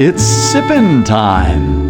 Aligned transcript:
It's 0.00 0.22
sippin' 0.22 1.04
time. 1.04 1.88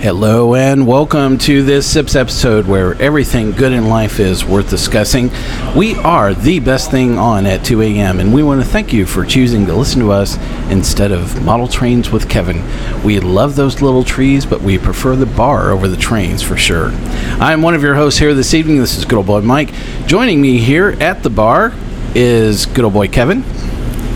Hello 0.00 0.54
and 0.54 0.86
welcome 0.86 1.36
to 1.36 1.62
this 1.62 1.86
Sips 1.86 2.16
episode 2.16 2.66
where 2.66 2.94
everything 3.02 3.50
good 3.50 3.72
in 3.72 3.88
life 3.90 4.18
is 4.18 4.46
worth 4.46 4.70
discussing. 4.70 5.30
We 5.76 5.94
are 5.96 6.32
the 6.32 6.58
best 6.60 6.90
thing 6.90 7.18
on 7.18 7.44
at 7.44 7.66
2 7.66 7.82
a.m. 7.82 8.18
and 8.18 8.32
we 8.32 8.42
want 8.42 8.62
to 8.62 8.66
thank 8.66 8.94
you 8.94 9.04
for 9.04 9.26
choosing 9.26 9.66
to 9.66 9.74
listen 9.74 10.00
to 10.00 10.12
us 10.12 10.38
instead 10.70 11.12
of 11.12 11.44
model 11.44 11.68
trains 11.68 12.10
with 12.10 12.30
Kevin. 12.30 12.64
We 13.02 13.20
love 13.20 13.56
those 13.56 13.82
little 13.82 14.04
trees, 14.04 14.46
but 14.46 14.62
we 14.62 14.78
prefer 14.78 15.16
the 15.16 15.26
bar 15.26 15.70
over 15.70 15.86
the 15.86 15.98
trains 15.98 16.42
for 16.42 16.56
sure. 16.56 16.92
I'm 17.40 17.60
one 17.60 17.74
of 17.74 17.82
your 17.82 17.94
hosts 17.94 18.18
here 18.18 18.32
this 18.32 18.54
evening. 18.54 18.78
This 18.78 18.96
is 18.96 19.04
good 19.04 19.16
old 19.16 19.26
boy 19.26 19.42
Mike. 19.42 19.70
Joining 20.06 20.40
me 20.40 20.56
here 20.56 20.96
at 20.98 21.22
the 21.22 21.28
bar 21.28 21.74
is 22.14 22.66
good 22.66 22.84
old 22.84 22.94
boy 22.94 23.08
Kevin 23.08 23.42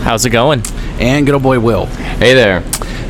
How's 0.03 0.25
it 0.25 0.29
going? 0.29 0.63
and 0.99 1.25
good 1.25 1.33
old 1.33 1.43
boy 1.43 1.59
Will. 1.59 1.85
Hey 1.85 2.33
there. 2.33 2.61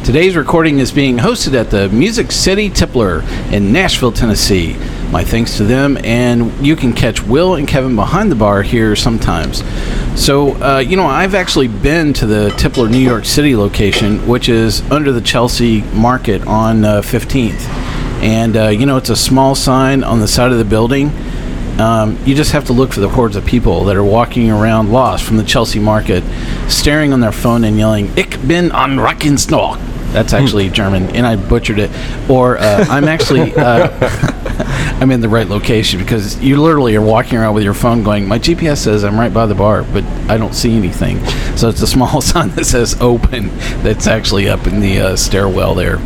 Today's 0.04 0.36
recording 0.36 0.80
is 0.80 0.92
being 0.92 1.18
hosted 1.18 1.54
at 1.54 1.70
the 1.70 1.90
Music 1.90 2.32
City 2.32 2.70
Tippler 2.70 3.23
in 3.52 3.72
Nashville, 3.72 4.12
Tennessee. 4.12 4.76
My 5.12 5.23
thanks 5.23 5.58
to 5.58 5.64
them, 5.64 5.98
and 6.04 6.66
you 6.66 6.76
can 6.76 6.94
catch 6.94 7.22
Will 7.22 7.56
and 7.56 7.67
Kevin 7.67 7.95
behind 7.95 8.32
the 8.32 8.36
bar 8.36 8.62
here 8.62 8.95
sometimes. 8.95 9.64
So, 10.20 10.54
uh, 10.62 10.80
you 10.80 10.98
know, 10.98 11.06
I've 11.06 11.36
actually 11.36 11.67
been 11.67 12.14
to 12.14 12.26
the 12.26 12.50
Tippler 12.58 12.90
New 12.90 12.98
York 12.98 13.26
City 13.26 13.56
location, 13.56 14.28
which 14.28 14.50
is 14.50 14.82
under 14.92 15.12
the 15.12 15.22
Chelsea 15.22 15.82
Market 15.94 16.45
on 16.48 16.86
uh, 16.86 17.02
15th. 17.02 17.60
And, 18.22 18.56
uh, 18.58 18.67
you 18.67 18.86
know, 18.86 18.98
it's 18.98 19.10
a 19.10 19.16
small 19.16 19.56
sign 19.56 20.04
on 20.04 20.20
the 20.20 20.28
side 20.28 20.52
of 20.52 20.58
the 20.58 20.66
building. 20.66 21.12
Um, 21.80 22.18
you 22.26 22.36
just 22.36 22.52
have 22.52 22.66
to 22.66 22.74
look 22.74 22.92
for 22.92 23.00
the 23.00 23.10
hordes 23.10 23.36
of 23.36 23.46
people 23.46 23.86
that 23.86 23.96
are 23.96 24.04
walking 24.04 24.52
around 24.52 24.92
lost 24.92 25.24
from 25.24 25.38
the 25.38 25.44
Chelsea 25.44 25.80
market, 25.80 26.24
staring 26.70 27.14
on 27.14 27.22
their 27.22 27.32
phone 27.32 27.64
and 27.64 27.78
yelling, 27.78 28.16
Ich 28.18 28.38
bin 28.48 28.66
an 28.72 28.98
Rackensnock. 28.98 29.80
That's 30.12 30.34
actually 30.34 30.70
German, 30.70 31.16
and 31.16 31.26
I 31.26 31.36
butchered 31.36 31.78
it. 31.78 31.92
Or 32.28 32.58
uh, 32.58 32.86
I'm 32.90 33.08
actually 33.08 33.54
uh, 33.56 33.90
I'm 35.00 35.12
in 35.12 35.22
the 35.22 35.30
right 35.30 35.48
location 35.48 36.00
because 36.00 36.42
you 36.42 36.62
literally 36.62 36.96
are 36.96 37.02
walking 37.02 37.38
around 37.38 37.54
with 37.54 37.64
your 37.64 37.74
phone 37.74 38.04
going, 38.04 38.28
my 38.28 38.40
GPS 38.40 38.78
says 38.80 39.06
I'm 39.06 39.18
right 39.18 39.34
by 39.34 39.46
the 39.46 39.56
bar, 39.56 39.84
but 39.84 40.04
I 40.30 40.38
don't 40.38 40.54
see 40.54 40.76
anything. 40.76 41.24
So 41.56 41.70
it's 41.70 41.82
a 41.82 41.88
small 41.88 42.22
sign 42.22 42.50
that 42.52 42.66
says 42.66 43.00
open 43.00 43.48
that's 43.82 44.08
actually 44.08 44.50
up 44.50 44.68
in 44.68 44.82
the 44.82 45.00
uh, 45.00 45.16
stairwell 45.16 45.76
there. 45.76 45.98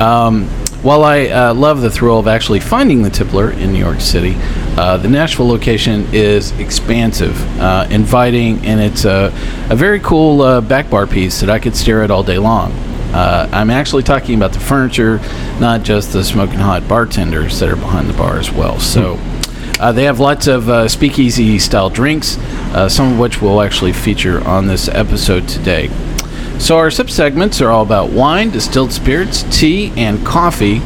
Um, 0.00 0.48
while 0.82 1.02
I 1.02 1.26
uh, 1.26 1.54
love 1.54 1.80
the 1.80 1.90
thrill 1.90 2.18
of 2.18 2.28
actually 2.28 2.60
finding 2.60 3.02
the 3.02 3.10
Tippler 3.10 3.50
in 3.50 3.72
New 3.72 3.78
York 3.78 4.00
City, 4.00 4.34
uh, 4.76 4.96
the 4.96 5.08
Nashville 5.08 5.48
location 5.48 6.06
is 6.12 6.52
expansive, 6.60 7.36
uh, 7.60 7.88
inviting, 7.90 8.64
and 8.64 8.80
it's 8.80 9.04
a, 9.04 9.32
a 9.70 9.76
very 9.76 9.98
cool 9.98 10.42
uh, 10.42 10.60
back 10.60 10.88
bar 10.88 11.06
piece 11.06 11.40
that 11.40 11.50
I 11.50 11.58
could 11.58 11.74
stare 11.74 12.02
at 12.02 12.12
all 12.12 12.22
day 12.22 12.38
long. 12.38 12.72
Uh, 13.12 13.48
I'm 13.52 13.70
actually 13.70 14.04
talking 14.04 14.36
about 14.36 14.52
the 14.52 14.60
furniture, 14.60 15.18
not 15.58 15.82
just 15.82 16.12
the 16.12 16.22
smoking 16.22 16.58
hot 16.58 16.86
bartenders 16.86 17.58
that 17.58 17.68
are 17.68 17.76
behind 17.76 18.08
the 18.08 18.16
bar 18.16 18.38
as 18.38 18.50
well. 18.50 18.78
So. 18.78 19.18
Uh, 19.80 19.92
they 19.92 20.02
have 20.02 20.18
lots 20.18 20.48
of 20.48 20.68
uh, 20.68 20.88
speakeasy 20.88 21.56
style 21.56 21.88
drinks, 21.88 22.36
uh, 22.74 22.88
some 22.88 23.12
of 23.12 23.18
which 23.20 23.40
we'll 23.40 23.62
actually 23.62 23.92
feature 23.92 24.44
on 24.44 24.66
this 24.66 24.88
episode 24.88 25.46
today. 25.46 25.88
So, 26.58 26.76
our 26.76 26.90
sip 26.90 27.08
segments 27.08 27.60
are 27.60 27.70
all 27.70 27.82
about 27.82 28.10
wine, 28.10 28.50
distilled 28.50 28.92
spirits, 28.92 29.44
tea, 29.56 29.92
and 29.96 30.26
coffee. 30.26 30.80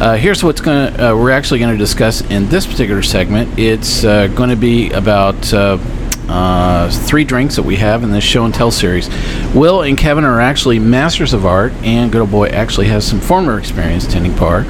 Uh, 0.00 0.16
here's 0.16 0.42
what's 0.42 0.62
going 0.62 0.92
to 0.92 1.10
uh, 1.10 1.14
we're 1.14 1.30
actually 1.30 1.60
going 1.60 1.72
to 1.72 1.78
discuss 1.78 2.22
in 2.22 2.48
this 2.48 2.66
particular 2.66 3.02
segment. 3.02 3.58
It's 3.58 4.02
uh, 4.02 4.28
going 4.28 4.48
to 4.48 4.56
be 4.56 4.90
about 4.90 5.52
uh, 5.52 5.76
uh, 6.28 6.90
three 6.90 7.22
drinks 7.22 7.56
that 7.56 7.64
we 7.64 7.76
have 7.76 8.02
in 8.02 8.10
this 8.10 8.24
show 8.24 8.46
and 8.46 8.54
tell 8.54 8.70
series. 8.70 9.08
Will 9.54 9.82
and 9.82 9.96
Kevin 9.96 10.24
are 10.24 10.40
actually 10.40 10.78
masters 10.78 11.34
of 11.34 11.44
art, 11.44 11.72
and 11.82 12.10
good 12.10 12.22
old 12.22 12.30
boy 12.30 12.48
actually 12.48 12.88
has 12.88 13.06
some 13.06 13.20
former 13.20 13.58
experience 13.58 14.06
tending 14.06 14.34
bar. 14.36 14.64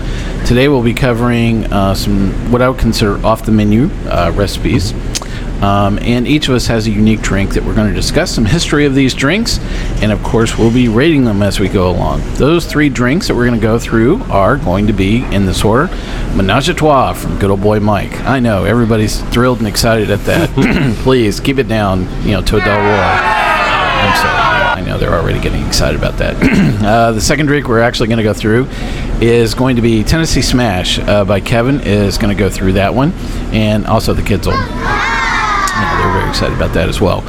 Today 0.46 0.68
we'll 0.68 0.82
be 0.82 0.94
covering 0.94 1.72
uh, 1.72 1.94
some 1.94 2.50
what 2.50 2.60
I 2.60 2.68
would 2.68 2.80
consider 2.80 3.24
off 3.24 3.44
the 3.44 3.52
menu 3.52 3.86
recipes. 4.32 4.92
Um, 5.62 5.98
and 6.00 6.26
each 6.26 6.48
of 6.48 6.54
us 6.54 6.66
has 6.66 6.86
a 6.86 6.91
unique 6.91 7.20
drink 7.20 7.54
that 7.54 7.64
we're 7.64 7.74
going 7.74 7.88
to 7.88 7.94
discuss 7.94 8.30
some 8.30 8.44
history 8.44 8.84
of 8.86 8.94
these 8.94 9.14
drinks, 9.14 9.58
and 10.02 10.12
of 10.12 10.22
course, 10.22 10.56
we'll 10.56 10.72
be 10.72 10.88
rating 10.88 11.24
them 11.24 11.42
as 11.42 11.58
we 11.58 11.69
go 11.69 11.91
along. 11.91 12.22
Those 12.34 12.64
three 12.66 12.88
drinks 12.88 13.28
that 13.28 13.34
we're 13.34 13.46
going 13.46 13.58
to 13.58 13.66
go 13.66 13.78
through 13.78 14.22
are 14.24 14.56
going 14.56 14.86
to 14.86 14.92
be 14.92 15.24
in 15.34 15.47
this 15.47 15.64
order 15.64 15.88
Menage 16.34 16.68
a 16.68 16.74
Trois 16.74 17.14
from 17.14 17.38
good 17.38 17.50
old 17.50 17.60
boy 17.60 17.80
Mike. 17.80 18.20
I 18.20 18.38
know 18.38 18.64
everybody's 18.64 19.20
thrilled 19.30 19.58
and 19.58 19.66
excited 19.66 20.10
at 20.10 20.20
that. 20.20 20.48
Please 21.02 21.41
keep 21.41 21.58
it 21.58 21.68
down, 21.68 22.02
you 22.22 22.32
know, 22.32 22.42
to 22.42 22.56
a 22.56 22.60
dull 22.60 22.78
roar. 22.78 23.38
I'm 23.98 24.16
sorry. 24.16 24.38
I 24.78 24.84
know 24.86 24.98
they're 24.98 25.14
already 25.14 25.41
getting 25.41 25.66
excited 25.66 25.98
about 25.98 26.18
that. 26.18 26.36
uh, 26.84 27.12
the 27.12 27.20
second 27.20 27.47
drink 27.47 27.66
we're 27.66 27.80
actually 27.80 28.06
going 28.06 28.18
to 28.18 28.22
go 28.22 28.34
through 28.34 28.66
is 29.20 29.54
going 29.54 29.76
to 29.76 29.82
be 29.82 30.04
Tennessee 30.04 30.42
Smash 30.42 31.00
uh, 31.00 31.24
by 31.24 31.41
Kevin. 31.41 31.80
Is 31.80 32.18
going 32.18 32.34
to 32.34 32.38
go 32.38 32.48
through 32.48 32.74
that 32.74 32.94
one, 32.94 33.12
and 33.52 33.86
also 33.86 34.14
the 34.14 34.22
kids 34.22 34.47
will 34.47 34.54
very 36.28 36.50
excited 36.50 36.56
about 36.56 36.75
that 36.75 36.89
as 36.89 37.00
well. 37.00 37.22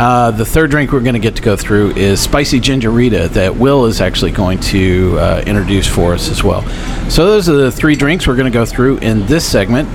Uh, 0.00 0.30
the 0.30 0.44
third 0.44 0.70
drink 0.70 0.92
we're 0.92 1.00
going 1.00 1.14
to 1.14 1.20
get 1.20 1.36
to 1.36 1.42
go 1.42 1.56
through 1.56 1.90
is 1.90 2.20
spicy 2.20 2.60
ginger 2.60 2.90
Rita 2.90 3.28
that 3.30 3.56
Will 3.56 3.86
is 3.86 4.00
actually 4.00 4.30
going 4.30 4.60
to 4.60 5.18
uh, 5.18 5.42
introduce 5.46 5.86
for 5.86 6.14
us 6.14 6.30
as 6.30 6.42
well. 6.42 6.62
So 7.10 7.26
those 7.26 7.48
are 7.48 7.54
the 7.54 7.72
three 7.72 7.96
drinks 7.96 8.26
we're 8.26 8.36
going 8.36 8.50
to 8.50 8.56
go 8.56 8.64
through 8.64 8.98
in 8.98 9.26
this 9.26 9.46
segment. 9.46 9.88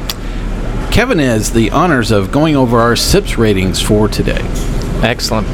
Kevin 0.92 1.20
has 1.20 1.52
the 1.52 1.72
honors 1.72 2.12
of 2.12 2.32
going 2.32 2.56
over 2.56 2.80
our 2.80 2.96
sips 2.96 3.38
ratings 3.38 3.82
for 3.82 4.08
today. 4.08 4.42
Excellent. 5.02 5.48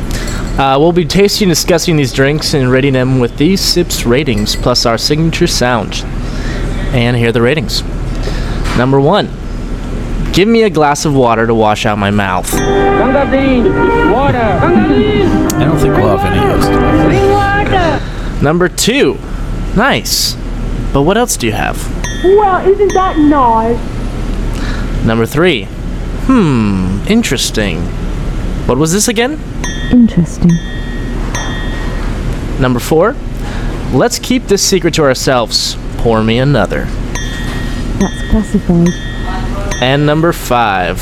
Uh, 0.60 0.76
we'll 0.78 0.92
be 0.92 1.06
tasting 1.06 1.46
and 1.46 1.56
discussing 1.56 1.96
these 1.96 2.12
drinks 2.12 2.54
and 2.54 2.70
rating 2.70 2.94
them 2.94 3.20
with 3.20 3.38
these 3.38 3.62
sips 3.62 4.06
ratings 4.06 4.56
plus 4.56 4.86
our 4.86 4.98
signature 4.98 5.48
sound. 5.48 6.04
And 6.94 7.16
here 7.16 7.30
are 7.30 7.32
the 7.32 7.42
ratings. 7.42 7.82
Number 8.78 9.00
one, 9.00 9.30
give 10.40 10.48
me 10.48 10.64
a 10.64 10.70
glass 10.70 11.04
of 11.04 11.14
water 11.14 11.46
to 11.46 11.54
wash 11.54 11.86
out 11.86 11.98
my 11.98 12.10
mouth. 12.10 12.50
Gangardine, 12.50 14.10
water. 14.14 14.38
Gangardine, 14.38 15.52
I 15.52 15.66
don't 15.66 15.78
think 15.78 15.98
we'll 15.98 16.18
have 16.18 16.32
any 16.32 16.54
of 16.54 16.62
those 16.62 16.70
bring 16.70 17.32
water. 17.32 18.42
Number 18.42 18.70
two, 18.70 19.16
nice. 19.76 20.36
But 20.94 21.02
what 21.02 21.18
else 21.18 21.36
do 21.36 21.46
you 21.46 21.52
have? 21.52 21.76
Well, 22.24 22.66
isn't 22.66 22.94
that 22.94 23.18
nice? 23.18 25.06
Number 25.06 25.26
three, 25.26 25.66
hmm, 25.66 27.06
interesting. 27.10 27.82
What 28.66 28.78
was 28.78 28.94
this 28.94 29.10
again? 29.10 29.38
Interesting. 29.92 30.52
Number 32.62 32.80
four, 32.80 33.14
let's 33.92 34.18
keep 34.20 34.44
this 34.44 34.64
secret 34.64 34.94
to 34.94 35.04
ourselves. 35.04 35.76
Pour 35.98 36.24
me 36.24 36.40
another. 36.40 36.86
That's 38.00 38.30
classified. 38.30 39.09
And 39.82 40.06
number 40.06 40.34
five, 40.34 41.02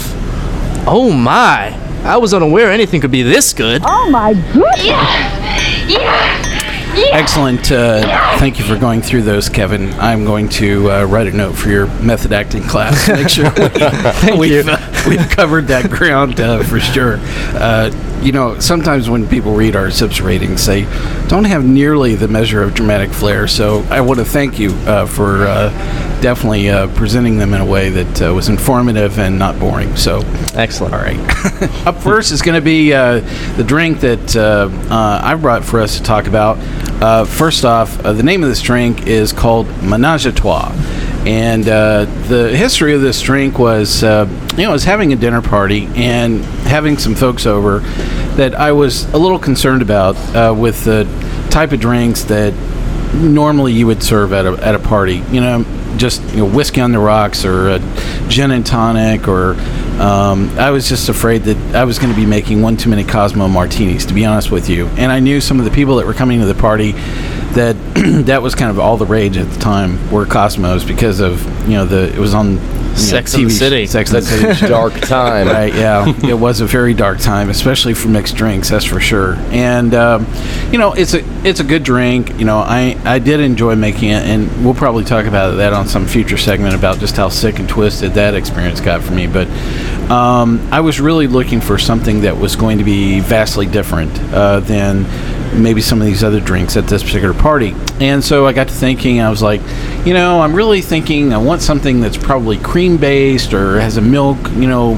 oh 0.87 1.11
my, 1.11 1.73
I 2.03 2.17
was 2.17 2.33
unaware 2.33 2.71
anything 2.71 3.01
could 3.01 3.11
be 3.11 3.23
this 3.23 3.53
good. 3.53 3.81
Oh 3.83 4.09
my 4.09 4.33
goodness. 4.33 4.85
Yeah. 4.85 5.87
Yeah. 5.87 6.95
yeah. 6.95 7.09
Excellent. 7.11 7.71
Uh, 7.71 8.37
thank 8.37 8.59
you 8.59 8.65
for 8.65 8.77
going 8.77 9.01
through 9.01 9.23
those, 9.23 9.49
Kevin. 9.49 9.91
I'm 9.93 10.25
going 10.25 10.47
to 10.49 10.91
uh, 10.91 11.03
write 11.05 11.27
a 11.27 11.31
note 11.31 11.53
for 11.53 11.69
your 11.69 11.87
method 12.01 12.31
acting 12.33 12.63
class. 12.63 13.07
Make 13.07 13.29
sure 13.29 13.51
we, 14.37 14.51
we've, 14.51 14.67
uh, 14.67 15.03
we've 15.07 15.27
covered 15.29 15.67
that 15.67 15.89
ground 15.89 16.39
uh, 16.39 16.63
for 16.63 16.79
sure. 16.79 17.17
Uh, 17.19 17.91
you 18.21 18.31
know, 18.31 18.59
sometimes 18.59 19.09
when 19.09 19.27
people 19.27 19.53
read 19.53 19.75
our 19.75 19.91
SIPS 19.91 20.21
ratings, 20.21 20.65
they 20.65 20.83
don't 21.27 21.45
have 21.45 21.65
nearly 21.65 22.15
the 22.15 22.27
measure 22.27 22.63
of 22.63 22.73
dramatic 22.73 23.09
flair. 23.11 23.47
So 23.47 23.83
I 23.89 24.01
want 24.01 24.19
to 24.19 24.25
thank 24.25 24.59
you 24.59 24.71
uh, 24.85 25.05
for 25.05 25.45
uh, 25.45 25.69
definitely 26.21 26.69
uh, 26.69 26.87
presenting 26.95 27.37
them 27.37 27.53
in 27.53 27.61
a 27.61 27.65
way 27.65 27.89
that 27.89 28.21
uh, 28.21 28.33
was 28.33 28.49
informative 28.49 29.19
and 29.19 29.37
not 29.37 29.59
boring. 29.59 29.95
So 29.95 30.21
Excellent. 30.53 30.93
all 30.93 30.99
right. 30.99 31.17
Up 31.87 31.97
first 31.97 32.31
is 32.31 32.41
going 32.41 32.55
to 32.55 32.61
be 32.65 32.93
uh, 32.93 33.19
the 33.55 33.63
drink 33.63 33.99
that 34.01 34.35
uh, 34.35 34.69
uh, 34.93 35.21
I 35.23 35.35
brought 35.35 35.63
for 35.63 35.79
us 35.79 35.97
to 35.97 36.03
talk 36.03 36.27
about. 36.27 36.57
Uh, 37.01 37.25
first 37.25 37.65
off, 37.65 37.99
uh, 38.03 38.13
the 38.13 38.23
name 38.23 38.41
of 38.43 38.49
this 38.49 38.61
drink 38.61 39.05
is 39.07 39.31
called 39.33 39.67
Menage 39.83 40.25
a 40.25 40.31
Trois. 40.31 40.71
And 41.25 41.67
uh, 41.67 42.05
the 42.27 42.55
history 42.55 42.93
of 42.93 43.01
this 43.01 43.21
drink 43.21 43.59
was, 43.59 44.01
uh, 44.03 44.27
you 44.51 44.63
know, 44.63 44.69
I 44.69 44.73
was 44.73 44.85
having 44.85 45.11
a 45.11 45.15
dinner 45.17 45.41
party 45.41 45.87
and 45.95 46.43
having 46.65 46.97
some 46.97 47.15
folks 47.15 47.45
over. 47.45 47.79
that 48.37 48.55
I 48.55 48.71
was 48.71 49.05
a 49.13 49.17
little 49.17 49.39
concerned 49.39 49.81
about 49.81 50.15
uh, 50.35 50.53
with 50.57 50.85
the 50.85 51.03
type 51.49 51.71
of 51.73 51.79
drinks 51.79 52.23
that 52.25 52.53
normally 53.13 53.73
you 53.73 53.87
would 53.87 54.03
serve 54.03 54.31
at 54.31 54.45
a, 54.45 54.53
at 54.65 54.73
a 54.75 54.79
party. 54.79 55.17
You 55.31 55.41
know, 55.41 55.65
just 55.97 56.21
you 56.31 56.37
know, 56.37 56.45
whiskey 56.45 56.81
on 56.81 56.91
the 56.91 56.99
rocks 56.99 57.45
or 57.45 57.79
gin 58.27 58.51
and 58.51 58.65
tonic 58.65 59.27
or 59.27 59.53
um, 59.99 60.49
I 60.59 60.69
was 60.69 60.87
just 60.87 61.09
afraid 61.09 61.43
that 61.43 61.75
I 61.75 61.83
was 61.85 61.97
going 61.97 62.13
to 62.13 62.19
be 62.19 62.25
making 62.25 62.61
one 62.61 62.77
too 62.77 62.89
many 62.89 63.03
Cosmo 63.03 63.47
martinis, 63.47 64.05
to 64.05 64.13
be 64.13 64.25
honest 64.25 64.51
with 64.51 64.69
you. 64.69 64.85
And 64.89 65.11
I 65.11 65.19
knew 65.19 65.41
some 65.41 65.57
of 65.57 65.65
the 65.65 65.71
people 65.71 65.95
that 65.95 66.05
were 66.05 66.13
coming 66.13 66.39
to 66.39 66.45
the 66.45 66.53
party 66.53 66.91
that 67.57 67.75
that 68.25 68.43
was 68.43 68.53
kind 68.53 68.69
of 68.69 68.79
all 68.79 68.97
the 68.97 69.07
rage 69.07 69.37
at 69.37 69.49
the 69.49 69.59
time 69.59 70.11
were 70.11 70.25
Cosmos 70.25 70.83
because 70.83 71.19
of 71.19 71.43
you 71.67 71.75
know 71.75 71.85
the 71.85 72.13
it 72.13 72.19
was 72.19 72.35
on 72.35 72.57
Sex 72.97 73.33
and 73.33 73.45
the 73.45 73.49
City. 73.49 73.85
Sex 73.85 74.11
and 74.11 74.23
the 74.23 74.55
City. 74.55 74.67
Dark 74.67 74.93
time. 75.01 75.47
Right, 75.47 75.73
yeah. 75.73 76.07
it 76.27 76.33
was 76.33 76.61
a 76.61 76.65
very 76.65 76.93
dark 76.93 77.19
time, 77.19 77.49
especially 77.49 77.93
for 77.93 78.07
mixed 78.07 78.35
drinks, 78.35 78.69
that's 78.69 78.85
for 78.85 78.99
sure. 78.99 79.35
And 79.51 79.93
um, 79.93 80.27
you 80.71 80.77
know, 80.77 80.93
it's 80.93 81.13
a 81.13 81.23
it's 81.47 81.59
a 81.59 81.63
good 81.63 81.83
drink. 81.83 82.37
You 82.39 82.45
know, 82.45 82.57
I 82.59 82.99
I 83.05 83.19
did 83.19 83.39
enjoy 83.39 83.75
making 83.75 84.09
it, 84.09 84.25
and 84.25 84.63
we'll 84.63 84.73
probably 84.73 85.03
talk 85.03 85.25
about 85.25 85.51
that 85.57 85.73
on 85.73 85.87
some 85.87 86.05
future 86.05 86.37
segment 86.37 86.75
about 86.75 86.99
just 86.99 87.15
how 87.15 87.29
sick 87.29 87.59
and 87.59 87.67
twisted 87.67 88.13
that 88.13 88.35
experience 88.35 88.81
got 88.81 89.01
for 89.01 89.13
me. 89.13 89.27
But 89.27 89.47
um, 90.09 90.67
I 90.71 90.81
was 90.81 90.99
really 90.99 91.27
looking 91.27 91.61
for 91.61 91.77
something 91.77 92.21
that 92.21 92.37
was 92.37 92.55
going 92.55 92.77
to 92.77 92.83
be 92.83 93.19
vastly 93.19 93.65
different 93.65 94.17
uh, 94.33 94.59
than 94.61 95.05
maybe 95.57 95.81
some 95.81 96.01
of 96.01 96.07
these 96.07 96.23
other 96.23 96.39
drinks 96.39 96.77
at 96.77 96.87
this 96.87 97.03
particular 97.03 97.33
party. 97.33 97.75
And 97.99 98.23
so 98.23 98.45
I 98.45 98.53
got 98.53 98.67
to 98.67 98.73
thinking, 98.73 99.19
I 99.21 99.29
was 99.29 99.41
like, 99.41 99.61
you 100.05 100.13
know, 100.13 100.41
I'm 100.41 100.53
really 100.53 100.81
thinking 100.81 101.33
I 101.33 101.37
want 101.37 101.61
something 101.61 102.01
that's 102.01 102.17
probably 102.17 102.57
cream 102.57 102.97
based 102.97 103.53
or 103.53 103.79
has 103.79 103.97
a 103.97 104.01
milk, 104.01 104.37
you 104.51 104.67
know, 104.67 104.97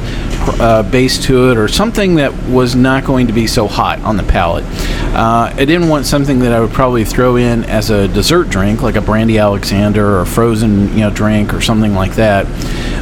uh, 0.59 0.83
base 0.83 1.17
to 1.25 1.51
it 1.51 1.57
or 1.57 1.67
something 1.67 2.15
that 2.15 2.33
was 2.47 2.75
not 2.75 3.05
going 3.05 3.27
to 3.27 3.33
be 3.33 3.47
so 3.47 3.67
hot 3.67 3.99
on 4.01 4.17
the 4.17 4.23
palate. 4.23 4.65
Uh, 5.13 5.51
I 5.55 5.65
didn't 5.65 5.89
want 5.89 6.05
something 6.05 6.39
that 6.39 6.53
I 6.53 6.59
would 6.59 6.71
probably 6.71 7.03
throw 7.05 7.35
in 7.35 7.63
as 7.65 7.89
a 7.89 8.07
dessert 8.07 8.49
drink, 8.49 8.81
like 8.81 8.95
a 8.95 9.01
brandy 9.01 9.37
Alexander 9.37 10.05
or 10.05 10.21
a 10.21 10.25
frozen, 10.25 10.89
you 10.93 11.01
know, 11.01 11.09
drink 11.09 11.53
or 11.53 11.61
something 11.61 11.93
like 11.93 12.15
that. 12.15 12.45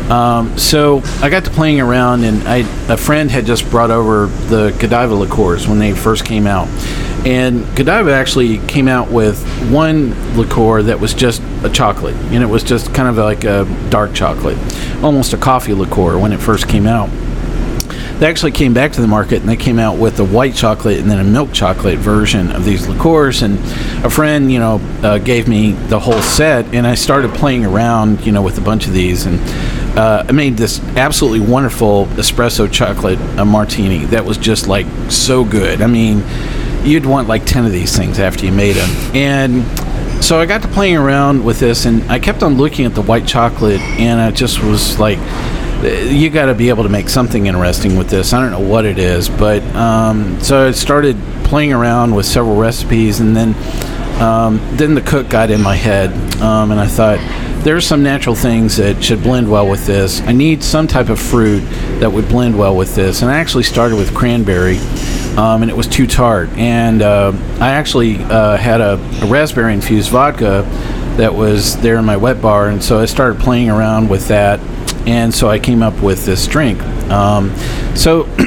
Um, 0.10 0.58
so 0.58 1.02
I 1.22 1.30
got 1.30 1.44
to 1.46 1.52
playing 1.52 1.82
around, 1.82 2.24
and 2.24 2.48
I, 2.48 2.58
a 2.92 2.98
friend 2.98 3.30
had 3.30 3.46
just 3.46 3.70
brought 3.70 3.92
over 3.92 4.28
the 4.48 4.76
Godiva 4.80 5.14
liqueurs 5.14 5.68
when 5.68 5.80
they 5.80 5.94
first 5.94 6.26
came 6.26 6.48
out. 6.48 6.68
And 7.26 7.66
Godiva 7.76 8.14
actually 8.14 8.60
came 8.68 8.88
out 8.88 9.12
with 9.12 9.44
one 9.70 10.38
liqueur 10.38 10.84
that 10.84 11.00
was 11.00 11.14
just 11.14 11.42
a 11.64 11.70
chocolate, 11.70 12.16
and 12.16 12.42
it 12.42 12.48
was 12.48 12.64
just 12.64 12.94
kind 12.94 13.10
of 13.10 13.18
like 13.18 13.44
a 13.44 13.66
dark 13.90 14.14
chocolate, 14.14 14.58
almost 15.04 15.34
a 15.34 15.38
coffee 15.38 15.74
liqueur 15.74 16.18
when 16.18 16.32
it 16.32 16.40
first 16.40 16.70
came 16.70 16.88
out. 16.88 17.10
They 18.20 18.26
actually 18.26 18.54
came 18.54 18.74
back 18.74 18.94
to 18.94 19.02
the 19.02 19.08
market 19.08 19.42
and 19.42 19.50
they 19.50 19.56
came 19.56 19.78
out 19.78 19.98
with 19.98 20.20
a 20.20 20.26
white 20.26 20.56
chocolate 20.56 21.00
and 21.00 21.10
then 21.10 21.20
a 21.20 21.24
milk 21.24 21.54
chocolate 21.54 22.00
version 22.00 22.52
of 22.52 22.66
these 22.66 22.88
liqueurs. 22.88 23.44
And 23.44 23.60
a 24.04 24.10
friend, 24.10 24.52
you 24.52 24.58
know, 24.58 24.82
uh, 25.04 25.20
gave 25.20 25.48
me 25.48 25.74
the 25.74 26.00
whole 26.00 26.22
set, 26.22 26.66
and 26.74 26.88
I 26.88 26.96
started 26.96 27.32
playing 27.36 27.64
around, 27.64 28.26
you 28.26 28.32
know, 28.32 28.42
with 28.42 28.58
a 28.58 28.62
bunch 28.62 28.88
of 28.88 28.94
these. 28.94 29.28
And 29.28 29.40
uh, 29.98 30.26
I 30.28 30.32
made 30.32 30.58
this 30.58 30.80
absolutely 30.96 31.42
wonderful 31.42 32.08
espresso 32.08 32.72
chocolate 32.72 33.20
martini 33.46 34.06
that 34.06 34.26
was 34.26 34.38
just 34.38 34.68
like 34.68 34.88
so 35.10 35.46
good. 35.46 35.84
I 35.84 35.88
mean, 35.88 36.24
you'd 36.84 37.06
want 37.06 37.28
like 37.28 37.46
10 37.46 37.66
of 37.66 37.72
these 37.72 37.96
things 37.96 38.18
after 38.18 38.48
you 38.48 38.52
made 38.52 38.78
them. 38.78 38.90
And 39.16 40.24
so 40.24 40.40
I 40.40 40.48
got 40.48 40.64
to 40.64 40.68
playing 40.70 40.98
around 40.98 41.46
with 41.46 41.60
this, 41.60 41.86
and 41.86 42.04
I 42.12 42.18
kept 42.18 42.42
on 42.42 42.58
looking 42.58 42.86
at 42.86 42.96
the 42.96 43.04
white 43.04 43.28
chocolate, 43.28 43.80
and 43.80 44.20
I 44.20 44.32
just 44.32 44.64
was 44.64 45.00
like, 45.00 45.20
you 45.84 46.30
got 46.30 46.48
to 46.48 46.56
be 46.56 46.70
able 46.70 46.84
to 46.84 46.90
make 46.90 47.10
something 47.10 47.46
interesting 47.46 47.98
with 47.98 48.10
this. 48.10 48.34
I 48.34 48.42
don't 48.42 48.52
know 48.52 48.68
what 48.68 48.86
it 48.86 48.98
is, 48.98 49.30
but 49.30 49.64
um, 49.76 50.40
so 50.42 50.68
I 50.68 50.72
started 50.72 51.18
playing 51.44 51.74
around 51.74 52.16
with 52.16 52.26
several 52.26 52.56
recipes, 52.56 53.20
and 53.20 53.36
then 53.36 53.56
um, 54.22 54.60
then 54.78 54.96
the 54.96 55.02
cook 55.02 55.30
got 55.30 55.52
in 55.52 55.62
my 55.62 55.76
head, 55.76 56.12
um, 56.42 56.72
and 56.72 56.80
I 56.80 56.88
thought 56.88 57.20
there's 57.64 57.86
some 57.86 58.02
natural 58.02 58.34
things 58.34 58.78
that 58.78 59.04
should 59.04 59.22
blend 59.22 59.50
well 59.50 59.68
with 59.70 59.86
this. 59.86 60.22
I 60.22 60.32
need 60.32 60.64
some 60.64 60.88
type 60.88 61.10
of 61.10 61.20
fruit 61.20 61.62
that 62.00 62.12
would 62.12 62.28
blend 62.28 62.58
well 62.58 62.76
with 62.76 62.96
this, 62.96 63.22
and 63.22 63.30
I 63.30 63.38
actually 63.38 63.64
started 63.64 63.98
with 63.98 64.16
cranberry. 64.16 64.80
Um, 65.38 65.62
and 65.62 65.70
it 65.70 65.78
was 65.78 65.88
too 65.88 66.08
tart. 66.08 66.50
And 66.58 67.04
uh, 67.04 67.32
I 67.60 67.70
actually 67.70 68.18
uh, 68.24 68.58
had 68.58 68.82
a, 68.82 68.94
a 69.22 69.28
raspberry 69.28 69.72
infused 69.72 70.10
vodka 70.10 70.64
that 71.18 71.36
was 71.36 71.78
there 71.78 71.98
in 71.98 72.06
my 72.06 72.18
wet 72.18 72.42
bar, 72.42 72.70
and 72.70 72.84
so 72.84 72.98
I 72.98 73.06
started 73.06 73.40
playing 73.40 73.70
around 73.70 74.10
with 74.10 74.30
that, 74.30 74.60
and 75.08 75.34
so 75.34 75.50
I 75.50 75.58
came 75.58 75.82
up 75.82 76.02
with 76.04 76.26
this 76.26 76.46
drink. 76.46 76.82
Um, 77.10 77.56
so 77.96 78.28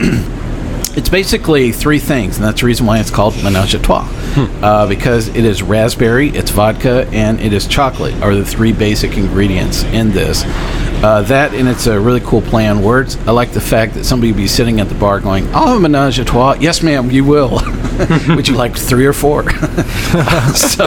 it's 0.94 1.08
basically 1.08 1.72
three 1.72 1.98
things, 1.98 2.36
and 2.36 2.44
that's 2.44 2.60
the 2.60 2.66
reason 2.66 2.84
why 2.84 3.00
it's 3.00 3.10
called 3.10 3.34
Menage 3.42 3.74
a 3.74 3.78
Trois, 3.78 4.06
uh, 4.36 4.86
because 4.88 5.28
it 5.28 5.44
is 5.44 5.62
raspberry, 5.62 6.28
it's 6.30 6.50
vodka, 6.50 7.08
and 7.12 7.40
it 7.40 7.52
is 7.52 7.66
chocolate 7.66 8.14
are 8.22 8.34
the 8.34 8.44
three 8.44 8.72
basic 8.72 9.16
ingredients 9.16 9.82
in 9.84 10.10
this. 10.10 10.42
Uh, 11.02 11.22
that 11.22 11.54
and 11.54 11.66
it's 11.66 11.86
a 11.86 11.98
really 11.98 12.20
cool 12.20 12.42
play 12.42 12.66
on 12.66 12.82
words. 12.82 13.16
I 13.26 13.30
like 13.30 13.52
the 13.52 13.60
fact 13.60 13.94
that 13.94 14.04
somebody 14.04 14.32
would 14.32 14.38
be 14.38 14.46
sitting 14.46 14.80
at 14.80 14.88
the 14.88 14.94
bar 14.94 15.20
going, 15.20 15.46
"I'll 15.54 15.68
have 15.68 15.76
a 15.76 15.80
menage 15.80 16.18
a 16.18 16.24
trois." 16.24 16.56
Yes, 16.60 16.82
ma'am, 16.82 17.10
you 17.10 17.24
will. 17.24 17.60
would 18.28 18.48
you 18.48 18.54
like 18.54 18.76
three 18.76 19.06
or 19.06 19.12
four? 19.12 19.50
so, 20.54 20.86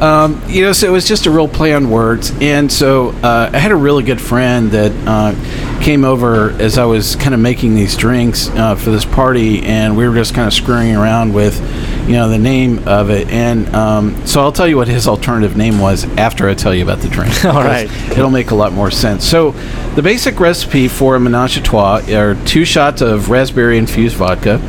um, 0.00 0.42
you 0.48 0.62
know, 0.62 0.72
so 0.72 0.88
it 0.88 0.90
was 0.90 1.06
just 1.06 1.26
a 1.26 1.30
real 1.30 1.48
play 1.48 1.74
on 1.74 1.90
words. 1.90 2.32
And 2.40 2.70
so 2.70 3.10
uh, 3.22 3.50
I 3.52 3.58
had 3.58 3.70
a 3.70 3.76
really 3.76 4.02
good 4.02 4.20
friend 4.20 4.70
that 4.72 4.92
uh, 5.06 5.32
came 5.80 6.04
over 6.04 6.50
as 6.50 6.78
I 6.78 6.84
was 6.84 7.16
kind 7.16 7.34
of 7.34 7.40
making 7.40 7.74
these 7.74 7.96
drinks 7.96 8.48
uh, 8.50 8.74
for 8.74 8.90
this 8.90 9.04
party, 9.04 9.62
and 9.62 9.96
we 9.96 10.06
were 10.06 10.14
just 10.14 10.34
kind 10.34 10.46
of 10.46 10.52
screwing 10.52 10.94
around 10.94 11.32
with, 11.32 11.58
you 12.06 12.12
know, 12.14 12.28
the 12.28 12.38
name 12.38 12.86
of 12.86 13.10
it. 13.10 13.28
And 13.28 13.74
um, 13.74 14.26
so 14.26 14.40
I'll 14.40 14.52
tell 14.52 14.68
you 14.68 14.76
what 14.76 14.88
his 14.88 15.08
alternative 15.08 15.56
name 15.56 15.78
was 15.78 16.04
after 16.16 16.48
I 16.48 16.54
tell 16.54 16.74
you 16.74 16.82
about 16.82 16.98
the 16.98 17.08
drink. 17.08 17.44
All 17.44 17.64
right. 17.64 17.90
It'll 18.10 18.30
make 18.30 18.50
a 18.50 18.54
lot 18.54 18.72
more 18.72 18.90
sense. 18.90 19.24
So 19.24 19.52
the 19.94 20.02
basic 20.02 20.38
recipe 20.38 20.88
for 20.88 21.16
a 21.16 21.20
menage 21.20 21.56
a 21.56 21.62
trois 21.62 22.08
are 22.10 22.34
two 22.44 22.64
shots 22.64 23.00
of 23.00 23.30
raspberry 23.30 23.78
infused 23.78 24.16
vodka, 24.16 24.60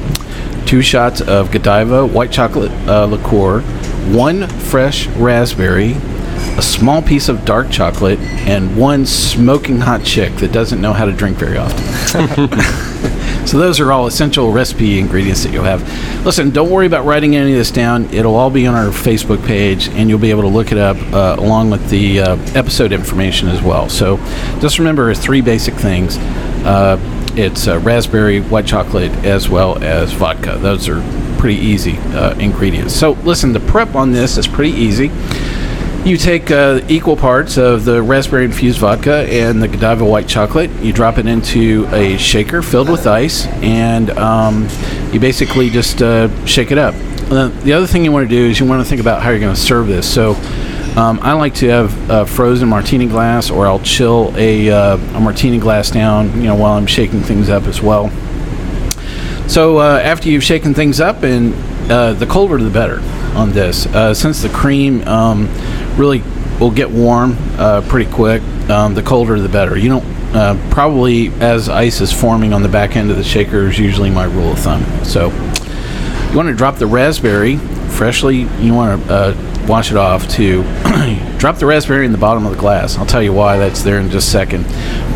two 0.65 0.81
shots 0.81 1.21
of 1.21 1.51
Godiva 1.51 2.05
white 2.05 2.31
chocolate 2.31 2.71
uh, 2.87 3.05
liqueur, 3.05 3.61
one 4.15 4.47
fresh 4.47 5.07
raspberry, 5.07 5.95
a 6.57 6.61
small 6.61 7.01
piece 7.01 7.29
of 7.29 7.45
dark 7.45 7.69
chocolate, 7.69 8.19
and 8.19 8.77
one 8.77 9.05
smoking 9.05 9.79
hot 9.79 10.03
chick 10.03 10.33
that 10.35 10.51
doesn't 10.51 10.81
know 10.81 10.93
how 10.93 11.05
to 11.05 11.11
drink 11.11 11.37
very 11.37 11.57
often. 11.57 11.77
so 13.47 13.57
those 13.57 13.79
are 13.79 13.91
all 13.91 14.07
essential 14.07 14.51
recipe 14.51 14.99
ingredients 14.99 15.43
that 15.43 15.53
you'll 15.53 15.63
have. 15.63 15.81
Listen, 16.25 16.51
don't 16.51 16.69
worry 16.69 16.85
about 16.85 17.05
writing 17.05 17.35
any 17.35 17.51
of 17.51 17.57
this 17.57 17.71
down. 17.71 18.05
It'll 18.13 18.35
all 18.35 18.49
be 18.49 18.67
on 18.67 18.75
our 18.75 18.91
Facebook 18.91 19.45
page, 19.45 19.87
and 19.89 20.09
you'll 20.09 20.19
be 20.19 20.29
able 20.29 20.43
to 20.43 20.47
look 20.47 20.71
it 20.71 20.77
up 20.77 20.97
uh, 21.13 21.35
along 21.39 21.69
with 21.69 21.89
the 21.89 22.19
uh, 22.19 22.35
episode 22.55 22.91
information 22.91 23.47
as 23.47 23.61
well. 23.61 23.89
So 23.89 24.17
just 24.59 24.79
remember 24.79 25.13
three 25.13 25.41
basic 25.41 25.73
things. 25.75 26.17
Uh, 26.65 26.97
it's 27.35 27.67
uh, 27.67 27.79
raspberry, 27.79 28.41
white 28.41 28.65
chocolate, 28.65 29.11
as 29.25 29.47
well 29.47 29.81
as 29.81 30.11
vodka. 30.11 30.57
Those 30.57 30.89
are 30.89 31.01
pretty 31.39 31.59
easy 31.59 31.97
uh, 32.13 32.37
ingredients. 32.37 32.93
So, 32.93 33.13
listen, 33.23 33.53
the 33.53 33.61
prep 33.61 33.95
on 33.95 34.11
this 34.11 34.37
is 34.37 34.47
pretty 34.47 34.73
easy. 34.73 35.09
You 36.03 36.17
take 36.17 36.49
uh, 36.49 36.81
equal 36.89 37.15
parts 37.15 37.59
of 37.59 37.85
the 37.85 38.01
raspberry 38.01 38.43
infused 38.43 38.79
vodka 38.79 39.27
and 39.29 39.61
the 39.61 39.67
Godiva 39.67 40.03
white 40.03 40.27
chocolate. 40.27 40.71
You 40.81 40.91
drop 40.91 41.19
it 41.19 41.27
into 41.27 41.85
a 41.91 42.17
shaker 42.17 42.63
filled 42.63 42.89
with 42.89 43.05
ice, 43.05 43.45
and 43.61 44.09
um, 44.17 44.67
you 45.11 45.19
basically 45.19 45.69
just 45.69 46.01
uh, 46.01 46.27
shake 46.47 46.71
it 46.71 46.79
up. 46.79 46.95
The 47.29 47.73
other 47.73 47.85
thing 47.85 48.03
you 48.03 48.11
want 48.11 48.27
to 48.27 48.35
do 48.35 48.49
is 48.49 48.59
you 48.59 48.65
want 48.65 48.83
to 48.83 48.89
think 48.89 48.99
about 48.99 49.21
how 49.21 49.29
you're 49.29 49.39
going 49.39 49.53
to 49.53 49.61
serve 49.61 49.87
this. 49.87 50.11
So, 50.11 50.31
um, 50.97 51.19
I 51.21 51.33
like 51.33 51.53
to 51.55 51.67
have 51.67 52.09
a 52.09 52.25
frozen 52.25 52.67
martini 52.67 53.05
glass, 53.05 53.51
or 53.51 53.67
I'll 53.67 53.79
chill 53.79 54.33
a, 54.35 54.71
uh, 54.71 54.97
a 54.97 55.19
martini 55.19 55.59
glass 55.59 55.91
down, 55.91 56.35
you 56.35 56.47
know, 56.47 56.55
while 56.55 56.73
I'm 56.73 56.87
shaking 56.87 57.21
things 57.21 57.47
up 57.47 57.65
as 57.65 57.79
well. 57.79 58.09
So 59.47 59.77
uh, 59.77 59.99
after 60.03 60.29
you've 60.29 60.43
shaken 60.43 60.73
things 60.73 60.99
up, 60.99 61.21
and 61.21 61.53
uh, 61.91 62.13
the 62.13 62.25
colder 62.25 62.57
the 62.57 62.71
better 62.71 63.01
on 63.35 63.51
this, 63.51 63.83
since 64.19 64.41
the 64.41 64.49
cream 64.49 65.07
um, 65.07 65.47
really 65.97 66.23
will 66.59 66.71
get 66.71 66.89
warm 66.89 67.35
uh, 67.57 67.81
pretty 67.87 68.11
quick. 68.11 68.41
Um, 68.69 68.93
the 68.93 69.03
colder 69.03 69.39
the 69.39 69.49
better. 69.49 69.77
You 69.77 69.89
don't 69.89 70.05
uh, 70.35 70.55
probably 70.71 71.27
as 71.41 71.67
ice 71.67 71.99
is 71.99 72.13
forming 72.13 72.53
on 72.53 72.61
the 72.61 72.69
back 72.69 72.95
end 72.95 73.11
of 73.11 73.17
the 73.17 73.23
shaker 73.23 73.67
is 73.67 73.77
usually 73.77 74.09
my 74.09 74.23
rule 74.23 74.51
of 74.53 74.59
thumb. 74.59 74.83
So 75.03 75.29
you 76.29 76.37
want 76.37 76.47
to 76.47 76.55
drop 76.55 76.77
the 76.77 76.87
raspberry 76.87 77.57
freshly. 77.57 78.43
You 78.59 78.73
want 78.73 79.03
to 79.03 79.13
uh, 79.13 79.65
wash 79.67 79.91
it 79.91 79.97
off 79.97 80.27
to 80.29 80.63
drop 81.37 81.57
the 81.57 81.65
raspberry 81.65 82.05
in 82.05 82.11
the 82.11 82.17
bottom 82.17 82.45
of 82.45 82.51
the 82.51 82.57
glass. 82.57 82.97
I'll 82.97 83.05
tell 83.05 83.21
you 83.21 83.33
why 83.33 83.57
that's 83.57 83.83
there 83.83 83.99
in 83.99 84.09
just 84.09 84.27
a 84.29 84.31
second. 84.31 84.65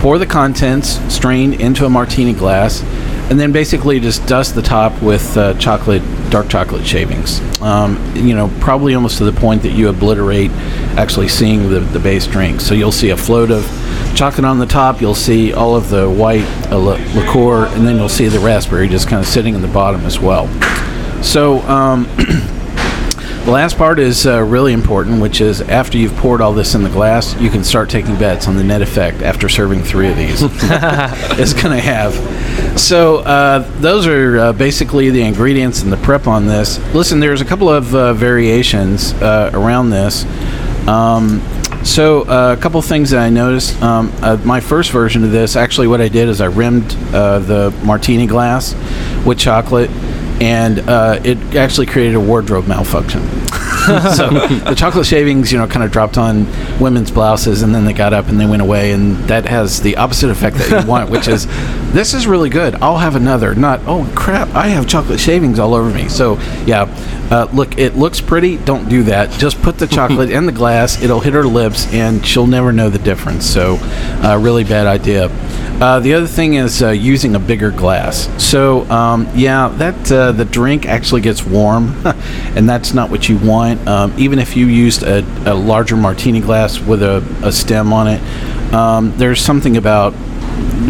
Pour 0.01 0.17
the 0.17 0.25
contents 0.25 1.00
strained 1.13 1.62
into 1.62 1.86
a 1.86 1.89
martini 1.89 2.34
glass, 2.34 2.82
and 3.29 3.39
then 3.39 3.51
basically 3.51 4.00
just 4.00 4.25
dust 4.27 4.55
the 4.55 4.62
top 4.62 5.01
with 5.01 5.36
uh, 5.38 5.53
chocolate, 5.55 6.03
dark 6.29 6.48
chocolate 6.48 6.86
shavings. 6.86 7.41
Um, 7.62 8.00
you 8.15 8.36
know, 8.36 8.51
probably 8.60 8.94
almost 8.94 9.17
to 9.17 9.24
the 9.24 9.32
point 9.32 9.63
that 9.63 9.72
you 9.72 9.89
obliterate 9.89 10.51
actually 10.98 11.27
seeing 11.27 11.70
the, 11.70 11.79
the 11.79 12.00
base 12.00 12.27
drink. 12.27 12.62
So 12.62 12.75
you'll 12.75 12.91
see 12.91 13.10
a 13.10 13.17
float 13.17 13.51
of 13.51 13.65
chocolate 14.15 14.46
on 14.46 14.60
the 14.60 14.65
top. 14.65 15.01
You'll 15.01 15.15
see 15.15 15.53
all 15.53 15.75
of 15.75 15.89
the 15.89 16.10
white 16.10 16.46
uh, 16.72 16.77
li- 16.77 17.03
liqueur, 17.15 17.65
and 17.67 17.86
then 17.86 17.96
you'll 17.96 18.10
see 18.10 18.27
the 18.27 18.39
raspberry 18.39 18.88
just 18.88 19.08
kind 19.08 19.22
of 19.22 19.27
sitting 19.27 19.55
in 19.55 19.62
the 19.62 19.67
bottom 19.67 20.01
as 20.05 20.20
well. 20.20 20.48
So. 21.24 21.60
Um, 21.62 22.08
The 23.45 23.51
last 23.51 23.77
part 23.77 23.99
is 23.99 24.25
uh, 24.25 24.41
really 24.41 24.73
important, 24.73 25.21
which 25.21 25.39
is 25.39 25.61
after 25.61 25.99
you've 25.99 26.15
poured 26.15 26.41
all 26.41 26.51
this 26.51 26.73
in 26.73 26.81
the 26.81 26.89
glass, 26.89 27.39
you 27.39 27.51
can 27.51 27.63
start 27.63 27.91
taking 27.91 28.17
bets 28.17 28.47
on 28.47 28.55
the 28.55 28.63
net 28.63 28.81
effect 28.81 29.21
after 29.21 29.47
serving 29.49 29.83
three 29.83 30.09
of 30.09 30.17
these. 30.17 30.41
it's 30.41 31.53
going 31.53 31.75
to 31.75 31.79
have. 31.79 32.15
So 32.79 33.17
uh, 33.17 33.59
those 33.81 34.07
are 34.07 34.39
uh, 34.39 34.53
basically 34.53 35.11
the 35.11 35.21
ingredients 35.21 35.83
and 35.83 35.93
the 35.93 35.97
prep 35.97 36.25
on 36.25 36.47
this. 36.47 36.79
Listen, 36.95 37.19
there's 37.19 37.39
a 37.39 37.45
couple 37.45 37.69
of 37.69 37.93
uh, 37.93 38.15
variations 38.15 39.13
uh, 39.13 39.51
around 39.53 39.91
this. 39.91 40.25
Um, 40.87 41.39
so 41.85 42.23
uh, 42.23 42.55
a 42.57 42.59
couple 42.59 42.81
things 42.81 43.11
that 43.11 43.19
I 43.19 43.29
noticed. 43.29 43.79
Um, 43.79 44.11
uh, 44.23 44.37
my 44.43 44.59
first 44.59 44.89
version 44.89 45.23
of 45.23 45.31
this, 45.31 45.55
actually, 45.55 45.85
what 45.85 46.01
I 46.01 46.07
did 46.07 46.29
is 46.29 46.41
I 46.41 46.47
rimmed 46.47 46.97
uh, 47.13 47.37
the 47.37 47.69
martini 47.83 48.25
glass 48.25 48.73
with 49.23 49.37
chocolate, 49.37 49.91
and 50.42 50.80
uh, 50.80 51.20
it 51.24 51.38
actually 51.56 51.86
created 51.86 52.15
a 52.15 52.20
wardrobe 52.20 52.68
malfunction. 52.68 53.22
so 54.15 54.30
the 54.30 54.75
chocolate 54.75 55.06
shavings, 55.06 55.51
you 55.51 55.58
know, 55.58 55.68
kind 55.68 55.84
of 55.84 55.92
dropped 55.92 56.18
on 56.18 56.46
women's 56.80 57.12
blouses, 57.12 57.62
and 57.62 57.74
then 57.74 57.86
they 57.86 57.94
got 57.94 58.13
up 58.13 58.27
and 58.27 58.39
they 58.39 58.46
went 58.46 58.62
away, 58.62 58.92
and 58.92 59.15
that 59.27 59.46
has 59.46 59.82
the 59.82 59.98
opposite 59.98 60.30
effect 60.30 60.58
that 60.58 60.84
you 60.84 60.89
want, 60.89 61.10
which 61.10 61.27
is, 61.27 61.46
this 61.94 62.13
is 62.13 62.25
really 62.25 62.50
good. 62.50 62.75
I'll 62.75 62.98
have 62.98 63.15
another. 63.15 63.54
Not, 63.54 63.82
oh 63.86 64.12
crap, 64.15 64.50
I 64.50 64.68
have 64.70 64.88
chocolate 64.88 65.20
shavings 65.20 65.60
all 65.60 65.74
over 65.74 65.89
me. 65.89 66.10
So 66.10 66.39
yeah, 66.65 66.84
uh, 67.32 67.48
look, 67.54 67.77
it 67.77 67.96
looks 67.96 68.22
pretty. 68.22 68.58
Don't 68.58 68.89
do 68.89 69.04
that. 69.04 69.32
Just 69.39 69.62
put 69.62 69.77
the 69.77 69.88
chocolate 69.88 70.32
in 70.32 70.46
the 70.46 70.51
glass. 70.51 71.01
It'll 71.01 71.20
hit 71.20 71.34
her 71.34 71.46
lips, 71.46 71.92
and 71.94 72.25
she'll 72.25 72.48
never 72.48 72.72
know 72.72 72.89
the 72.89 73.00
difference. 73.00 73.46
So, 73.46 73.77
uh, 74.24 74.39
really 74.42 74.63
bad 74.63 74.88
idea. 74.88 75.30
Uh, 75.82 76.00
the 76.00 76.13
other 76.13 76.27
thing 76.27 76.54
is 76.54 76.82
uh, 76.82 76.92
using 76.92 77.36
a 77.36 77.39
bigger 77.39 77.70
glass. 77.70 78.30
So 78.42 78.89
um, 78.89 79.27
yeah, 79.36 79.68
that 79.77 80.10
uh, 80.25 80.32
the 80.32 80.46
drink 80.46 80.86
actually 80.86 81.22
gets 81.22 81.46
warm, 81.46 81.94
and 82.55 82.67
that's 82.67 82.94
not 82.94 83.10
what 83.10 83.29
you 83.29 83.38
want. 83.38 83.88
Um, 83.88 84.13
even 84.17 84.39
if 84.39 84.55
you 84.58 84.65
used 84.65 85.03
a, 85.03 85.20
a 85.46 85.53
larger 85.53 85.96
martini 85.96 86.41
glass 86.41 86.79
with 86.79 87.03
a, 87.03 87.24
a 87.44 87.51
stem 87.51 87.94
on 87.94 88.08
it, 88.08 88.74
um, 88.74 89.15
there's 89.17 89.41
something 89.41 89.77
about 89.77 90.13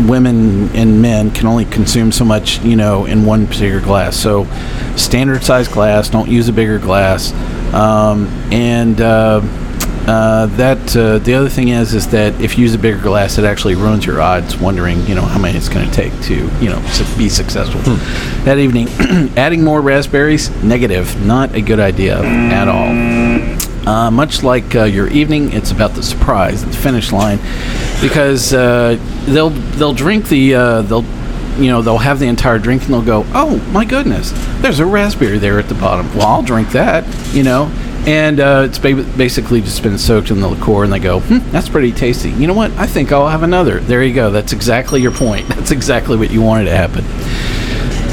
women 0.07 0.69
and 0.75 1.01
men 1.01 1.31
can 1.31 1.47
only 1.47 1.65
consume 1.65 2.11
so 2.11 2.23
much, 2.23 2.63
you 2.63 2.75
know, 2.75 3.05
in 3.05 3.25
one 3.25 3.47
particular 3.47 3.81
glass. 3.81 4.15
So, 4.15 4.45
standard 4.95 5.43
size 5.43 5.67
glass. 5.67 6.09
Don't 6.09 6.29
use 6.29 6.47
a 6.47 6.53
bigger 6.53 6.79
glass. 6.79 7.33
Um, 7.73 8.27
and 8.51 9.01
uh, 9.01 9.41
uh, 10.07 10.45
that 10.57 10.95
uh, 10.95 11.17
the 11.19 11.33
other 11.33 11.49
thing 11.49 11.69
is 11.69 11.93
is 11.93 12.07
that 12.09 12.39
if 12.39 12.57
you 12.57 12.63
use 12.63 12.75
a 12.75 12.77
bigger 12.77 13.01
glass, 13.01 13.37
it 13.37 13.45
actually 13.45 13.75
ruins 13.75 14.05
your 14.05 14.21
odds. 14.21 14.55
Wondering, 14.57 15.05
you 15.07 15.15
know, 15.15 15.21
how 15.21 15.39
many 15.39 15.57
it's 15.57 15.69
going 15.69 15.89
to 15.89 15.91
take 15.91 16.13
to, 16.23 16.35
you 16.59 16.69
know, 16.69 16.79
su- 16.87 17.17
be 17.17 17.27
successful 17.27 17.81
that 18.45 18.59
evening. 18.59 18.87
Adding 19.37 19.63
more 19.63 19.81
raspberries, 19.81 20.49
negative. 20.63 21.25
Not 21.25 21.55
a 21.55 21.61
good 21.61 21.79
idea 21.79 22.21
at 22.21 22.67
all. 22.67 23.65
Uh, 23.87 24.09
much 24.11 24.43
like 24.43 24.75
uh, 24.75 24.83
your 24.83 25.07
evening, 25.09 25.53
it's 25.53 25.71
about 25.71 25.93
the 25.93 26.03
surprise 26.03 26.63
at 26.63 26.69
the 26.69 26.77
finish 26.77 27.11
line, 27.11 27.37
because 28.01 28.53
uh, 28.53 28.99
they'll 29.25 29.49
they'll 29.49 29.93
drink 29.93 30.27
the 30.27 30.55
uh, 30.55 30.81
they'll 30.83 31.05
you 31.57 31.71
know 31.71 31.81
they'll 31.81 31.97
have 31.97 32.19
the 32.19 32.27
entire 32.27 32.59
drink 32.59 32.83
and 32.83 32.93
they'll 32.93 33.01
go, 33.01 33.25
oh 33.33 33.57
my 33.71 33.85
goodness, 33.85 34.31
there's 34.61 34.79
a 34.79 34.85
raspberry 34.85 35.37
there 35.37 35.59
at 35.59 35.67
the 35.67 35.75
bottom. 35.75 36.07
Well, 36.15 36.27
I'll 36.27 36.43
drink 36.43 36.69
that, 36.71 37.05
you 37.33 37.43
know. 37.43 37.71
And 38.07 38.39
uh, 38.39 38.67
it's 38.67 38.77
ba- 38.77 39.03
basically 39.17 39.61
just 39.61 39.81
been 39.81 39.97
soaked 39.97 40.29
in 40.29 40.39
the 40.39 40.47
liqueur, 40.47 40.83
and 40.83 40.93
they 40.93 40.99
go, 40.99 41.21
hmm, 41.21 41.39
"That's 41.51 41.69
pretty 41.69 41.91
tasty." 41.91 42.29
You 42.29 42.45
know 42.45 42.53
what? 42.53 42.71
I 42.73 42.85
think 42.85 43.11
I'll 43.11 43.27
have 43.27 43.41
another. 43.41 43.79
There 43.79 44.03
you 44.03 44.13
go. 44.13 44.29
That's 44.29 44.53
exactly 44.53 45.01
your 45.01 45.11
point. 45.11 45.47
That's 45.55 45.71
exactly 45.71 46.15
what 46.15 46.29
you 46.29 46.41
wanted 46.41 46.65
to 46.65 46.75
happen. 46.75 47.03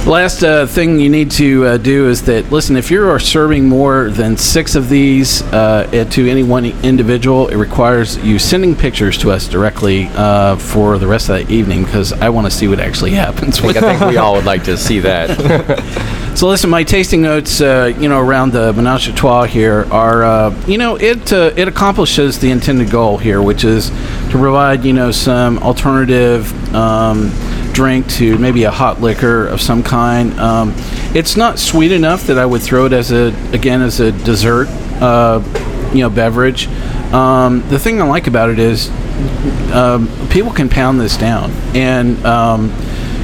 Last 0.09 0.43
uh, 0.43 0.67
thing 0.67 0.99
you 0.99 1.11
need 1.11 1.31
to 1.33 1.65
uh, 1.65 1.77
do 1.77 2.09
is 2.09 2.23
that 2.23 2.51
listen. 2.51 2.75
If 2.77 2.91
you 2.91 3.07
are 3.07 3.21
serving 3.21 3.69
more 3.69 4.09
than 4.11 4.37
six 4.37 4.75
of 4.75 4.89
these 4.89 5.43
uh, 5.53 6.07
to 6.11 6.29
any 6.29 6.43
one 6.43 6.65
individual, 6.83 7.49
it 7.49 7.57
requires 7.57 8.17
you 8.19 8.39
sending 8.39 8.75
pictures 8.75 9.17
to 9.19 9.31
us 9.31 9.47
directly 9.47 10.07
uh, 10.15 10.57
for 10.57 10.99
the 10.99 11.07
rest 11.07 11.29
of 11.29 11.37
that 11.37 11.51
evening 11.53 11.85
because 11.85 12.13
I 12.15 12.31
want 12.31 12.47
to 12.47 12.51
see 12.51 12.67
what 12.67 12.81
actually 12.81 13.11
happens. 13.27 13.61
I 13.61 13.73
think, 13.73 13.77
I 13.77 13.99
think 13.99 14.11
we 14.11 14.17
all 14.23 14.35
would 14.35 14.47
like 14.47 14.65
to 14.65 14.77
see 14.77 15.01
that. 15.01 15.29
So 16.35 16.49
listen, 16.49 16.71
my 16.71 16.83
tasting 16.83 17.21
notes, 17.21 17.61
uh, 17.61 17.93
you 17.99 18.09
know, 18.09 18.19
around 18.19 18.53
the 18.53 18.73
Menage 18.73 19.07
a 19.09 19.13
Trois 19.13 19.45
here 19.45 19.87
are, 19.93 20.25
uh, 20.25 20.65
you 20.67 20.79
know, 20.79 20.97
it 20.97 21.33
uh, 21.33 21.53
it 21.57 21.69
accomplishes 21.69 22.39
the 22.39 22.51
intended 22.51 22.91
goal 22.91 23.19
here, 23.19 23.43
which 23.43 23.65
is 23.65 23.91
to 23.91 24.31
provide, 24.31 24.83
you 24.85 24.95
know, 24.95 25.11
some 25.11 25.59
alternative 25.59 26.51
um, 26.75 27.31
drink 27.73 28.09
to 28.09 28.39
maybe 28.39 28.65
a 28.65 28.71
hot 28.71 29.01
liquor 29.01 29.47
of 29.47 29.61
some 29.61 29.83
kind. 29.83 30.33
Um, 30.41 30.73
it's 31.15 31.37
not 31.37 31.59
sweet 31.59 31.93
enough 31.93 32.27
that 32.27 32.39
I 32.39 32.47
would 32.47 32.63
throw 32.63 32.87
it 32.87 32.93
as 32.95 33.13
a 33.13 33.35
again 33.53 33.83
as 33.83 34.01
a 34.01 34.11
dessert, 34.11 34.69
uh, 35.03 35.43
you 35.93 36.01
know, 36.01 36.11
beverage. 36.11 36.67
Um, 37.13 37.63
the 37.69 37.79
thing 37.79 38.01
I 38.01 38.07
like 38.07 38.27
about 38.27 38.49
it 38.49 38.59
is 38.59 38.89
um, 39.71 40.09
people 40.31 40.51
can 40.51 40.71
pound 40.71 40.99
this 40.99 41.17
down 41.19 41.51
and. 41.75 42.25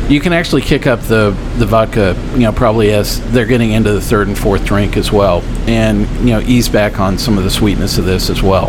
You 0.08 0.20
can 0.20 0.32
actually 0.32 0.62
kick 0.62 0.86
up 0.86 1.00
the, 1.00 1.36
the 1.58 1.66
vodka, 1.66 2.16
you 2.32 2.40
know, 2.40 2.52
probably 2.52 2.92
as 2.92 3.20
they're 3.30 3.46
getting 3.46 3.72
into 3.72 3.92
the 3.92 4.00
third 4.00 4.28
and 4.28 4.38
fourth 4.38 4.64
drink 4.64 4.96
as 4.96 5.12
well, 5.12 5.42
and 5.68 6.08
you 6.20 6.32
know, 6.32 6.40
ease 6.40 6.68
back 6.68 6.98
on 6.98 7.18
some 7.18 7.36
of 7.36 7.44
the 7.44 7.50
sweetness 7.50 7.98
of 7.98 8.06
this 8.06 8.30
as 8.30 8.42
well. 8.42 8.68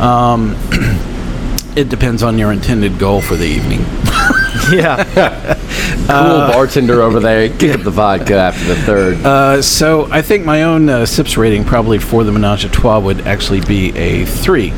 Um, 0.00 0.56
it 1.76 1.88
depends 1.88 2.22
on 2.22 2.38
your 2.38 2.52
intended 2.52 2.98
goal 2.98 3.20
for 3.20 3.34
the 3.34 3.46
evening. 3.46 3.80
yeah. 4.72 5.56
cool 6.06 6.54
bartender 6.54 7.02
over 7.02 7.20
there. 7.20 7.48
Kick 7.48 7.74
up 7.74 7.82
the 7.82 7.90
vodka 7.90 8.34
after 8.34 8.64
the 8.64 8.76
third. 8.76 9.24
Uh, 9.24 9.62
so 9.62 10.10
I 10.10 10.22
think 10.22 10.44
my 10.44 10.62
own 10.62 10.88
uh, 10.88 11.06
sips 11.06 11.36
rating 11.36 11.64
probably 11.64 11.98
for 11.98 12.24
the 12.24 12.32
Menage 12.32 12.64
a 12.64 12.68
Trois 12.68 12.98
would 13.00 13.22
actually 13.22 13.60
be 13.60 13.96
a 13.96 14.24
three. 14.24 14.72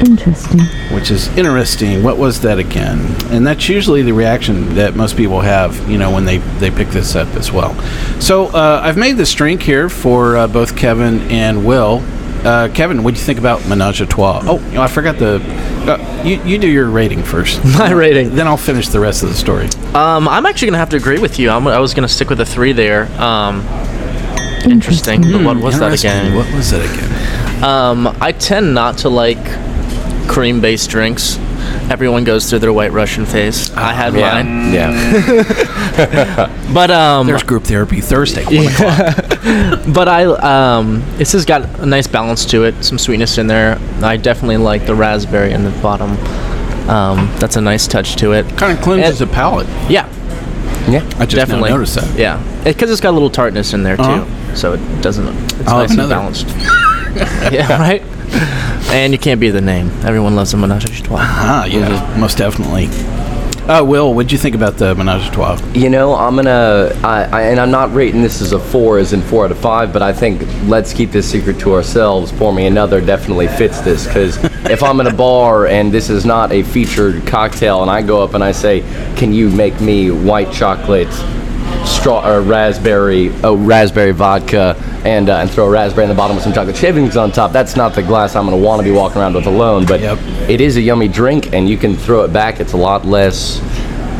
Interesting. 0.00 0.60
which 0.94 1.10
is 1.10 1.28
interesting. 1.36 2.02
What 2.02 2.18
was 2.18 2.40
that 2.42 2.58
again? 2.58 2.98
And 3.32 3.46
that's 3.46 3.68
usually 3.68 4.02
the 4.02 4.12
reaction 4.12 4.74
that 4.76 4.94
most 4.94 5.16
people 5.16 5.40
have, 5.40 5.88
you 5.90 5.98
know, 5.98 6.10
when 6.12 6.24
they, 6.24 6.38
they 6.38 6.70
pick 6.70 6.88
this 6.88 7.16
up 7.16 7.28
as 7.34 7.50
well. 7.50 7.74
So 8.20 8.46
uh, 8.46 8.80
I've 8.82 8.96
made 8.96 9.16
this 9.16 9.32
drink 9.34 9.62
here 9.62 9.88
for 9.88 10.36
uh, 10.36 10.46
both 10.46 10.76
Kevin 10.76 11.20
and 11.30 11.66
Will. 11.66 12.02
Uh, 12.44 12.68
Kevin, 12.72 13.02
what 13.02 13.14
do 13.14 13.20
you 13.20 13.26
think 13.26 13.40
about 13.40 13.66
Menage 13.66 14.00
a 14.00 14.06
Trois? 14.06 14.42
Oh, 14.44 14.60
you 14.68 14.74
know, 14.74 14.82
I 14.82 14.86
forgot 14.86 15.18
the. 15.18 15.40
Uh, 15.90 16.22
you, 16.24 16.40
you 16.44 16.58
do 16.58 16.68
your 16.68 16.88
rating 16.88 17.24
first. 17.24 17.62
My 17.78 17.90
rating. 17.90 18.36
Then 18.36 18.46
I'll 18.46 18.56
finish 18.56 18.88
the 18.88 19.00
rest 19.00 19.24
of 19.24 19.28
the 19.30 19.34
story. 19.34 19.66
Um, 19.94 20.28
I'm 20.28 20.46
actually 20.46 20.68
gonna 20.68 20.78
have 20.78 20.90
to 20.90 20.96
agree 20.96 21.18
with 21.18 21.40
you. 21.40 21.50
I'm, 21.50 21.66
I 21.66 21.80
was 21.80 21.94
gonna 21.94 22.08
stick 22.08 22.30
with 22.30 22.40
a 22.40 22.46
three 22.46 22.72
there. 22.72 23.06
Um, 23.20 23.66
interesting. 24.64 25.22
But 25.22 25.42
what 25.44 25.56
was 25.56 25.80
that 25.80 25.92
again? 25.92 26.36
What 26.36 26.52
was 26.54 26.70
that 26.70 26.84
again? 26.84 27.64
Um, 27.64 28.16
I 28.20 28.30
tend 28.30 28.72
not 28.72 28.98
to 28.98 29.08
like 29.08 29.38
cream-based 30.28 30.88
drinks. 30.90 31.38
Everyone 31.90 32.22
goes 32.24 32.48
through 32.48 32.60
their 32.60 32.72
White 32.72 32.92
Russian 32.92 33.24
phase. 33.26 33.70
I 33.72 33.92
had 33.92 34.14
yeah. 34.14 34.42
mine, 34.42 34.72
Yeah. 34.72 36.70
but 36.74 36.90
um, 36.90 37.26
There's 37.26 37.42
group 37.42 37.64
therapy 37.64 38.00
Thursday. 38.00 38.44
One 38.44 38.66
o'clock. 38.66 39.16
but 39.94 40.08
I 40.08 40.24
um, 40.24 41.00
this 41.16 41.32
has 41.32 41.44
got 41.44 41.64
a 41.80 41.86
nice 41.86 42.06
balance 42.06 42.44
to 42.46 42.64
it, 42.64 42.84
some 42.84 42.98
sweetness 42.98 43.38
in 43.38 43.46
there. 43.46 43.78
I 44.02 44.16
definitely 44.16 44.58
like 44.58 44.86
the 44.86 44.94
raspberry 44.94 45.52
in 45.52 45.64
the 45.64 45.70
bottom. 45.82 46.10
Um, 46.88 47.30
that's 47.38 47.56
a 47.56 47.60
nice 47.60 47.86
touch 47.86 48.16
to 48.16 48.32
it. 48.32 48.46
Kind 48.56 48.76
of 48.78 48.82
cleanses 48.84 49.20
It- 49.20 49.26
the 49.26 49.32
palate. 49.34 49.66
Yeah, 49.90 50.08
Yeah. 50.88 51.04
I 51.18 51.24
just 51.26 51.36
definitely 51.36 51.70
now 51.70 51.76
noticed 51.76 51.96
that. 51.96 52.18
Yeah, 52.18 52.42
because 52.64 52.90
it's 52.90 53.00
got 53.00 53.10
a 53.10 53.12
little 53.12 53.30
tartness 53.30 53.72
in 53.74 53.82
there 53.82 53.96
too, 53.96 54.02
Uh-huh. 54.02 54.54
so 54.54 54.72
it 54.74 55.02
doesn't. 55.02 55.28
It's 55.60 55.68
I'll 55.68 55.80
nice 55.80 55.90
and 55.98 56.08
balanced. 56.08 56.46
yeah, 57.52 57.78
right. 57.78 58.02
And 58.90 59.12
you 59.12 59.18
can't 59.18 59.40
be 59.40 59.50
the 59.50 59.60
name. 59.60 59.90
Everyone 60.04 60.34
loves 60.34 60.54
a 60.54 60.56
menage 60.56 60.84
a 60.84 61.02
trois. 61.02 61.18
Ah, 61.20 61.64
yeah, 61.66 62.16
most 62.18 62.38
definitely. 62.38 62.88
Uh, 63.68 63.84
Will, 63.84 64.14
what'd 64.14 64.32
you 64.32 64.38
think 64.38 64.54
about 64.54 64.78
the 64.78 64.94
Menage 64.94 65.28
a 65.28 65.30
Trois? 65.30 65.60
You 65.74 65.90
know, 65.90 66.14
I'm 66.14 66.36
gonna, 66.36 66.90
I, 67.04 67.24
I, 67.24 67.42
and 67.42 67.60
I'm 67.60 67.70
not 67.70 67.92
rating 67.92 68.22
this 68.22 68.40
as 68.40 68.52
a 68.52 68.58
four, 68.58 68.96
as 68.98 69.12
in 69.12 69.20
four 69.20 69.44
out 69.44 69.50
of 69.50 69.58
five, 69.58 69.92
but 69.92 70.00
I 70.00 70.10
think 70.10 70.40
let's 70.68 70.94
keep 70.94 71.10
this 71.10 71.30
secret 71.30 71.58
to 71.60 71.74
ourselves. 71.74 72.32
Pour 72.32 72.50
me 72.50 72.66
another 72.66 73.02
definitely 73.02 73.46
fits 73.46 73.82
this 73.82 74.06
because 74.06 74.42
if 74.70 74.82
I'm 74.82 75.00
in 75.00 75.06
a 75.06 75.12
bar 75.12 75.66
and 75.66 75.92
this 75.92 76.08
is 76.08 76.24
not 76.24 76.50
a 76.50 76.62
featured 76.62 77.26
cocktail, 77.26 77.82
and 77.82 77.90
I 77.90 78.00
go 78.00 78.22
up 78.22 78.32
and 78.32 78.42
I 78.42 78.52
say, 78.52 78.80
"Can 79.16 79.34
you 79.34 79.50
make 79.50 79.78
me 79.82 80.10
white 80.10 80.50
chocolate, 80.50 81.08
straw 81.88 82.26
or 82.28 82.40
raspberry, 82.40 83.32
oh 83.42 83.56
raspberry 83.56 84.12
vodka, 84.12 84.76
and 85.04 85.28
uh, 85.28 85.36
and 85.38 85.50
throw 85.50 85.66
a 85.66 85.70
raspberry 85.70 86.04
in 86.04 86.08
the 86.10 86.14
bottom 86.14 86.36
with 86.36 86.44
some 86.44 86.52
chocolate 86.52 86.76
shavings 86.76 87.16
on 87.16 87.32
top?" 87.32 87.52
That's 87.52 87.76
not 87.76 87.94
the 87.94 88.02
glass 88.02 88.36
I'm 88.36 88.44
gonna 88.44 88.56
want 88.56 88.80
to 88.80 88.84
be 88.84 88.90
walking 88.90 89.20
around 89.20 89.34
with 89.34 89.46
alone. 89.46 89.86
But 89.86 90.00
Yep. 90.00 90.18
it 90.48 90.60
is 90.60 90.76
a 90.76 90.80
yummy 90.80 91.08
drink, 91.08 91.52
and 91.52 91.68
you 91.68 91.76
can 91.76 91.96
throw 91.96 92.22
it 92.22 92.32
back. 92.32 92.60
It's 92.60 92.72
a 92.74 92.76
lot 92.76 93.06
less. 93.06 93.60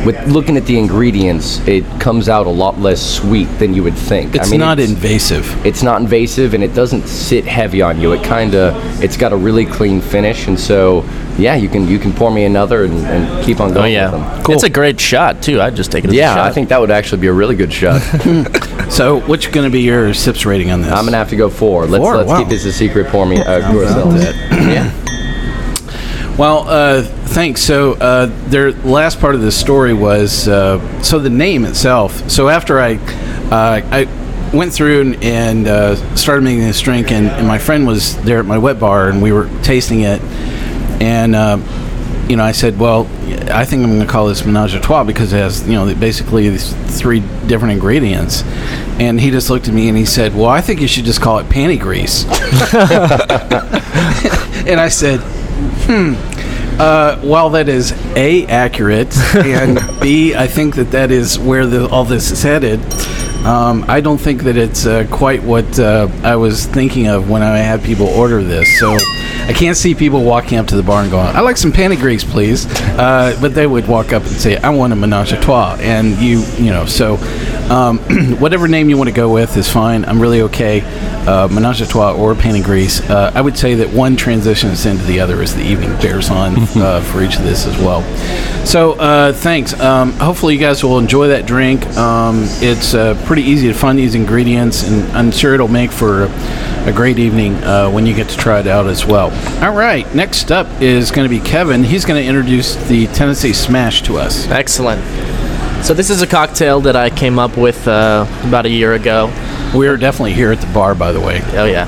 With 0.05 0.15
looking 0.27 0.55
at 0.55 0.65
the 0.65 0.79
ingredients, 0.79 1.59
it 1.67 1.83
comes 1.99 2.29
out 2.29 2.47
a 2.47 2.49
lot 2.49 2.79
less 2.79 3.01
sweet 3.01 3.49
than 3.59 3.73
you 3.73 3.83
would 3.83 3.95
think. 3.97 4.33
It's 4.33 4.47
I 4.47 4.51
mean, 4.51 4.61
not 4.61 4.79
it's, 4.79 4.89
invasive. 4.91 5.65
it's 5.65 5.83
not 5.83 5.99
invasive 5.99 6.53
and 6.53 6.63
it 6.63 6.73
doesn't 6.73 7.05
sit 7.09 7.43
heavy 7.43 7.81
on 7.81 7.99
you. 7.99 8.13
It 8.13 8.23
kind 8.23 8.55
of 8.55 9.03
it's 9.03 9.17
got 9.17 9.33
a 9.33 9.35
really 9.35 9.65
clean 9.65 9.99
finish, 9.99 10.47
and 10.47 10.57
so 10.57 11.03
yeah, 11.39 11.55
you 11.55 11.69
can 11.69 11.87
you 11.87 11.97
can 11.99 12.13
pour 12.13 12.29
me 12.31 12.45
another 12.45 12.83
and, 12.85 12.93
and 13.05 13.45
keep 13.45 13.59
on 13.59 13.69
going. 13.69 13.77
Oh 13.77 13.81
going 13.81 13.93
yeah, 13.93 14.11
with 14.11 14.45
them. 14.45 14.53
it's 14.53 14.63
a 14.63 14.69
great 14.69 14.99
shot 14.99 15.41
too. 15.41 15.61
I'd 15.61 15.75
just 15.75 15.91
take 15.91 16.03
it. 16.03 16.09
As 16.09 16.13
a 16.13 16.17
Yeah, 16.17 16.35
shot. 16.35 16.45
I 16.47 16.51
think 16.51 16.69
that 16.69 16.79
would 16.79 16.91
actually 16.91 17.21
be 17.21 17.27
a 17.27 17.33
really 17.33 17.55
good 17.55 17.71
shot. 17.73 18.01
So, 18.89 19.19
what's 19.21 19.45
going 19.45 19.65
to 19.67 19.71
be 19.71 19.81
your 19.81 20.15
sips 20.15 20.47
rating 20.47 20.71
on 20.71 20.81
this? 20.81 20.91
I'm 20.91 21.05
gonna 21.05 21.15
have 21.17 21.29
to 21.29 21.35
go 21.35 21.47
four. 21.47 21.85
Let's 21.85 22.03
Four? 22.03 22.17
let's 22.17 22.27
Wow. 22.27 22.39
keep 22.39 22.47
this 22.49 22.65
a 22.65 22.71
secret. 22.73 23.05
Pour 23.09 23.23
me 23.27 23.37
uh, 23.39 23.71
yourself. 23.71 24.15
Yeah. 24.51 24.91
Well, 26.37 26.67
uh, 26.67 27.03
thanks. 27.03 27.61
So, 27.61 27.93
uh, 27.93 28.25
their 28.47 28.71
last 28.71 29.19
part 29.19 29.35
of 29.35 29.41
the 29.41 29.51
story 29.51 29.93
was 29.93 30.47
uh, 30.47 30.79
so 31.03 31.19
the 31.19 31.29
name 31.29 31.65
itself. 31.65 32.31
So 32.31 32.49
after 32.49 32.79
I, 32.79 32.95
uh, 33.51 33.81
I 33.91 34.07
went 34.53 34.73
through 34.73 35.01
and, 35.01 35.23
and 35.23 35.67
uh, 35.67 35.95
started 36.15 36.41
making 36.43 36.61
this 36.61 36.81
drink, 36.81 37.11
and, 37.11 37.27
and 37.27 37.45
my 37.47 37.59
friend 37.59 37.85
was 37.85 38.17
there 38.23 38.39
at 38.39 38.45
my 38.45 38.57
wet 38.57 38.79
bar, 38.79 39.09
and 39.09 39.21
we 39.21 39.31
were 39.31 39.47
tasting 39.61 40.01
it, 40.01 40.19
and 40.99 41.35
uh, 41.35 41.57
you 42.29 42.35
know, 42.35 42.43
I 42.43 42.51
said, 42.51 42.79
well, 42.79 43.07
I 43.51 43.65
think 43.65 43.83
I'm 43.83 43.89
going 43.89 44.01
to 44.01 44.05
call 44.05 44.27
this 44.27 44.45
Menage 44.45 44.75
a 44.75 44.79
Trois 44.79 45.03
because 45.03 45.33
it 45.33 45.37
has, 45.37 45.67
you 45.67 45.73
know, 45.73 45.93
basically 45.95 46.47
these 46.47 46.73
three 46.99 47.21
different 47.47 47.73
ingredients. 47.73 48.43
And 48.99 49.19
he 49.19 49.31
just 49.31 49.49
looked 49.49 49.67
at 49.67 49.73
me 49.73 49.89
and 49.89 49.97
he 49.97 50.05
said, 50.05 50.35
well, 50.35 50.45
I 50.45 50.61
think 50.61 50.79
you 50.79 50.87
should 50.87 51.05
just 51.05 51.21
call 51.21 51.39
it 51.39 51.47
panty 51.47 51.79
grease. 51.79 52.25
and 54.67 54.79
I 54.79 54.89
said, 54.89 55.21
hmm. 55.87 56.13
Uh, 56.79 57.19
while 57.19 57.49
that 57.49 57.67
is 57.67 57.91
a 58.15 58.45
accurate 58.45 59.13
and 59.35 59.79
b 59.99 60.33
I 60.33 60.47
think 60.47 60.75
that 60.75 60.91
that 60.91 61.11
is 61.11 61.37
where 61.37 61.67
the, 61.67 61.89
all 61.89 62.05
this 62.05 62.31
is 62.31 62.41
headed. 62.41 62.79
Um, 63.45 63.85
I 63.87 64.01
don't 64.01 64.17
think 64.17 64.43
that 64.43 64.57
it's 64.57 64.85
uh, 64.85 65.07
quite 65.09 65.41
what 65.43 65.79
uh, 65.79 66.09
I 66.23 66.35
was 66.35 66.65
thinking 66.65 67.07
of 67.07 67.29
when 67.29 67.41
I 67.41 67.57
had 67.59 67.81
people 67.83 68.07
order 68.07 68.43
this. 68.43 68.79
So 68.79 68.97
I 69.47 69.53
can't 69.53 69.77
see 69.77 69.95
people 69.95 70.23
walking 70.23 70.57
up 70.57 70.67
to 70.67 70.75
the 70.75 70.83
bar 70.83 71.01
and 71.01 71.09
going, 71.09 71.35
"I 71.35 71.39
like 71.39 71.57
some 71.57 71.71
panty 71.71 71.97
grease, 71.97 72.23
please," 72.23 72.65
uh, 72.97 73.37
but 73.41 73.53
they 73.53 73.65
would 73.65 73.87
walk 73.87 74.11
up 74.11 74.23
and 74.23 74.31
say, 74.31 74.57
"I 74.57 74.69
want 74.69 74.91
a 74.91 74.95
menage 74.95 75.31
a 75.31 75.39
trois," 75.39 75.77
and 75.79 76.17
you, 76.17 76.43
you 76.57 76.71
know, 76.71 76.85
so 76.85 77.17
um, 77.69 77.99
whatever 78.39 78.67
name 78.67 78.89
you 78.89 78.97
want 78.97 79.09
to 79.09 79.15
go 79.15 79.31
with 79.31 79.55
is 79.57 79.69
fine. 79.71 80.05
I'm 80.05 80.21
really 80.21 80.41
okay. 80.43 80.81
Uh, 81.27 81.47
menage 81.47 81.81
a 81.81 81.85
trois 81.85 82.13
or 82.13 82.33
panty 82.33 82.63
grease. 82.63 83.01
Uh, 83.09 83.31
I 83.35 83.41
would 83.41 83.57
say 83.57 83.75
that 83.75 83.89
one 83.89 84.15
transitions 84.15 84.85
into 84.85 85.03
the 85.05 85.19
other 85.19 85.41
as 85.41 85.55
the 85.55 85.61
evening 85.61 85.91
bears 86.01 86.29
on 86.29 86.55
uh, 86.77 87.01
for 87.01 87.21
each 87.21 87.35
of 87.37 87.43
this 87.43 87.65
as 87.65 87.77
well. 87.77 88.01
So 88.65 88.93
uh, 88.93 89.33
thanks. 89.33 89.79
Um, 89.79 90.13
hopefully 90.13 90.53
you 90.55 90.59
guys 90.59 90.83
will 90.83 90.97
enjoy 90.99 91.27
that 91.29 91.45
drink. 91.45 91.85
Um, 91.97 92.41
it's 92.61 92.93
uh, 92.93 93.21
pretty 93.25 93.43
easy 93.43 93.67
to 93.67 93.73
find 93.73 93.97
these 93.97 94.15
ingredients, 94.15 94.83
and 94.83 95.03
I'm 95.11 95.31
sure 95.31 95.53
it'll 95.53 95.67
make 95.67 95.91
for 95.91 96.23
a, 96.23 96.29
a 96.87 96.93
great 96.93 97.19
evening 97.19 97.55
uh, 97.63 97.89
when 97.89 98.05
you 98.05 98.15
get 98.15 98.29
to 98.29 98.37
try 98.37 98.59
it 98.59 98.67
out 98.67 98.87
as 98.87 99.05
well. 99.05 99.31
All 99.63 99.75
right. 99.75 100.11
Next 100.15 100.51
up 100.51 100.67
is 100.81 101.11
going 101.11 101.29
to 101.29 101.29
be 101.29 101.43
Kevin. 101.43 101.83
He's 101.83 102.05
going 102.05 102.21
to 102.21 102.27
introduce 102.27 102.75
the 102.87 103.07
Tennessee 103.07 103.53
Smash 103.53 104.01
to 104.03 104.17
us. 104.17 104.47
excellent. 104.49 104.99
So 105.83 105.93
this 105.93 106.09
is 106.09 106.21
a 106.21 106.27
cocktail 106.27 106.81
that 106.81 106.95
I 106.95 107.09
came 107.09 107.39
up 107.39 107.57
with 107.57 107.87
uh, 107.87 108.27
about 108.45 108.65
a 108.65 108.69
year 108.69 108.93
ago. 108.93 109.31
We're 109.73 109.97
definitely 109.97 110.33
here 110.33 110.51
at 110.51 110.61
the 110.61 110.71
bar, 110.73 110.93
by 110.93 111.11
the 111.11 111.19
way. 111.19 111.41
Oh 111.53 111.65
yeah. 111.65 111.87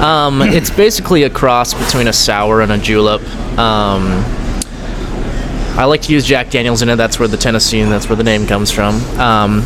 um, 0.00 0.42
it's 0.42 0.70
basically 0.70 1.22
a 1.22 1.30
cross 1.30 1.72
between 1.72 2.08
a 2.08 2.12
sour 2.12 2.60
and 2.60 2.70
a 2.72 2.78
julep. 2.78 3.22
Um, 3.58 4.24
I 5.74 5.84
like 5.86 6.02
to 6.02 6.12
use 6.12 6.26
Jack 6.26 6.50
Daniels 6.50 6.82
in 6.82 6.90
it. 6.90 6.96
That's 6.96 7.18
where 7.18 7.28
the 7.28 7.38
Tennessee 7.38 7.80
and 7.80 7.90
that's 7.90 8.08
where 8.10 8.16
the 8.16 8.24
name 8.24 8.46
comes 8.46 8.70
from. 8.70 8.96
Um, 9.18 9.62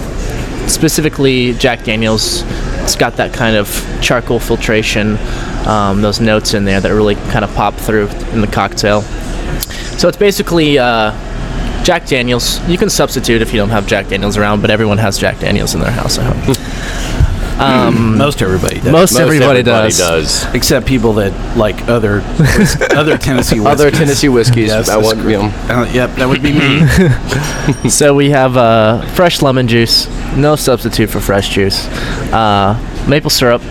specifically, 0.68 1.54
Jack 1.54 1.82
Daniels. 1.82 2.44
It's 2.82 2.94
got 2.94 3.16
that 3.16 3.32
kind 3.32 3.56
of 3.56 3.68
charcoal 4.00 4.38
filtration, 4.38 5.16
um, 5.66 6.00
those 6.00 6.20
notes 6.20 6.54
in 6.54 6.64
there 6.64 6.80
that 6.80 6.90
really 6.90 7.16
kind 7.16 7.44
of 7.44 7.52
pop 7.56 7.74
through 7.74 8.06
in 8.30 8.40
the 8.40 8.46
cocktail. 8.46 9.02
So 9.98 10.06
it's 10.06 10.16
basically 10.16 10.78
uh, 10.78 11.10
Jack 11.86 12.04
Daniels. 12.06 12.58
You 12.68 12.76
can 12.76 12.90
substitute 12.90 13.42
if 13.42 13.52
you 13.52 13.58
don't 13.60 13.68
have 13.68 13.86
Jack 13.86 14.08
Daniels 14.08 14.36
around, 14.36 14.60
but 14.60 14.70
everyone 14.72 14.98
has 14.98 15.18
Jack 15.18 15.38
Daniels 15.38 15.72
in 15.72 15.80
their 15.80 15.92
house. 15.92 16.18
I 16.18 16.24
hope. 16.24 16.58
Most 18.18 18.42
everybody 18.42 18.80
does. 18.80 18.92
Most, 18.92 19.16
everybody, 19.16 19.62
does. 19.62 19.96
does. 19.96 20.52
Except 20.52 20.84
people 20.84 21.12
that 21.14 21.56
like 21.56 21.88
other 21.88 22.20
other 22.90 23.16
Tennessee 23.16 23.60
whiskeys. 23.60 23.66
Other 23.66 23.90
Tennessee 23.92 24.28
whiskeys. 24.28 24.66
Yes, 24.66 24.88
I 24.88 24.96
that's 24.96 25.06
want, 25.06 25.28
you 25.28 25.38
know, 25.38 25.44
Uh, 25.70 25.88
yep, 25.92 26.10
that 26.16 26.28
would 26.28 26.42
be 26.42 26.52
me. 26.52 27.88
So 27.90 28.14
we 28.14 28.30
have 28.30 28.56
uh, 28.56 29.06
fresh 29.12 29.40
lemon 29.40 29.68
juice, 29.68 30.08
no 30.36 30.56
substitute 30.56 31.08
for 31.08 31.20
fresh 31.20 31.50
juice, 31.50 31.86
uh, 32.32 32.74
maple 33.08 33.30
syrup, 33.30 33.62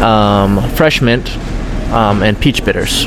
um, 0.00 0.68
fresh 0.70 1.00
mint, 1.00 1.30
um, 1.92 2.24
and 2.24 2.38
peach 2.40 2.64
bitters. 2.64 3.06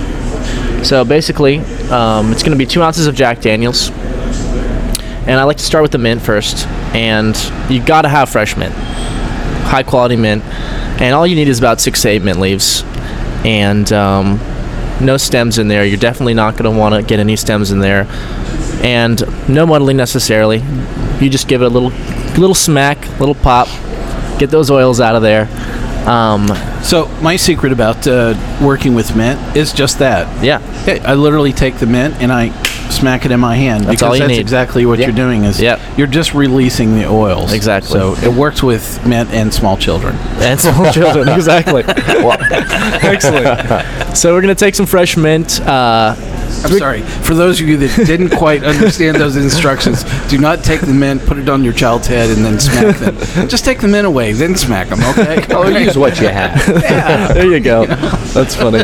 So 0.86 1.04
basically, 1.04 1.58
um, 1.90 2.32
it's 2.32 2.44
going 2.44 2.52
to 2.52 2.58
be 2.58 2.68
two 2.68 2.84
ounces 2.84 3.08
of 3.08 3.16
Jack 3.16 3.42
Daniels, 3.42 3.90
and 3.90 5.32
I 5.32 5.44
like 5.44 5.58
to 5.58 5.64
start 5.64 5.82
with 5.82 5.92
the 5.92 5.98
mint 5.98 6.22
first. 6.22 6.68
And 6.94 7.36
you 7.70 7.84
got 7.84 8.04
to 8.04 8.08
have 8.08 8.30
fresh 8.30 8.56
mint, 8.56 8.72
high 8.76 9.82
quality 9.82 10.16
mint, 10.16 10.44
and 11.02 11.16
all 11.16 11.26
you 11.26 11.36
need 11.36 11.48
is 11.48 11.58
about 11.58 11.82
six 11.82 12.04
to 12.04 12.10
eight 12.10 12.22
mint 12.22 12.40
leaves, 12.40 12.84
and 13.44 13.92
um, 13.92 14.40
no 15.02 15.18
stems 15.18 15.58
in 15.58 15.70
there. 15.70 15.84
You're 15.84 15.98
definitely 15.98 16.36
not 16.36 16.56
going 16.56 16.72
to 16.72 16.80
want 16.80 16.94
to 16.94 17.02
get 17.02 17.20
any 17.20 17.36
stems 17.36 17.72
in 17.72 17.80
there 17.80 18.08
and 18.84 19.24
no 19.50 19.66
muddling 19.66 19.98
necessarily. 19.98 20.62
You 21.20 21.32
just 21.32 21.48
give 21.48 21.64
it 21.64 21.66
a 21.66 21.70
little, 21.70 21.90
little 22.40 22.54
smack, 22.54 23.20
little 23.20 23.34
pop, 23.34 23.68
get 24.38 24.52
those 24.52 24.70
oils 24.70 25.02
out 25.02 25.16
of 25.16 25.24
there. 25.24 25.48
Um, 26.08 26.48
So 26.84 27.08
my 27.22 27.36
secret 27.36 27.72
about 27.72 28.08
uh, 28.08 28.36
working 28.62 28.94
with 28.96 29.16
mint 29.16 29.40
is 29.58 29.74
just 29.74 30.00
that. 30.00 30.28
yeah, 30.44 30.60
Hey, 30.86 31.00
I 31.00 31.16
literally 31.16 31.52
take 31.54 31.78
the 31.80 31.88
mint 31.88 32.16
and 32.22 32.32
I 32.32 32.52
smack 32.90 33.26
it 33.26 33.32
in 33.32 33.40
my 33.40 33.56
hand 33.56 33.84
That's 33.86 33.96
because 33.96 34.04
all 34.04 34.16
you 34.16 34.22
that's 34.22 34.30
need. 34.30 34.40
exactly 34.40 34.86
what 34.86 35.00
Yep. 35.00 35.08
you're 35.08 35.16
doing. 35.16 35.44
Is 35.46 35.60
Yep. 35.60 35.80
you're 35.98 36.08
just 36.08 36.34
releasing 36.36 36.96
the 36.96 37.08
oils. 37.10 37.52
Exactly. 37.52 37.92
So 37.92 38.16
it 38.24 38.32
works 38.32 38.62
with 38.62 39.04
mint 39.06 39.32
and 39.34 39.52
small 39.54 39.76
children. 39.78 40.16
and 40.40 40.60
small 40.60 40.92
children, 40.98 41.28
exactly. 41.40 41.84
Excellent. 43.02 44.16
So 44.16 44.34
we're 44.34 44.42
gonna 44.42 44.56
take 44.56 44.76
some 44.76 44.86
fresh 44.86 45.18
mint. 45.18 45.60
Uh, 45.62 46.16
I'm 46.64 46.78
sorry 46.78 47.02
for 47.02 47.34
those 47.34 47.60
of 47.62 47.68
you 47.68 47.78
that 47.78 48.06
didn't 48.06 48.30
quite 48.30 48.64
understand 48.64 49.18
those 49.18 49.36
instructions. 49.36 50.04
Do 50.30 50.38
not 50.38 50.64
take 50.64 50.82
the 50.82 50.94
mint, 50.94 51.26
put 51.26 51.38
it 51.38 51.50
on 51.50 51.64
your 51.64 51.74
child's 51.74 52.08
head, 52.08 52.30
and 52.36 52.46
then 52.46 52.60
smack 52.60 52.98
them. 52.98 53.48
Just 53.48 53.66
take 53.66 53.80
the 53.80 53.88
mint 53.88 54.08
away, 54.08 54.34
then 54.34 54.56
smack 54.56 54.90
them. 54.90 55.00
Okay. 55.02 55.46
oh, 55.54 55.68
use 55.68 55.98
what 55.98 56.20
you 56.20 56.28
have. 56.28 56.66
there 57.34 57.46
you 57.46 57.60
go. 57.60 57.86
That's 58.34 58.56
funny. 58.56 58.82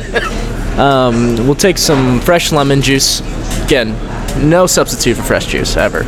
Um, 0.78 1.36
we'll 1.46 1.56
take 1.56 1.78
some 1.78 2.20
fresh 2.22 2.52
lemon 2.52 2.82
juice. 2.82 3.22
Again, 3.66 3.92
no 4.50 4.68
substitute 4.68 5.18
for 5.18 5.24
fresh 5.24 5.48
juice 5.48 5.76
ever. 5.78 6.04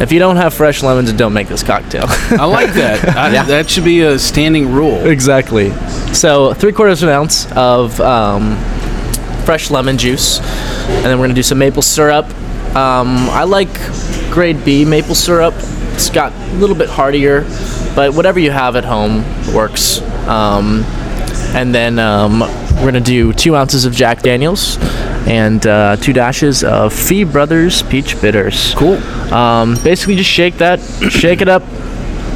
If 0.00 0.12
you 0.12 0.18
don't 0.18 0.36
have 0.36 0.52
fresh 0.52 0.82
lemons, 0.82 1.10
don't 1.14 1.32
make 1.32 1.48
this 1.48 1.62
cocktail. 1.62 2.04
I 2.06 2.44
like 2.44 2.72
that. 2.74 3.16
I, 3.16 3.44
That 3.46 3.70
should 3.70 3.84
be 3.84 4.02
a 4.02 4.18
standing 4.18 4.72
rule. 4.72 5.06
Exactly. 5.06 5.70
So 6.12 6.52
three 6.52 6.72
quarters 6.72 7.02
of 7.02 7.08
an 7.08 7.14
ounce 7.14 7.50
of 7.52 7.98
um, 8.00 8.56
fresh 9.46 9.70
lemon 9.70 9.96
juice, 9.96 10.40
and 10.40 11.06
then 11.06 11.18
we're 11.18 11.24
gonna 11.24 11.34
do 11.34 11.42
some 11.42 11.58
maple 11.58 11.80
syrup. 11.80 12.26
Um, 12.74 13.30
I 13.30 13.44
like 13.44 13.72
grade 14.30 14.62
B 14.64 14.84
maple 14.84 15.14
syrup. 15.14 15.54
It's 15.94 16.10
got 16.10 16.32
a 16.32 16.54
little 16.56 16.76
bit 16.76 16.90
heartier, 16.90 17.42
but 17.94 18.12
whatever 18.12 18.40
you 18.40 18.50
have 18.50 18.76
at 18.76 18.84
home 18.84 19.24
works. 19.54 20.02
Um, 20.28 20.82
and 21.54 21.74
then 21.74 21.98
um, 21.98 22.40
we're 22.40 22.86
gonna 22.86 23.00
do 23.00 23.32
two 23.32 23.56
ounces 23.56 23.84
of 23.84 23.94
Jack 23.94 24.20
Daniels 24.20 24.78
and 25.26 25.66
uh, 25.66 25.96
two 25.96 26.12
dashes 26.12 26.64
of 26.64 26.92
Fee 26.92 27.24
Brothers 27.24 27.82
Peach 27.84 28.20
Bitters. 28.20 28.74
Cool. 28.74 28.96
Um, 29.32 29.76
basically, 29.82 30.16
just 30.16 30.30
shake 30.30 30.58
that, 30.58 30.80
shake 31.08 31.40
it 31.40 31.48
up, 31.48 31.62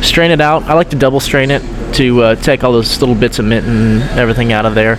strain 0.02 0.30
it 0.30 0.40
out. 0.40 0.64
I 0.64 0.74
like 0.74 0.90
to 0.90 0.96
double 0.96 1.20
strain 1.20 1.50
it 1.50 1.62
to 1.94 2.22
uh, 2.22 2.34
take 2.36 2.64
all 2.64 2.72
those 2.72 3.00
little 3.00 3.14
bits 3.14 3.38
of 3.38 3.44
mint 3.44 3.66
and 3.66 4.02
everything 4.18 4.52
out 4.52 4.66
of 4.66 4.74
there. 4.74 4.96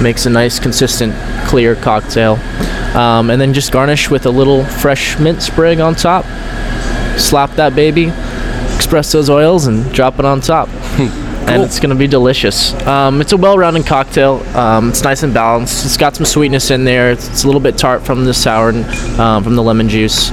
Makes 0.00 0.26
a 0.26 0.30
nice, 0.30 0.58
consistent, 0.58 1.14
clear 1.46 1.74
cocktail. 1.74 2.34
Um, 2.96 3.30
and 3.30 3.40
then 3.40 3.52
just 3.52 3.72
garnish 3.72 4.10
with 4.10 4.26
a 4.26 4.30
little 4.30 4.64
fresh 4.64 5.18
mint 5.18 5.42
sprig 5.42 5.80
on 5.80 5.94
top. 5.94 6.24
Slap 7.18 7.52
that 7.52 7.74
baby, 7.74 8.12
express 8.76 9.12
those 9.12 9.30
oils, 9.30 9.66
and 9.66 9.92
drop 9.92 10.18
it 10.18 10.24
on 10.24 10.40
top. 10.40 10.68
And 11.48 11.62
it's 11.62 11.78
gonna 11.78 11.94
be 11.94 12.08
delicious. 12.08 12.74
Um, 12.88 13.20
it's 13.20 13.30
a 13.30 13.36
well-rounded 13.36 13.86
cocktail. 13.86 14.42
Um, 14.56 14.88
it's 14.88 15.04
nice 15.04 15.22
and 15.22 15.32
balanced. 15.32 15.86
It's 15.86 15.96
got 15.96 16.16
some 16.16 16.26
sweetness 16.26 16.72
in 16.72 16.84
there. 16.84 17.12
It's, 17.12 17.28
it's 17.28 17.44
a 17.44 17.46
little 17.46 17.60
bit 17.60 17.78
tart 17.78 18.04
from 18.04 18.24
the 18.24 18.34
sour, 18.34 18.70
and, 18.70 18.84
um, 19.20 19.44
from 19.44 19.54
the 19.54 19.62
lemon 19.62 19.88
juice. 19.88 20.32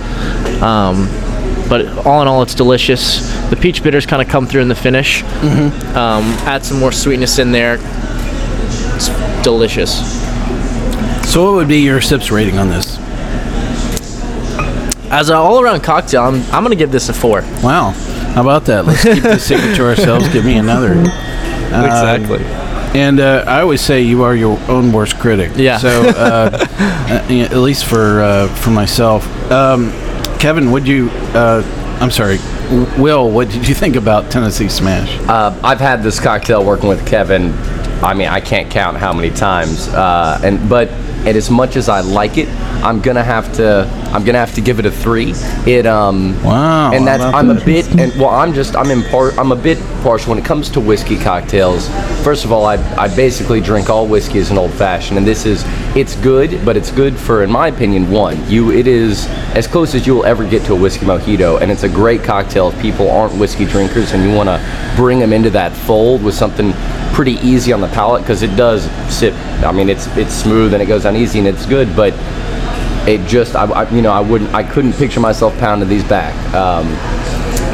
Um, 1.63 1.69
but 1.69 2.05
all 2.05 2.21
in 2.21 2.27
all, 2.27 2.41
it's 2.41 2.55
delicious. 2.55 3.21
The 3.49 3.55
peach 3.55 3.83
bitters 3.83 4.05
kind 4.05 4.21
of 4.21 4.27
come 4.27 4.45
through 4.47 4.61
in 4.61 4.67
the 4.67 4.75
finish. 4.75 5.23
Um, 5.23 6.23
add 6.45 6.63
some 6.65 6.79
more 6.79 6.91
sweetness 6.91 7.39
in 7.39 7.51
there. 7.51 7.77
It's 8.95 9.09
delicious. 9.43 10.21
So 11.31 11.43
what 11.45 11.53
would 11.55 11.67
be 11.67 11.79
your 11.79 12.01
sips 12.01 12.31
rating 12.31 12.57
on 12.59 12.69
this? 12.69 12.97
As 15.11 15.29
an 15.29 15.35
all-around 15.35 15.81
cocktail, 15.81 16.23
I'm, 16.23 16.41
I'm 16.53 16.63
gonna 16.63 16.75
give 16.75 16.91
this 16.91 17.09
a 17.09 17.13
four. 17.13 17.41
Wow. 17.63 17.91
How 18.33 18.41
about 18.41 18.65
that? 18.65 18.85
Let's 18.85 19.03
keep 19.03 19.21
this 19.21 19.45
secret 19.47 19.75
to 19.75 19.85
ourselves. 19.85 20.27
Give 20.33 20.43
me 20.43 20.57
another. 20.57 20.93
Uh, 21.71 22.17
And 22.95 23.19
uh, 23.19 23.43
I 23.47 23.61
always 23.61 23.81
say 23.81 24.03
you 24.03 24.21
are 24.23 24.35
your 24.35 24.59
own 24.69 24.91
worst 24.91 25.17
critic. 25.19 25.51
Yeah. 25.55 25.77
So 25.79 25.89
uh, 26.09 26.49
uh, 26.69 27.27
at 27.31 27.57
least 27.57 27.85
for 27.85 28.21
uh, 28.21 28.47
for 28.55 28.69
myself, 28.69 29.25
um, 29.51 29.91
Kevin, 30.43 30.71
would 30.71 30.85
you? 30.85 31.09
Uh, 31.33 31.63
I'm 32.01 32.11
sorry, 32.11 32.37
Will. 33.01 33.31
What 33.31 33.49
did 33.49 33.65
you 33.65 33.73
think 33.73 33.95
about 33.95 34.29
Tennessee 34.29 34.67
Smash? 34.67 35.17
Uh, 35.29 35.57
I've 35.63 35.79
had 35.79 36.03
this 36.03 36.19
cocktail 36.19 36.65
working 36.65 36.89
with 36.89 37.07
Kevin. 37.07 37.53
I 38.03 38.13
mean, 38.13 38.27
I 38.27 38.41
can't 38.41 38.69
count 38.69 38.97
how 38.97 39.13
many 39.13 39.29
times. 39.29 39.87
Uh, 39.87 40.39
and 40.43 40.69
but 40.69 40.89
and 41.25 41.37
as 41.37 41.49
much 41.49 41.77
as 41.77 41.87
I 41.87 42.01
like 42.01 42.37
it, 42.37 42.49
I'm 42.83 42.99
gonna 42.99 43.23
have 43.23 43.53
to. 43.53 43.89
I'm 44.11 44.25
gonna 44.25 44.39
have 44.39 44.53
to 44.55 44.61
give 44.61 44.77
it 44.79 44.85
a 44.85 44.91
three. 44.91 45.33
It 45.65 45.85
um. 45.85 46.41
Wow, 46.43 46.91
And 46.91 47.07
that's 47.07 47.23
I'm 47.23 47.49
a 47.49 47.63
bit 47.63 47.87
and 47.97 48.13
well 48.19 48.29
I'm 48.29 48.53
just 48.53 48.75
I'm 48.75 48.87
impar- 48.87 49.37
I'm 49.37 49.53
a 49.53 49.55
bit 49.55 49.79
partial 50.01 50.31
when 50.31 50.37
it 50.37 50.45
comes 50.45 50.69
to 50.71 50.81
whiskey 50.81 51.17
cocktails. 51.17 51.87
First 52.23 52.43
of 52.43 52.51
all, 52.51 52.65
I 52.65 52.75
I 52.97 53.13
basically 53.15 53.61
drink 53.61 53.89
all 53.89 54.05
whiskey 54.05 54.39
as 54.39 54.51
an 54.51 54.57
old 54.57 54.73
fashioned, 54.73 55.17
and 55.17 55.25
this 55.25 55.45
is 55.45 55.63
it's 55.95 56.15
good, 56.17 56.63
but 56.65 56.75
it's 56.75 56.91
good 56.91 57.17
for 57.17 57.41
in 57.41 57.51
my 57.51 57.69
opinion 57.69 58.11
one. 58.11 58.37
You 58.49 58.71
it 58.71 58.85
is 58.85 59.27
as 59.55 59.65
close 59.65 59.95
as 59.95 60.05
you 60.05 60.15
will 60.15 60.25
ever 60.25 60.45
get 60.45 60.65
to 60.65 60.73
a 60.73 60.75
whiskey 60.75 61.05
mojito, 61.05 61.61
and 61.61 61.71
it's 61.71 61.83
a 61.83 61.89
great 61.89 62.21
cocktail 62.21 62.67
if 62.67 62.81
people 62.81 63.09
aren't 63.09 63.33
whiskey 63.39 63.65
drinkers 63.65 64.11
and 64.11 64.29
you 64.29 64.35
want 64.35 64.49
to 64.49 64.93
bring 64.97 65.19
them 65.19 65.31
into 65.31 65.49
that 65.51 65.71
fold 65.71 66.21
with 66.21 66.35
something 66.35 66.73
pretty 67.13 67.33
easy 67.33 67.71
on 67.71 67.79
the 67.79 67.87
palate 67.89 68.23
because 68.23 68.41
it 68.41 68.55
does 68.55 68.83
sip. 69.13 69.33
I 69.63 69.71
mean, 69.71 69.87
it's 69.87 70.07
it's 70.17 70.33
smooth 70.33 70.73
and 70.73 70.81
it 70.81 70.87
goes 70.87 71.03
down 71.03 71.15
easy 71.15 71.39
and 71.39 71.47
it's 71.47 71.65
good, 71.65 71.95
but 71.95 72.13
it 73.07 73.25
just 73.27 73.55
I, 73.55 73.65
I 73.65 73.89
you 73.91 74.01
know 74.01 74.11
I 74.11 74.19
wouldn't 74.19 74.53
I 74.53 74.63
couldn't 74.63 74.93
picture 74.93 75.19
myself 75.19 75.57
pounding 75.59 75.87
these 75.87 76.03
back. 76.03 76.33
Um, 76.53 76.87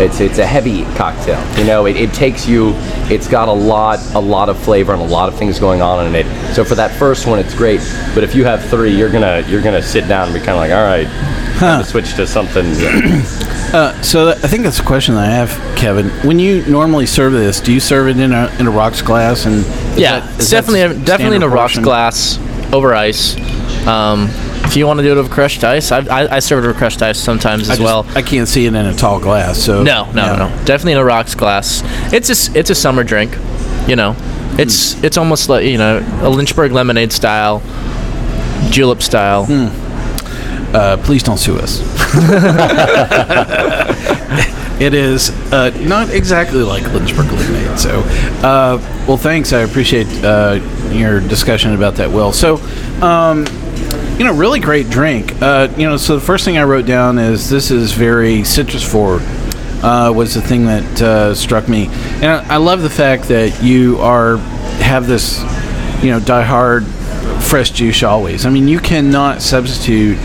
it's 0.02 0.20
it's 0.20 0.38
a 0.40 0.46
heavy 0.46 0.84
cocktail. 0.96 1.40
You 1.58 1.66
know, 1.66 1.86
it, 1.86 1.96
it 1.96 2.14
takes 2.14 2.48
you. 2.48 2.74
It's 3.10 3.28
got 3.28 3.48
a 3.48 3.54
lot 3.54 4.00
a 4.16 4.20
lot 4.20 4.50
of 4.50 4.58
flavor 4.58 4.94
and 4.94 5.02
a 5.02 5.06
lot 5.06 5.30
of 5.30 5.38
things 5.38 5.60
going 5.60 5.82
on 5.82 6.06
in 6.08 6.16
it. 6.16 6.54
So 6.54 6.64
for 6.64 6.76
that 6.76 6.92
first 6.98 7.28
one, 7.28 7.40
it's 7.40 7.54
great. 7.56 7.80
But 8.16 8.24
if 8.24 8.36
you 8.36 8.46
have 8.46 8.64
three, 8.70 8.96
you're 8.96 9.12
gonna 9.12 9.44
you're 9.48 9.62
gonna 9.62 9.82
sit 9.82 10.08
down 10.08 10.28
and 10.30 10.34
be 10.34 10.40
kind 10.40 10.52
of 10.52 10.58
like, 10.58 10.72
all 10.72 10.84
right, 10.84 11.08
time 11.60 11.84
to 11.84 11.86
switch 11.90 12.14
to 12.16 12.26
something. 12.28 12.66
Uh, 13.70 13.94
so 14.02 14.32
th- 14.34 14.44
I 14.44 14.48
think 14.48 14.64
that's 14.64 14.80
a 14.80 14.84
question 14.84 15.14
that 15.14 15.26
I 15.30 15.32
have, 15.32 15.52
Kevin. 15.78 16.10
When 16.28 16.40
you 16.40 16.66
normally 16.66 17.06
serve 17.06 17.34
this, 17.34 17.60
do 17.60 17.72
you 17.72 17.80
serve 17.80 18.08
it 18.08 18.20
in 18.20 18.34
a 18.34 18.52
in 18.60 18.66
a 18.66 18.72
rocks 18.72 19.04
glass? 19.04 19.46
And 19.46 19.58
yeah, 19.96 20.22
that- 20.22 20.34
it's 20.34 20.46
is 20.46 20.50
that 20.50 20.62
definitely 20.66 21.06
definitely 21.06 21.36
in 21.36 21.44
a 21.44 21.46
standard 21.46 21.56
rocks 21.56 21.78
glass 21.78 22.40
over 22.74 22.96
ice. 22.96 23.36
Um, 23.86 24.28
if 24.70 24.78
you 24.78 24.86
want 24.86 25.00
to 25.00 25.04
do 25.04 25.18
it 25.18 25.22
with 25.22 25.32
crushed 25.32 25.64
ice, 25.64 25.92
I, 25.92 26.00
I, 26.06 26.36
I 26.36 26.40
serve 26.40 26.64
it 26.64 26.68
with 26.68 26.78
crushed 26.78 27.02
ice 27.02 27.20
sometimes 27.20 27.70
I 27.70 27.74
as 27.74 27.80
just- 27.80 27.86
well. 27.86 28.06
I 28.16 28.22
can't 28.22 28.48
see 28.48 28.66
it 28.66 28.76
in 28.76 28.86
a 28.86 28.94
tall 28.94 29.20
glass. 29.20 29.58
So 29.58 29.82
No, 29.84 30.10
no, 30.14 30.26
yeah. 30.26 30.36
no, 30.36 30.66
Definitely 30.66 30.94
in 30.94 30.98
a 31.00 31.04
rocks 31.04 31.34
glass. 31.36 31.82
It's 32.14 32.30
a 32.30 32.58
it's 32.58 32.70
a 32.70 32.76
summer 32.76 33.04
drink. 33.04 33.36
You 33.88 33.96
know, 33.96 34.16
it's 34.60 34.94
Hmm. 34.94 35.06
it's 35.06 35.18
almost 35.18 35.50
like 35.50 35.66
you 35.66 35.78
know 35.80 36.06
a 36.22 36.30
Lynchburg 36.30 36.72
lemonade 36.72 37.12
style, 37.12 37.62
julep 38.70 39.02
style. 39.02 39.48
Uh, 40.72 40.98
please 40.98 41.24
don't 41.24 41.40
sue 41.40 41.58
us. 41.58 41.80
it 44.80 44.94
is 44.94 45.32
uh, 45.52 45.72
not 45.82 46.12
exactly 46.12 46.62
like 46.62 46.84
Lynchburg 46.94 47.26
lemonade. 47.32 47.80
So, 47.80 48.02
uh, 48.44 48.78
well, 49.08 49.18
thanks. 49.18 49.52
I 49.52 49.62
appreciate 49.62 50.06
uh, 50.24 50.60
your 50.92 51.22
discussion 51.22 51.74
about 51.74 51.96
that, 51.96 52.12
Will. 52.12 52.32
So, 52.32 52.58
um, 53.02 53.46
you 54.20 54.26
know, 54.26 54.34
really 54.34 54.60
great 54.60 54.90
drink. 54.90 55.42
Uh, 55.42 55.74
you 55.78 55.88
know, 55.88 55.96
so 55.96 56.16
the 56.16 56.22
first 56.22 56.44
thing 56.44 56.58
I 56.58 56.64
wrote 56.64 56.86
down 56.86 57.18
is 57.18 57.50
this 57.50 57.72
is 57.72 57.94
very 57.94 58.44
citrus 58.44 58.84
forward. 58.84 59.24
Uh, 59.82 60.12
was 60.14 60.34
the 60.34 60.42
thing 60.42 60.66
that 60.66 61.02
uh, 61.02 61.34
struck 61.34 61.70
me, 61.70 61.88
and 61.88 62.26
I, 62.26 62.58
love 62.58 62.82
the 62.82 62.90
fact 62.90 63.30
that 63.30 63.64
you 63.64 63.98
are 64.00 64.36
have 64.36 65.08
this, 65.08 65.40
you 66.04 66.12
know, 66.12 66.20
die 66.20 66.44
hard 66.44 66.86
fresh 67.42 67.72
juice 67.72 68.04
always. 68.04 68.46
I 68.46 68.50
mean, 68.50 68.68
you 68.68 68.80
cannot 68.80 69.42
substitute 69.42 70.18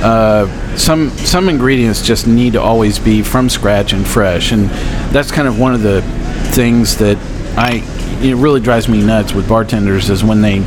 uh, 0.00 0.76
some 0.76 1.10
some 1.10 1.48
ingredients. 1.48 2.06
Just 2.06 2.28
need 2.28 2.52
to 2.52 2.60
always 2.60 3.00
be 3.00 3.20
from 3.24 3.48
scratch 3.48 3.92
and 3.92 4.06
fresh, 4.06 4.52
and 4.52 4.70
that's 5.12 5.32
kind 5.32 5.48
of 5.48 5.58
one 5.58 5.74
of 5.74 5.82
the 5.82 6.02
things 6.52 6.98
that 6.98 7.18
I 7.58 7.82
it 8.22 8.36
really 8.36 8.60
drives 8.60 8.88
me 8.88 9.02
nuts 9.02 9.32
with 9.32 9.48
bartenders 9.48 10.08
is 10.08 10.22
when 10.22 10.40
they 10.40 10.58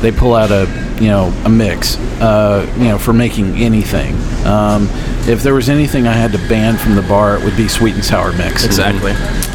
they 0.00 0.12
pull 0.12 0.34
out 0.34 0.50
a 0.50 0.66
you 1.00 1.08
know 1.08 1.26
a 1.44 1.48
mix 1.48 1.96
uh, 2.20 2.66
you 2.78 2.84
know 2.84 2.98
for 2.98 3.12
making 3.12 3.56
anything. 3.56 4.14
Um, 4.46 4.88
if 5.28 5.42
there 5.42 5.52
was 5.54 5.68
anything 5.68 6.06
I 6.06 6.12
had 6.12 6.32
to 6.32 6.38
ban 6.48 6.76
from 6.78 6.94
the 6.94 7.02
bar, 7.02 7.36
it 7.36 7.44
would 7.44 7.56
be 7.56 7.68
sweet 7.68 7.94
and 7.94 8.04
sour 8.04 8.32
mix. 8.32 8.64
Exactly. 8.64 9.12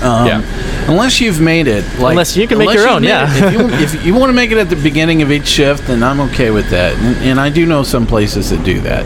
Um, 0.08 0.27
Yeah. 0.27 0.89
Unless 0.89 1.19
you've 1.21 1.41
made 1.41 1.67
it, 1.67 1.84
like 1.99 2.12
Unless 2.12 2.36
you 2.38 2.47
can 2.47 2.58
make 2.60 2.73
your 2.73 2.88
own, 2.88 3.03
yeah. 3.03 3.27
If 3.34 3.53
you, 3.53 3.69
if 3.69 4.06
you 4.06 4.13
want 4.13 4.29
to 4.29 4.34
make 4.34 4.51
it 4.51 4.58
at 4.58 4.69
the 4.69 4.75
beginning 4.75 5.21
of 5.21 5.32
each 5.32 5.47
shift, 5.47 5.88
then 5.88 6.03
I'm 6.03 6.19
okay 6.29 6.51
with 6.51 6.69
that. 6.69 6.95
And, 6.97 7.15
and 7.29 7.39
I 7.39 7.49
do 7.49 7.65
know 7.65 7.82
some 7.84 8.06
places 8.06 8.49
that 8.51 8.63
do 8.63 8.82
that, 8.82 9.06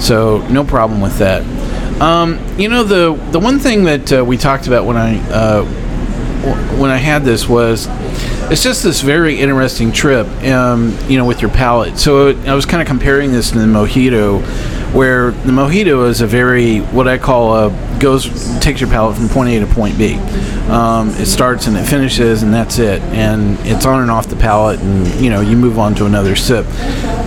so 0.00 0.46
no 0.48 0.62
problem 0.64 1.00
with 1.00 1.18
that. 1.18 1.42
Um, 2.00 2.38
you 2.58 2.68
know, 2.68 2.84
the 2.84 3.14
the 3.32 3.40
one 3.40 3.58
thing 3.58 3.84
that 3.84 4.12
uh, 4.12 4.24
we 4.24 4.36
talked 4.36 4.66
about 4.66 4.84
when 4.84 4.96
I 4.96 5.18
uh, 5.30 5.62
w- 6.44 6.80
when 6.80 6.90
I 6.90 6.96
had 6.98 7.24
this 7.24 7.48
was 7.48 7.86
it's 8.50 8.62
just 8.62 8.82
this 8.82 9.00
very 9.00 9.40
interesting 9.40 9.90
trip, 9.92 10.26
um, 10.44 10.96
you 11.08 11.16
know, 11.16 11.24
with 11.24 11.40
your 11.40 11.50
palate. 11.50 11.98
So 11.98 12.28
I 12.28 12.54
was 12.54 12.66
kind 12.66 12.82
of 12.82 12.86
comparing 12.88 13.32
this 13.32 13.50
to 13.50 13.58
the 13.58 13.66
mojito, 13.66 14.42
where 14.92 15.30
the 15.30 15.52
mojito 15.52 16.08
is 16.08 16.20
a 16.20 16.26
very 16.26 16.80
what 16.80 17.08
I 17.08 17.18
call 17.18 17.56
a 17.56 17.98
goes 18.00 18.58
takes 18.60 18.80
your 18.80 18.90
palate 18.90 19.16
from 19.16 19.28
point 19.28 19.48
A 19.50 19.60
to 19.60 19.66
point 19.66 19.96
B. 19.96 20.14
Um, 20.68 21.10
it 21.10 21.26
starts 21.26 21.66
and 21.66 21.76
it 21.76 21.84
finishes, 21.86 22.42
and 22.42 22.52
that's 22.52 22.78
it, 22.78 23.00
and 23.02 23.58
it's 23.60 23.86
on 23.86 24.02
and 24.02 24.10
off 24.10 24.28
the 24.28 24.36
palate, 24.36 24.80
and 24.80 25.06
you 25.20 25.30
know 25.30 25.40
you 25.40 25.56
move 25.56 25.78
on 25.78 25.94
to 25.96 26.06
another 26.06 26.36
sip. 26.36 26.66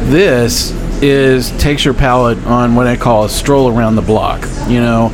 This 0.10 0.72
is 1.02 1.52
takes 1.58 1.86
your 1.86 1.94
palate 1.94 2.38
on 2.46 2.76
what 2.76 2.88
I 2.88 2.98
call 2.98 3.26
a 3.26 3.30
stroll 3.30 3.70
around 3.70 3.96
the 3.96 4.02
block. 4.02 4.42
You 4.68 4.82
know, 4.82 5.06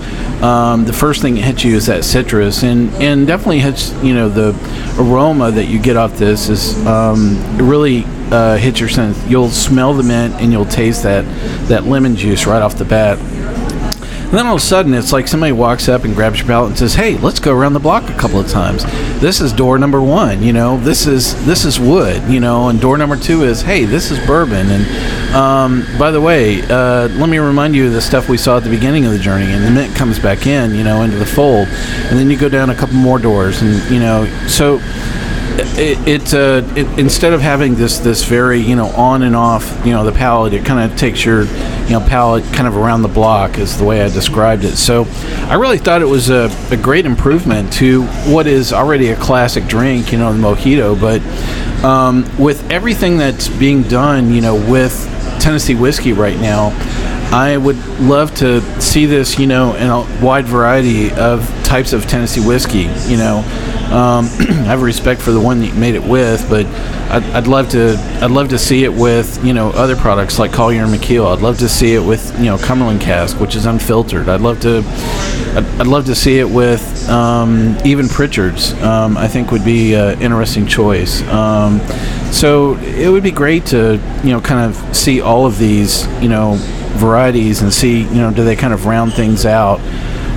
um, 0.41 0.86
the 0.86 0.93
first 0.93 1.22
thing 1.22 1.36
that 1.36 1.41
hits 1.41 1.63
you 1.63 1.76
is 1.76 1.86
that 1.88 2.04
citrus, 2.04 2.63
and 2.63 2.89
and 2.96 3.28
definitely 3.28 3.60
hits 3.60 3.91
you 4.04 4.13
know 4.13 4.30
the 4.30 4.52
aroma 5.00 5.52
that 5.52 5.65
you 5.65 5.80
get 5.80 5.98
off 5.98 6.17
this 6.17 6.50
is 6.50 6.86
um, 6.86 7.38
really 7.58 8.04
uh, 8.32 8.58
hits 8.58 8.80
your 8.80 8.89
sense. 8.89 9.22
You'll 9.28 9.50
smell 9.50 9.93
the 9.93 10.04
mint 10.04 10.36
and 10.36 10.52
you'll 10.52 10.65
taste 10.65 11.04
that 11.04 11.24
that 11.67 11.86
lemon 11.86 12.15
juice 12.15 12.46
right 12.46 12.62
off 12.62 12.78
the 12.78 12.86
bat. 12.86 13.19
And 14.34 14.39
then 14.39 14.48
all 14.48 14.56
of 14.56 14.62
a 14.62 14.65
sudden, 14.65 14.96
it's 14.96 15.13
like 15.13 15.28
somebody 15.28 15.52
walks 15.52 15.88
up 15.88 16.06
and 16.06 16.15
grabs 16.15 16.39
your 16.39 16.48
palate 16.48 16.69
and 16.69 16.80
says, 16.80 16.96
"Hey, 16.96 17.19
let's 17.19 17.39
go 17.39 17.54
around 17.54 17.74
the 17.74 17.80
block 17.80 18.10
a 18.10 18.15
couple 18.15 18.39
of 18.39 18.50
times. 18.50 18.84
This 19.22 19.39
is 19.39 19.54
door 19.54 19.78
number 19.78 20.02
one. 20.02 20.41
You 20.41 20.54
know, 20.54 20.78
this 20.78 21.06
is 21.06 21.36
this 21.46 21.65
is 21.65 21.80
wood. 21.80 22.24
You 22.24 22.39
know, 22.39 22.69
and 22.69 22.82
door 22.82 22.98
number 22.98 23.15
two 23.15 23.43
is, 23.43 23.62
hey, 23.62 23.86
this 23.86 24.10
is 24.10 24.17
bourbon. 24.26 24.72
And 24.72 25.36
um, 25.36 25.86
by 26.00 26.10
the 26.10 26.19
way, 26.19 26.63
uh, 26.63 27.10
let 27.10 27.30
me 27.30 27.38
remind 27.38 27.76
you 27.76 27.86
of 27.86 27.93
the 27.93 28.02
stuff 28.02 28.28
we 28.28 28.39
saw 28.39 28.58
at 28.58 28.63
the 28.63 28.72
beginning 28.72 29.06
of 29.06 29.12
the 29.12 29.19
journey. 29.19 29.52
And 29.52 29.63
the 29.63 29.69
mint 29.69 29.96
comes 29.96 30.17
back 30.17 30.48
in, 30.48 30.74
you 30.74 30.84
know, 30.84 31.04
into 31.04 31.17
the 31.17 31.28
fold, 31.28 31.67
and 31.67 32.17
then 32.17 32.32
you 32.32 32.36
go 32.36 32.50
down 32.50 32.72
a 32.72 32.76
couple 32.76 32.96
more 32.96 33.19
doors, 33.19 33.62
and 33.62 33.88
you 33.91 34.00
know, 34.00 34.26
so 34.48 34.80
it, 35.77 36.33
uh, 36.33 36.62
it 36.75 36.99
instead 36.99 37.33
of 37.33 37.41
having 37.41 37.75
this 37.75 37.99
this 37.99 38.23
very 38.23 38.59
you 38.59 38.75
know 38.75 38.88
on 38.89 39.23
and 39.23 39.36
off 39.36 39.86
you 39.86 39.91
know 39.91 40.03
the 40.03 40.12
palette 40.12 40.53
it 40.53 40.65
kind 40.65 40.91
of 40.91 40.97
takes 40.97 41.25
your 41.25 41.43
you 41.43 41.89
know 41.89 41.99
palate 42.07 42.43
kind 42.53 42.67
of 42.67 42.77
around 42.77 43.01
the 43.01 43.07
block 43.07 43.57
is 43.57 43.77
the 43.77 43.83
way 43.83 44.01
I 44.01 44.09
described 44.09 44.65
it 44.65 44.75
so 44.75 45.05
I 45.47 45.55
really 45.55 45.77
thought 45.79 46.01
it 46.01 46.07
was 46.07 46.29
a, 46.29 46.49
a 46.71 46.77
great 46.77 47.05
improvement 47.05 47.73
to 47.73 48.03
what 48.31 48.45
is 48.45 48.71
already 48.71 49.09
a 49.09 49.15
classic 49.15 49.65
drink 49.65 50.12
you 50.12 50.19
know 50.19 50.31
the 50.31 50.39
mojito 50.39 50.99
but 50.99 51.21
um, 51.83 52.25
with 52.38 52.69
everything 52.71 53.17
that's 53.17 53.47
being 53.47 53.83
done 53.83 54.31
you 54.31 54.41
know 54.41 54.55
with 54.55 55.09
Tennessee 55.39 55.75
whiskey 55.75 56.13
right 56.13 56.39
now 56.39 56.69
I 57.33 57.57
would 57.57 57.83
love 57.99 58.36
to 58.36 58.62
see 58.79 59.07
this, 59.07 59.39
you 59.39 59.47
know, 59.47 59.73
in 59.73 59.88
a 59.88 60.23
wide 60.23 60.45
variety 60.45 61.12
of 61.13 61.47
types 61.63 61.91
of 61.91 62.05
Tennessee 62.05 62.45
whiskey. 62.45 62.88
You 63.09 63.17
know, 63.17 63.43
um, 63.91 64.26
I 64.39 64.65
have 64.65 64.82
respect 64.82 65.22
for 65.22 65.32
the 65.32 65.39
one 65.39 65.60
that 65.60 65.67
you 65.67 65.74
made 65.74 65.96
it 65.96 66.04
with, 66.04 66.48
but 66.50 66.65
I'd, 67.12 67.24
I'd 67.34 67.48
love 67.48 67.69
to, 67.69 67.96
I'd 68.22 68.32
love 68.32 68.50
to 68.50 68.58
see 68.58 68.84
it 68.84 68.93
with, 68.93 69.43
you 69.43 69.54
know, 69.54 69.69
other 69.72 69.96
products 69.96 70.39
like 70.39 70.52
Collier 70.52 70.84
and 70.84 70.93
McKeel. 70.93 71.36
I'd 71.36 71.41
love 71.41 71.58
to 71.60 71.69
see 71.69 71.96
it 71.96 72.00
with, 72.04 72.38
you 72.39 72.46
know, 72.46 72.58
Cumberland 72.58 73.02
Cask, 73.02 73.39
which 73.39 73.56
is 73.56 73.65
unfiltered. 73.65 74.30
I'd 74.30 74.41
love 74.41 74.60
to, 74.62 74.84
I'd, 75.56 75.82
I'd 75.82 75.88
love 75.88 76.06
to 76.06 76.15
see 76.15 76.39
it 76.39 76.50
with 76.50 77.10
um, 77.10 77.78
even 77.86 78.08
Prichard's. 78.08 78.74
Um, 78.82 79.17
I 79.17 79.28
think 79.28 79.52
would 79.52 79.65
be 79.65 79.93
an 79.93 80.22
interesting 80.22 80.65
choice. 80.67 81.22
Um, 81.30 81.80
so 82.32 82.78
it 82.78 83.10
would 83.10 83.24
be 83.24 83.32
great 83.32 83.65
to, 83.67 84.02
you 84.24 84.32
know, 84.32 84.41
kind 84.41 84.69
of 84.69 84.96
see 84.96 85.22
all 85.22 85.46
of 85.46 85.58
these, 85.58 86.08
you 86.22 86.30
know 86.30 86.58
varieties 86.93 87.62
and 87.62 87.74
see 87.74 88.02
you 88.04 88.22
know 88.22 88.32
do 88.32 88.43
they 88.43 88.56
kind 88.56 88.74
of 88.74 88.86
round 88.86 89.13
things 89.13 89.46
out 89.46 89.80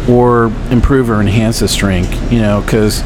or 0.09 0.47
improve 0.71 1.11
or 1.11 1.21
enhance 1.21 1.61
this 1.61 1.77
drink 1.77 2.09
you 2.31 2.41
know 2.41 2.61
because 2.63 3.03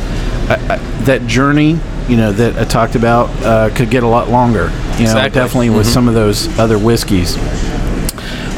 that 1.04 1.26
journey 1.26 1.78
you 2.08 2.16
know 2.16 2.32
that 2.32 2.56
I 2.56 2.64
talked 2.64 2.94
about 2.94 3.28
uh, 3.42 3.74
could 3.74 3.90
get 3.90 4.02
a 4.02 4.08
lot 4.08 4.28
longer 4.28 4.64
you 4.64 5.06
know 5.06 5.12
Exactly. 5.16 5.40
definitely 5.40 5.70
with 5.70 5.86
some 5.86 6.08
of 6.08 6.14
those 6.14 6.46
other 6.58 6.78
whiskeys 6.78 7.36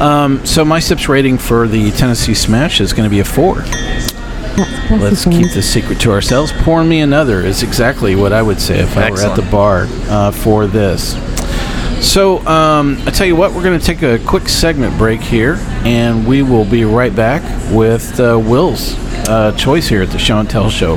um, 0.00 0.44
so 0.44 0.64
my 0.64 0.80
sips 0.80 1.08
rating 1.08 1.38
for 1.38 1.68
the 1.68 1.90
Tennessee 1.92 2.34
Smash 2.34 2.80
is 2.80 2.92
going 2.92 3.04
to 3.08 3.10
be 3.10 3.20
a 3.20 3.24
four 3.24 3.64
Let's 4.90 5.24
keep 5.24 5.50
this 5.52 5.72
secret 5.72 5.98
to 6.00 6.10
ourselves. 6.12 6.52
Pour 6.52 6.84
me 6.84 7.00
another 7.00 7.40
is 7.40 7.62
exactly 7.62 8.14
what 8.14 8.32
I 8.32 8.42
would 8.42 8.60
say 8.60 8.80
if 8.80 8.96
I 8.96 9.10
were 9.10 9.20
at 9.20 9.34
the 9.34 9.50
bar 9.50 9.86
uh, 10.08 10.30
for 10.30 10.66
this. 10.66 11.14
So, 12.06 12.44
um, 12.46 12.98
I 13.06 13.10
tell 13.10 13.26
you 13.26 13.36
what, 13.36 13.52
we're 13.52 13.62
going 13.62 13.78
to 13.78 13.84
take 13.84 14.02
a 14.02 14.18
quick 14.26 14.48
segment 14.48 14.98
break 14.98 15.20
here, 15.20 15.54
and 15.84 16.26
we 16.26 16.42
will 16.42 16.64
be 16.64 16.84
right 16.84 17.14
back 17.14 17.42
with 17.72 18.18
uh, 18.18 18.38
Will's 18.38 18.94
uh, 19.28 19.52
choice 19.56 19.88
here 19.88 20.02
at 20.02 20.10
the 20.10 20.18
Tell 20.18 20.68
Show. 20.68 20.96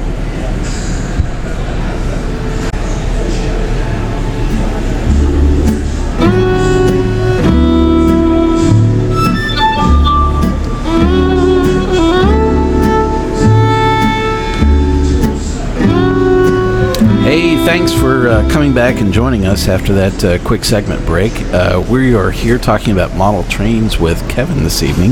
Uh, 18.41 18.49
coming 18.49 18.73
back 18.73 19.01
and 19.01 19.13
joining 19.13 19.45
us 19.45 19.67
after 19.67 19.93
that 19.93 20.23
uh, 20.23 20.47
quick 20.47 20.63
segment 20.63 21.05
break. 21.05 21.33
Uh, 21.53 21.83
we 21.89 22.13
are 22.15 22.31
here 22.31 22.57
talking 22.57 22.93
about 22.93 23.15
model 23.15 23.43
trains 23.43 23.99
with 23.99 24.27
Kevin 24.29 24.63
this 24.63 24.83
evening. 24.83 25.11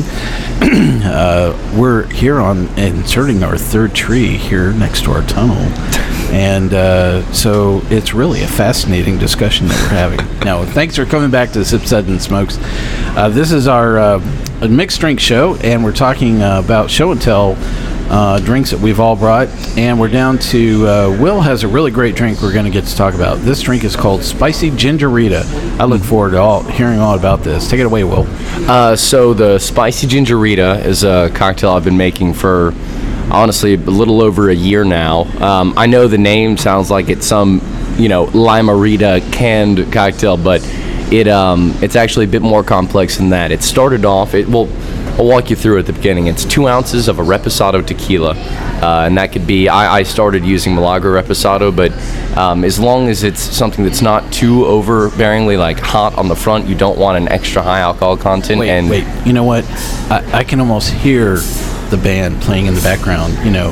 uh, 1.04 1.58
we're 1.78 2.08
here 2.08 2.40
on 2.40 2.68
inserting 2.78 3.44
our 3.44 3.58
third 3.58 3.94
tree 3.94 4.38
here 4.38 4.72
next 4.74 5.04
to 5.04 5.12
our 5.12 5.22
tunnel. 5.24 5.58
And 6.32 6.74
uh, 6.74 7.32
so 7.34 7.82
it's 7.86 8.14
really 8.14 8.42
a 8.44 8.48
fascinating 8.48 9.18
discussion 9.18 9.68
that 9.68 9.82
we're 9.82 9.98
having. 9.98 10.40
now, 10.46 10.64
thanks 10.64 10.96
for 10.96 11.06
coming 11.06 11.32
back 11.32 11.52
to 11.52 11.66
Sip 11.66 11.82
Suds 11.82 12.10
and 12.10 12.22
Smokes. 12.22 12.58
This 13.34 13.52
is 13.52 13.68
our 13.68 14.20
mixed 14.68 15.00
drink 15.00 15.20
show, 15.20 15.56
and 15.58 15.84
we're 15.84 15.92
talking 15.92 16.42
about 16.42 16.90
show 16.90 17.12
and 17.12 17.22
tell 17.22 17.56
uh, 18.10 18.40
drinks 18.40 18.72
that 18.72 18.80
we've 18.80 19.00
all 19.00 19.16
brought, 19.16 19.48
and 19.78 20.00
we're 20.00 20.08
down 20.08 20.38
to 20.40 20.88
uh, 20.88 21.18
Will 21.22 21.42
has 21.42 21.64
a 21.64 21.68
really 21.68 21.92
great 21.92 22.16
drink 22.16 22.42
we're 22.42 22.54
going 22.54 22.66
to 22.66 22.72
get 22.72 22.86
to 22.86 22.96
talk 22.96 23.14
about. 23.14 23.38
This 23.40 23.62
drink 23.62 23.84
is 23.84 23.96
called 23.96 24.24
Spicy 24.24 24.72
Gingerita. 24.72 25.44
I 25.80 25.86
look 25.86 26.02
forward 26.02 26.32
to 26.32 26.40
all 26.40 26.64
hearing 26.64 27.00
all 27.00 27.16
about 27.16 27.44
this. 27.44 27.70
Take 27.70 27.80
it 27.80 27.86
away, 27.86 28.04
Will. 28.04 28.26
Uh, 28.70 28.96
so 28.96 29.34
the 29.34 29.58
spicy 29.60 30.08
gingerita 30.08 30.84
is 30.84 31.04
a 31.04 31.32
cocktail 31.34 31.72
I've 31.72 31.86
been 31.86 31.98
making 31.98 32.34
for 32.34 32.74
honestly 33.32 33.76
a 33.76 33.78
little 33.78 34.22
over 34.22 34.50
a 34.50 34.56
year 34.56 34.84
now. 34.84 35.22
Um, 35.42 35.74
I 35.78 35.86
know 35.86 36.08
the 36.08 36.18
name 36.18 36.58
sounds 36.58 36.92
like 36.92 37.10
it's 37.10 37.26
some 37.26 37.62
you 37.98 38.10
know 38.10 38.26
limerita 38.28 39.32
canned 39.32 39.92
cocktail, 39.94 40.38
but 40.38 40.62
it 41.12 41.28
um, 41.28 41.74
it's 41.82 41.96
actually 41.96 42.26
a 42.26 42.30
bit 42.30 42.42
more 42.42 42.64
complex 42.64 43.18
than 43.18 43.30
that. 43.30 43.52
It 43.52 43.64
started 43.64 44.06
off 44.06 44.34
it 44.34 44.48
well. 44.48 44.68
I'll 45.20 45.26
walk 45.26 45.50
you 45.50 45.58
through 45.58 45.80
at 45.80 45.86
the 45.86 45.92
beginning. 45.92 46.28
It's 46.28 46.46
two 46.46 46.70
ounces 46.70 47.10
of 47.10 47.20
a 47.20 47.22
reposado 47.22 47.86
tequila, 47.86 48.36
uh, 48.38 49.04
and 49.06 49.18
that 49.18 49.34
could 49.34 49.46
be. 49.46 49.68
I, 49.68 49.98
I 49.98 50.04
started 50.04 50.46
using 50.46 50.74
Milagro 50.74 51.22
reposado, 51.22 51.76
but 51.76 51.92
um, 52.38 52.64
as 52.64 52.80
long 52.80 53.10
as 53.10 53.24
it's 53.24 53.42
something 53.42 53.84
that's 53.84 54.02
not 54.02 54.32
too 54.32 54.62
overbearingly 54.62 55.60
like 55.60 55.78
hot 55.78 56.18
on 56.18 56.30
the 56.30 56.38
front, 56.38 56.68
you 56.68 56.76
don't 56.76 56.98
want 56.98 57.18
an 57.18 57.28
extra 57.28 57.62
high 57.62 57.82
alcohol 57.82 58.16
content. 58.16 58.62
Wait, 58.62 58.70
and 58.70 58.90
wait. 58.90 59.06
You 59.26 59.34
know 59.34 59.44
what? 59.44 59.66
I, 60.10 60.24
I 60.36 60.44
can 60.46 60.62
almost 60.62 60.90
hear 60.94 61.36
the 61.90 62.00
band 62.02 62.42
playing 62.42 62.68
in 62.68 62.74
the 62.74 62.82
background. 62.82 63.34
You 63.44 63.52
know, 63.52 63.72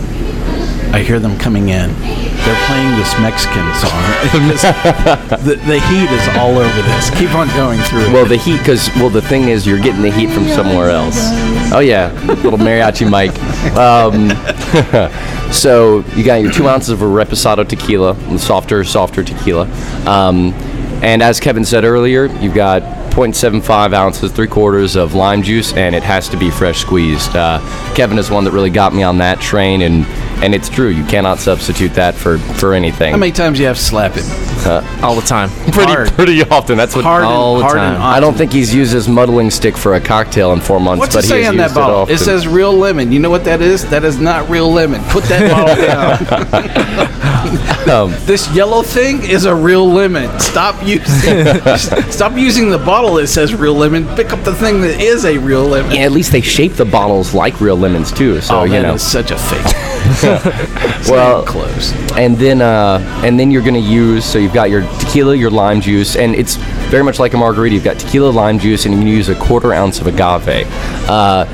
I 0.94 1.04
hear 1.04 1.20
them 1.20 1.38
coming 1.38 1.70
in. 1.70 1.90
They're 2.00 2.66
playing 2.66 2.96
this 2.96 3.14
Mexican 3.20 3.66
song. 3.76 4.04
The, 5.48 5.56
the 5.56 5.80
heat 5.80 6.10
is 6.12 6.28
all 6.38 6.58
over 6.58 6.82
this. 6.82 7.10
Keep 7.12 7.34
on 7.36 7.48
going 7.50 7.80
through. 7.82 8.12
Well, 8.12 8.26
the 8.26 8.38
heat, 8.38 8.58
because 8.58 8.90
well, 8.96 9.10
the 9.10 9.22
thing 9.22 9.50
is, 9.50 9.66
you're 9.66 9.80
getting 9.80 10.02
the 10.02 10.12
heat 10.12 10.30
from 10.30 10.48
somewhere 10.48 10.90
else. 10.90 11.16
Oh 11.72 11.80
yeah, 11.80 12.12
little 12.44 12.58
mariachi 12.58 13.06
mic. 13.10 13.32
Um, 13.78 14.30
so 15.54 16.04
you 16.16 16.24
got 16.24 16.42
your 16.42 16.52
two 16.52 16.68
ounces 16.68 16.90
of 16.90 17.00
reposado 17.00 17.68
tequila, 17.68 18.14
the 18.14 18.40
softer, 18.40 18.84
softer 18.84 19.24
tequila, 19.24 19.68
um, 20.06 20.54
and 21.04 21.22
as 21.22 21.40
Kevin 21.40 21.64
said 21.64 21.84
earlier, 21.84 22.26
you've 22.42 22.56
got 22.56 22.82
0.75 23.18 23.94
ounces, 23.94 24.32
three 24.32 24.48
quarters 24.48 24.96
of 24.96 25.14
lime 25.14 25.42
juice, 25.42 25.74
and 25.74 25.96
it 25.96 26.04
has 26.04 26.30
to 26.30 26.38
be 26.38 26.50
fresh 26.50 26.82
squeezed. 26.82 27.36
Uh, 27.36 27.60
Kevin 27.96 28.18
is 28.18 28.32
one 28.32 28.44
that 28.44 28.52
really 28.52 28.70
got 28.70 28.94
me 28.94 29.04
on 29.04 29.18
that 29.20 29.40
train, 29.40 29.82
and 29.82 30.06
and 30.44 30.54
it's 30.54 30.70
true, 30.70 30.90
you 30.90 31.04
cannot 31.06 31.40
substitute 31.40 31.94
that 31.96 32.16
for 32.16 32.38
for 32.38 32.74
anything. 32.74 33.12
How 33.12 33.18
many 33.18 33.32
times 33.32 33.60
you 33.60 33.66
have 33.66 33.78
to 33.78 33.82
slap 33.84 34.14
it? 34.16 34.26
all 35.02 35.16
the 35.16 35.22
time. 35.22 35.50
pretty 35.72 35.92
hard. 35.92 36.10
pretty 36.10 36.44
often. 36.44 36.78
That's 36.78 36.96
what 36.96 37.06
Hard 37.06 37.24
and- 37.24 37.32
all 37.32 37.58
the 37.58 37.64
hard 37.64 37.78
and 37.78 37.98
time. 37.98 38.02
I 38.02 38.20
don't 38.20 38.36
think 38.36 38.52
he's 38.52 38.74
used 38.74 38.92
his 38.92 39.08
muddling 39.08 39.50
stick 39.50 39.78
for 39.78 39.96
a 39.96 40.02
cocktail 40.02 40.52
in 40.52 40.60
four 40.60 40.80
months. 40.80 41.00
What's 41.00 41.16
but 41.16 41.24
it 41.24 41.28
he 41.28 41.44
say 41.44 41.46
on 41.46 41.58
that 41.58 41.74
bottle? 41.74 42.04
It, 42.04 42.16
It, 42.16 42.18
says 42.20 42.48
real 42.48 42.74
lemon. 42.74 43.12
You 43.12 43.20
know 43.20 43.30
what 43.30 43.46
that 43.46 43.62
is? 43.62 43.90
That 43.90 44.04
is 44.04 44.20
not 44.20 44.50
real 44.50 44.70
lemon. 44.72 45.02
Put 45.06 45.24
that 45.26 45.50
bottle 45.50 45.76
down. 47.08 47.14
Um, 47.88 48.12
this 48.26 48.54
yellow 48.54 48.82
thing 48.82 49.24
is 49.24 49.46
a 49.46 49.56
real 49.56 49.88
lemon. 49.90 50.38
Stop 50.40 50.86
using 50.86 51.46
stop 52.12 52.34
using 52.36 52.70
the 52.70 52.78
bottle 52.78 53.14
that 53.14 53.28
says 53.28 53.56
real 53.56 53.76
lemon. 53.76 54.06
Pick 54.18 54.34
up 54.34 54.44
the 54.44 54.54
thing 54.54 54.82
that 54.82 55.00
is 55.00 55.24
a 55.24 55.38
real 55.38 55.64
lemon. 55.64 55.94
yeah, 55.94 56.02
at 56.02 56.12
least 56.12 56.34
they 56.34 56.42
shape 56.42 56.74
the 56.74 56.84
bottles 56.84 57.34
like 57.34 57.62
real 57.62 57.78
lemons 57.78 58.12
too. 58.12 58.42
So 58.42 58.60
oh, 58.60 58.64
you 58.66 58.72
that 58.72 58.82
know. 58.82 58.96
is 58.96 59.02
such 59.02 59.32
a 59.32 59.38
fake. 59.38 59.97
well, 61.10 61.46
close. 61.46 61.94
and 62.18 62.38
then 62.38 62.62
uh, 62.62 63.00
and 63.24 63.40
then 63.40 63.52
you're 63.52 63.64
gonna 63.64 63.80
use. 63.80 64.26
So 64.26 64.40
you've 64.40 64.54
got 64.54 64.70
your 64.70 64.82
tequila, 65.00 65.36
your 65.36 65.52
lime 65.52 65.82
juice, 65.82 66.16
and 66.16 66.36
it's 66.36 66.56
very 66.90 67.04
much 67.04 67.20
like 67.20 67.34
a 67.34 67.38
margarita. 67.38 67.76
You've 67.76 67.84
got 67.84 68.00
tequila, 68.00 68.30
lime 68.30 68.60
juice, 68.60 68.86
and 68.86 68.94
you 68.94 69.00
can 69.00 69.08
use 69.08 69.30
a 69.30 69.36
quarter 69.36 69.74
ounce 69.74 70.00
of 70.00 70.08
agave. 70.08 70.68
Uh, 71.10 71.46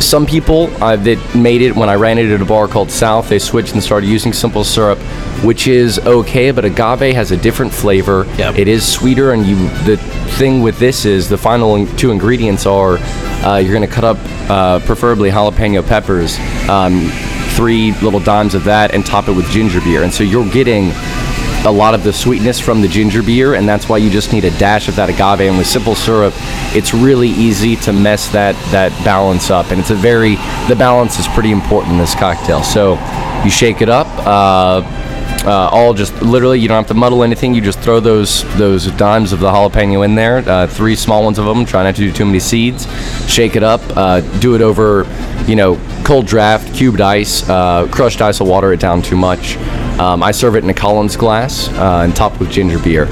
some 0.00 0.26
people 0.26 0.70
uh, 0.82 0.96
that 0.96 1.34
made 1.34 1.62
it 1.62 1.74
when 1.74 1.88
I 1.88 1.94
ran 1.94 2.18
it 2.18 2.30
at 2.30 2.40
a 2.40 2.44
bar 2.44 2.68
called 2.68 2.90
South, 2.90 3.28
they 3.28 3.38
switched 3.38 3.74
and 3.74 3.82
started 3.82 4.08
using 4.08 4.32
simple 4.32 4.64
syrup, 4.64 4.98
which 5.44 5.66
is 5.66 5.98
okay, 6.00 6.50
but 6.50 6.64
agave 6.64 7.14
has 7.14 7.30
a 7.30 7.36
different 7.36 7.72
flavor. 7.72 8.24
Yep. 8.36 8.58
It 8.58 8.68
is 8.68 8.86
sweeter, 8.86 9.32
and 9.32 9.46
you 9.46 9.56
the 9.84 9.96
thing 10.36 10.62
with 10.62 10.78
this 10.78 11.04
is 11.04 11.28
the 11.28 11.38
final 11.38 11.86
two 11.96 12.10
ingredients 12.10 12.66
are 12.66 12.98
uh, 13.44 13.58
you're 13.58 13.74
going 13.74 13.88
to 13.88 13.94
cut 13.94 14.04
up 14.04 14.18
uh, 14.50 14.80
preferably 14.80 15.30
jalapeno 15.30 15.86
peppers, 15.86 16.38
um, 16.68 17.10
three 17.56 17.92
little 18.00 18.20
dimes 18.20 18.54
of 18.54 18.64
that, 18.64 18.94
and 18.94 19.04
top 19.04 19.28
it 19.28 19.32
with 19.32 19.48
ginger 19.50 19.80
beer, 19.80 20.02
and 20.02 20.12
so 20.12 20.24
you're 20.24 20.48
getting 20.50 20.92
a 21.66 21.70
lot 21.70 21.94
of 21.94 22.04
the 22.04 22.12
sweetness 22.12 22.60
from 22.60 22.82
the 22.82 22.88
ginger 22.88 23.22
beer, 23.22 23.54
and 23.54 23.66
that's 23.66 23.88
why 23.88 23.96
you 23.96 24.10
just 24.10 24.32
need 24.32 24.44
a 24.44 24.50
dash 24.58 24.86
of 24.86 24.96
that 24.96 25.08
agave. 25.08 25.48
And 25.48 25.56
with 25.56 25.66
simple 25.66 25.94
syrup, 25.94 26.34
it's 26.74 26.92
really 26.92 27.30
easy 27.30 27.76
to 27.76 27.92
mess 27.92 28.28
that 28.28 28.54
that 28.70 28.92
balance 29.04 29.50
up, 29.50 29.70
and 29.70 29.80
it's 29.80 29.90
a 29.90 29.94
very 29.94 30.36
the 30.68 30.76
balance 30.76 31.18
is 31.18 31.26
pretty 31.28 31.52
important 31.52 31.92
in 31.94 31.98
this 31.98 32.14
cocktail. 32.14 32.62
So 32.62 32.98
you 33.44 33.50
shake 33.50 33.80
it 33.80 33.88
up. 33.88 34.06
Uh, 34.26 34.82
uh, 35.44 35.68
all 35.70 35.94
just 35.94 36.20
literally, 36.22 36.58
you 36.58 36.68
don't 36.68 36.76
have 36.76 36.88
to 36.88 36.94
muddle 36.94 37.22
anything. 37.22 37.54
You 37.54 37.60
just 37.60 37.80
throw 37.80 38.00
those 38.00 38.44
those 38.56 38.86
dimes 38.92 39.32
of 39.32 39.40
the 39.40 39.50
jalapeno 39.50 40.04
in 40.04 40.14
there, 40.14 40.38
uh, 40.38 40.66
three 40.66 40.96
small 40.96 41.24
ones 41.24 41.38
of 41.38 41.44
them. 41.44 41.64
Try 41.64 41.82
not 41.82 41.94
to 41.96 42.00
do 42.00 42.12
too 42.12 42.24
many 42.24 42.40
seeds. 42.40 42.86
Shake 43.30 43.56
it 43.56 43.62
up. 43.62 43.80
Uh, 43.96 44.20
do 44.40 44.54
it 44.54 44.62
over, 44.62 45.06
you 45.46 45.56
know, 45.56 45.78
cold 46.04 46.26
draft, 46.26 46.74
cubed 46.74 47.00
ice. 47.00 47.48
Uh, 47.48 47.88
crushed 47.90 48.20
ice 48.20 48.40
will 48.40 48.48
water 48.48 48.72
it 48.72 48.80
down 48.80 49.02
too 49.02 49.16
much. 49.16 49.56
Um, 49.98 50.22
I 50.22 50.32
serve 50.32 50.56
it 50.56 50.64
in 50.64 50.70
a 50.70 50.74
Collins 50.74 51.16
glass 51.16 51.68
uh, 51.68 52.02
and 52.04 52.16
topped 52.16 52.40
with 52.40 52.50
ginger 52.50 52.78
beer, 52.80 53.06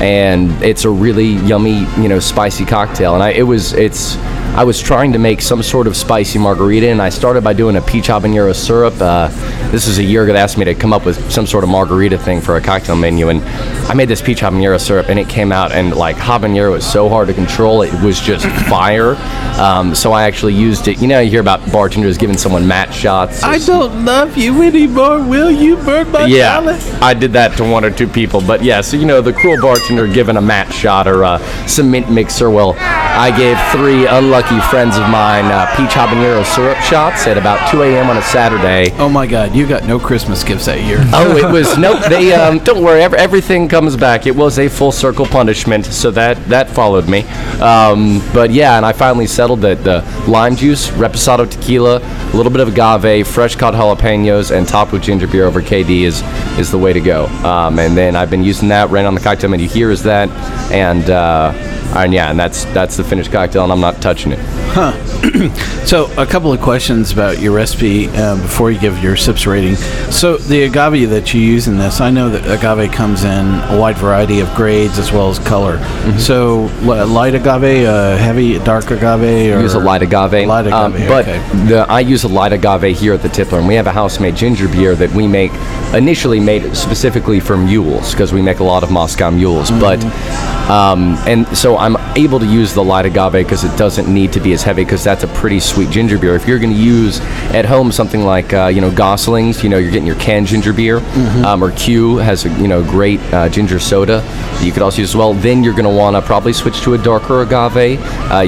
and 0.00 0.50
it's 0.62 0.84
a 0.84 0.90
really 0.90 1.32
yummy, 1.46 1.86
you 2.00 2.08
know, 2.08 2.20
spicy 2.20 2.64
cocktail. 2.64 3.14
And 3.14 3.22
I, 3.22 3.30
it 3.30 3.42
was, 3.42 3.72
it's, 3.72 4.16
I 4.56 4.64
was 4.64 4.80
trying 4.82 5.12
to 5.12 5.18
make 5.18 5.40
some 5.40 5.62
sort 5.62 5.86
of 5.86 5.96
spicy 5.96 6.38
margarita, 6.38 6.88
and 6.88 7.00
I 7.00 7.08
started 7.08 7.42
by 7.42 7.52
doing 7.52 7.76
a 7.76 7.80
peach 7.80 8.08
habanero 8.08 8.54
syrup. 8.54 8.94
Uh, 9.00 9.28
this 9.70 9.86
was 9.86 9.98
a 9.98 10.02
year 10.02 10.24
ago. 10.24 10.32
They 10.32 10.40
asked 10.40 10.58
me 10.58 10.64
to 10.66 10.74
come 10.74 10.92
up 10.92 11.06
with 11.06 11.30
some 11.30 11.46
sort 11.46 11.62
of 11.64 11.70
margarita 11.70 12.18
thing 12.18 12.40
for 12.40 12.56
a 12.56 12.60
cocktail 12.60 12.96
menu, 12.96 13.28
and 13.28 13.40
I 13.88 13.94
made 13.94 14.08
this 14.08 14.20
peach 14.20 14.40
habanero 14.40 14.78
syrup, 14.78 15.08
and 15.08 15.18
it 15.18 15.28
came 15.28 15.50
out, 15.52 15.70
and 15.72 15.94
like 15.94 16.16
habanero 16.16 16.76
is 16.76 16.84
so 16.84 17.08
hard 17.08 17.28
to 17.28 17.34
control. 17.34 17.82
It 17.82 17.92
was 18.02 18.20
just 18.20 18.44
fire. 18.68 19.14
Um, 19.58 19.94
so 19.94 20.12
I 20.12 20.24
actually 20.24 20.54
used 20.54 20.88
it. 20.88 21.00
You 21.00 21.06
know, 21.06 21.20
you 21.20 21.30
hear 21.30 21.40
about 21.40 21.60
bartenders 21.72 22.18
giving 22.18 22.36
someone 22.36 22.66
match 22.66 22.94
shots. 22.94 23.42
I 23.42 23.58
don't 23.58 24.04
love 24.04 24.36
you 24.36 24.62
anymore. 24.62 25.22
Will 25.26 25.50
you 25.50 25.76
burn 25.76 26.10
my 26.10 26.26
Yeah, 26.26 26.58
palate? 26.60 26.82
I 27.02 27.14
did 27.14 27.32
that 27.34 27.56
to 27.58 27.64
one 27.64 27.84
or 27.84 27.90
two 27.90 28.08
people, 28.08 28.40
but 28.42 28.62
yeah, 28.64 28.80
so 28.82 28.96
you 28.98 29.06
know, 29.06 29.22
the 29.22 29.32
cruel 29.32 29.60
bartender 29.62 30.06
giving 30.12 30.36
a 30.36 30.42
match 30.42 30.74
shot 30.74 31.06
or 31.06 31.22
a 31.22 31.38
cement 31.68 32.10
mixer. 32.10 32.50
Well, 32.50 32.74
I 32.78 33.30
gave 33.36 33.56
three 33.72 34.06
unlucky 34.06 34.39
friends 34.48 34.96
of 34.96 35.02
mine 35.08 35.44
uh, 35.46 35.66
peach 35.76 35.90
habanero 35.90 36.44
syrup 36.44 36.78
shots 36.78 37.26
at 37.26 37.36
about 37.36 37.70
2 37.70 37.82
a.m. 37.82 38.08
on 38.08 38.16
a 38.16 38.22
Saturday. 38.22 38.90
Oh 38.98 39.08
my 39.08 39.26
God, 39.26 39.54
you 39.54 39.66
got 39.66 39.84
no 39.84 39.98
Christmas 39.98 40.42
gifts 40.42 40.66
that 40.66 40.82
year. 40.82 40.98
Oh, 41.12 41.36
it 41.36 41.52
was 41.52 41.76
nope. 41.78 42.02
They 42.08 42.32
um, 42.32 42.58
don't 42.60 42.82
worry. 42.82 43.02
ev- 43.02 43.14
everything 43.14 43.68
comes 43.68 43.96
back. 43.96 44.26
It 44.26 44.34
was 44.34 44.58
a 44.58 44.68
full 44.68 44.92
circle 44.92 45.26
punishment, 45.26 45.84
so 45.86 46.10
that 46.12 46.42
that 46.48 46.70
followed 46.70 47.08
me. 47.08 47.22
Um, 47.60 48.22
but 48.32 48.50
yeah, 48.50 48.76
and 48.76 48.86
I 48.86 48.92
finally 48.92 49.26
settled 49.26 49.60
that 49.60 49.84
the 49.84 50.00
lime 50.28 50.56
juice, 50.56 50.88
reposado 50.88 51.48
tequila, 51.48 51.98
a 51.98 52.36
little 52.36 52.52
bit 52.52 52.60
of 52.60 52.68
agave, 52.68 53.26
fresh 53.28 53.56
cut 53.56 53.74
jalapenos, 53.74 54.56
and 54.56 54.66
topped 54.66 54.92
with 54.92 55.02
ginger 55.02 55.26
beer 55.26 55.44
over 55.44 55.60
KD 55.60 56.02
is 56.02 56.22
is 56.58 56.70
the 56.70 56.78
way 56.78 56.92
to 56.92 57.00
go. 57.00 57.26
Um, 57.44 57.78
and 57.78 57.96
then 57.96 58.16
I've 58.16 58.30
been 58.30 58.44
using 58.44 58.68
that 58.68 58.90
right 58.90 59.04
on 59.04 59.14
the 59.14 59.20
cocktail 59.20 59.50
menu 59.50 59.68
here 59.68 59.90
is 59.90 60.02
that, 60.04 60.28
and 60.72 61.10
uh, 61.10 61.52
and 61.96 62.12
yeah, 62.12 62.30
and 62.30 62.38
that's 62.38 62.64
that's 62.66 62.96
the 62.96 63.04
finished 63.04 63.32
cocktail, 63.32 63.64
and 63.64 63.72
I'm 63.72 63.80
not 63.80 64.00
touching 64.00 64.29
So, 65.90 66.08
a 66.16 66.26
couple 66.26 66.52
of 66.52 66.60
questions 66.60 67.10
about 67.10 67.40
your 67.40 67.52
recipe 67.52 68.06
uh, 68.10 68.36
before 68.40 68.70
you 68.70 68.78
give 68.78 69.02
your 69.02 69.16
sips 69.16 69.44
rating. 69.44 69.74
So, 69.74 70.36
the 70.36 70.62
agave 70.62 71.10
that 71.10 71.34
you 71.34 71.40
use 71.40 71.66
in 71.66 71.78
this, 71.78 72.00
I 72.00 72.10
know 72.10 72.28
that 72.28 72.46
agave 72.46 72.92
comes 72.92 73.24
in 73.24 73.46
a 73.46 73.76
wide 73.76 73.96
variety 73.98 74.38
of 74.38 74.54
grades 74.54 75.00
as 75.00 75.10
well 75.10 75.30
as 75.30 75.40
color. 75.40 75.78
Mm-hmm. 75.78 76.18
So, 76.18 76.66
light 76.84 77.34
agave, 77.34 77.88
uh, 77.88 78.16
heavy, 78.18 78.60
dark 78.60 78.90
agave, 78.92 79.56
or 79.56 79.60
use 79.60 79.74
a 79.74 79.80
light 79.80 80.02
agave. 80.02 80.46
Light 80.46 80.68
um, 80.68 80.94
agave, 80.94 81.08
but 81.08 81.26
okay. 81.26 81.66
the, 81.66 81.86
I 81.88 82.00
use 82.00 82.22
a 82.22 82.28
light 82.28 82.52
agave 82.52 82.96
here 82.96 83.14
at 83.14 83.22
the 83.22 83.28
Tippler, 83.28 83.58
and 83.58 83.66
we 83.66 83.74
have 83.74 83.88
a 83.88 83.92
house-made 83.92 84.36
ginger 84.36 84.68
beer 84.68 84.94
that 84.94 85.10
we 85.10 85.26
make 85.26 85.50
initially 85.92 86.38
made 86.38 86.76
specifically 86.76 87.40
for 87.40 87.56
mules 87.56 88.12
because 88.12 88.32
we 88.32 88.42
make 88.42 88.60
a 88.60 88.64
lot 88.64 88.84
of 88.84 88.92
Moscow 88.92 89.30
mules. 89.30 89.70
Mm-hmm. 89.70 89.80
But 89.80 90.70
um, 90.70 91.16
and 91.26 91.48
so 91.56 91.76
I'm 91.76 91.96
able 92.16 92.38
to 92.38 92.46
use 92.46 92.74
the 92.74 92.84
light 92.84 93.06
agave 93.06 93.32
because 93.32 93.64
it 93.64 93.76
doesn't 93.76 94.12
need 94.12 94.32
to 94.34 94.40
be 94.40 94.52
as 94.52 94.59
heavy 94.62 94.84
because 94.84 95.02
that's 95.04 95.24
a 95.24 95.28
pretty 95.28 95.60
sweet 95.60 95.90
ginger 95.90 96.18
beer. 96.18 96.34
If 96.34 96.46
you're 96.46 96.58
going 96.58 96.72
to 96.72 96.78
use 96.78 97.20
at 97.54 97.64
home 97.64 97.92
something 97.92 98.22
like 98.24 98.52
uh, 98.52 98.66
you 98.66 98.80
know 98.80 98.90
Gosling's, 98.90 99.62
you 99.62 99.68
know 99.68 99.78
you're 99.78 99.90
getting 99.90 100.06
your 100.06 100.16
canned 100.16 100.46
ginger 100.46 100.72
beer, 100.72 101.00
Mm-hmm. 101.00 101.44
um, 101.44 101.62
or 101.64 101.72
Q 101.72 102.16
has 102.18 102.44
a 102.46 102.48
you 102.60 102.68
know 102.68 102.82
great 102.82 103.20
uh, 103.32 103.48
ginger 103.48 103.78
soda 103.78 104.20
that 104.20 104.64
you 104.64 104.72
could 104.72 104.82
also 104.82 104.98
use 105.00 105.10
as 105.10 105.16
well. 105.16 105.34
Then 105.34 105.62
you're 105.64 105.74
going 105.74 105.84
to 105.90 105.96
want 105.96 106.16
to 106.16 106.22
probably 106.22 106.52
switch 106.52 106.80
to 106.82 106.94
a 106.94 106.98
darker 106.98 107.42
agave 107.42 107.98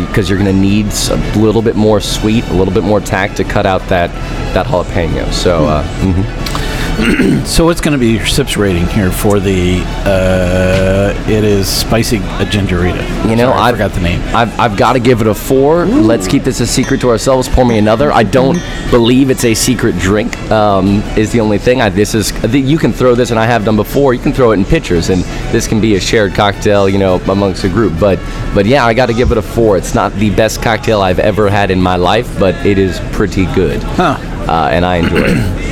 because 0.07 0.29
you're 0.29 0.39
going 0.39 0.55
to 0.55 0.61
need 0.61 0.87
a 1.11 1.39
little 1.39 1.63
bit 1.63 1.77
more 1.77 2.01
sweet, 2.01 2.45
a 2.47 2.53
little 2.55 2.75
bit 2.75 2.85
more 2.85 3.01
tact 3.01 3.37
to 3.39 3.45
cut 3.45 3.67
out 3.67 3.81
that 3.89 4.11
that 4.55 4.67
jalapeno. 4.67 5.33
So. 5.33 5.67
Uh, 5.67 5.83
Hmm. 5.83 6.13
mhm. 6.13 6.62
So, 7.47 7.65
what's 7.65 7.81
going 7.81 7.93
to 7.93 7.99
be 7.99 8.13
your 8.13 8.27
sips 8.27 8.57
rating 8.57 8.87
here 8.87 9.11
for 9.11 9.41
the? 9.41 9.81
Uh, 10.05 11.13
it 11.29 11.43
is 11.45 11.67
spicy 11.69 12.19
uh, 12.19 12.45
gingerita. 12.45 13.29
You 13.29 13.37
know, 13.37 13.49
Sorry, 13.51 13.59
I 13.61 13.69
I've- 13.69 13.73
forgot 13.79 13.93
the 13.93 14.01
name. 14.01 14.21
I've, 14.35 14.59
I've 14.61 14.77
got 14.77 14.93
to 14.93 15.01
give 15.01 15.21
it 15.21 15.27
a 15.27 15.35
four. 15.35 15.87
Let's 15.87 16.29
keep 16.29 16.45
this 16.45 16.61
a 16.61 16.67
secret 16.67 17.01
to 17.01 17.09
ourselves. 17.11 17.49
Pour 17.49 17.65
me 17.65 17.79
another. 17.79 18.13
I 18.13 18.23
don't 18.23 18.59
believe 18.91 19.31
it's 19.31 19.45
a 19.45 19.55
secret 19.55 19.99
drink. 19.99 20.39
Um, 20.51 21.03
is 21.17 21.33
the 21.33 21.41
only 21.41 21.59
thing. 21.59 21.81
I, 21.81 21.89
this 21.89 22.15
is 22.15 22.31
the- 22.43 22.61
you 22.61 22.79
can 22.79 22.93
throw 22.93 23.15
this, 23.15 23.31
and 23.31 23.41
I 23.41 23.47
have 23.47 23.65
done 23.65 23.77
before. 23.77 24.15
You 24.15 24.21
can 24.21 24.33
throw 24.33 24.53
it 24.53 24.59
in 24.59 24.65
pitchers, 24.65 25.11
and 25.11 25.23
this 25.53 25.67
can 25.67 25.81
be 25.81 25.97
a 25.97 26.01
shared 26.01 26.35
cocktail, 26.35 26.89
you 26.89 26.99
know, 26.99 27.17
amongst 27.29 27.65
a 27.65 27.69
group. 27.69 27.99
But 27.99 28.19
but 28.55 28.67
yeah, 28.67 28.85
I 28.85 28.95
got 28.95 29.07
to 29.07 29.15
give 29.15 29.33
it 29.33 29.39
a 29.39 29.43
four. 29.43 29.77
It's 29.77 29.95
not 29.95 30.13
the 30.15 30.31
best 30.35 30.63
cocktail 30.63 31.01
I've 31.01 31.19
ever 31.19 31.51
had 31.51 31.71
in 31.71 31.81
my 31.83 31.97
life, 31.97 32.39
but 32.39 32.55
it 32.67 32.79
is 32.79 33.01
pretty 33.13 33.47
good, 33.55 33.83
Huh. 33.83 34.17
uh, 34.49 34.69
and 34.71 34.85
I 34.85 34.97
enjoy 34.97 35.23
it. 35.27 35.72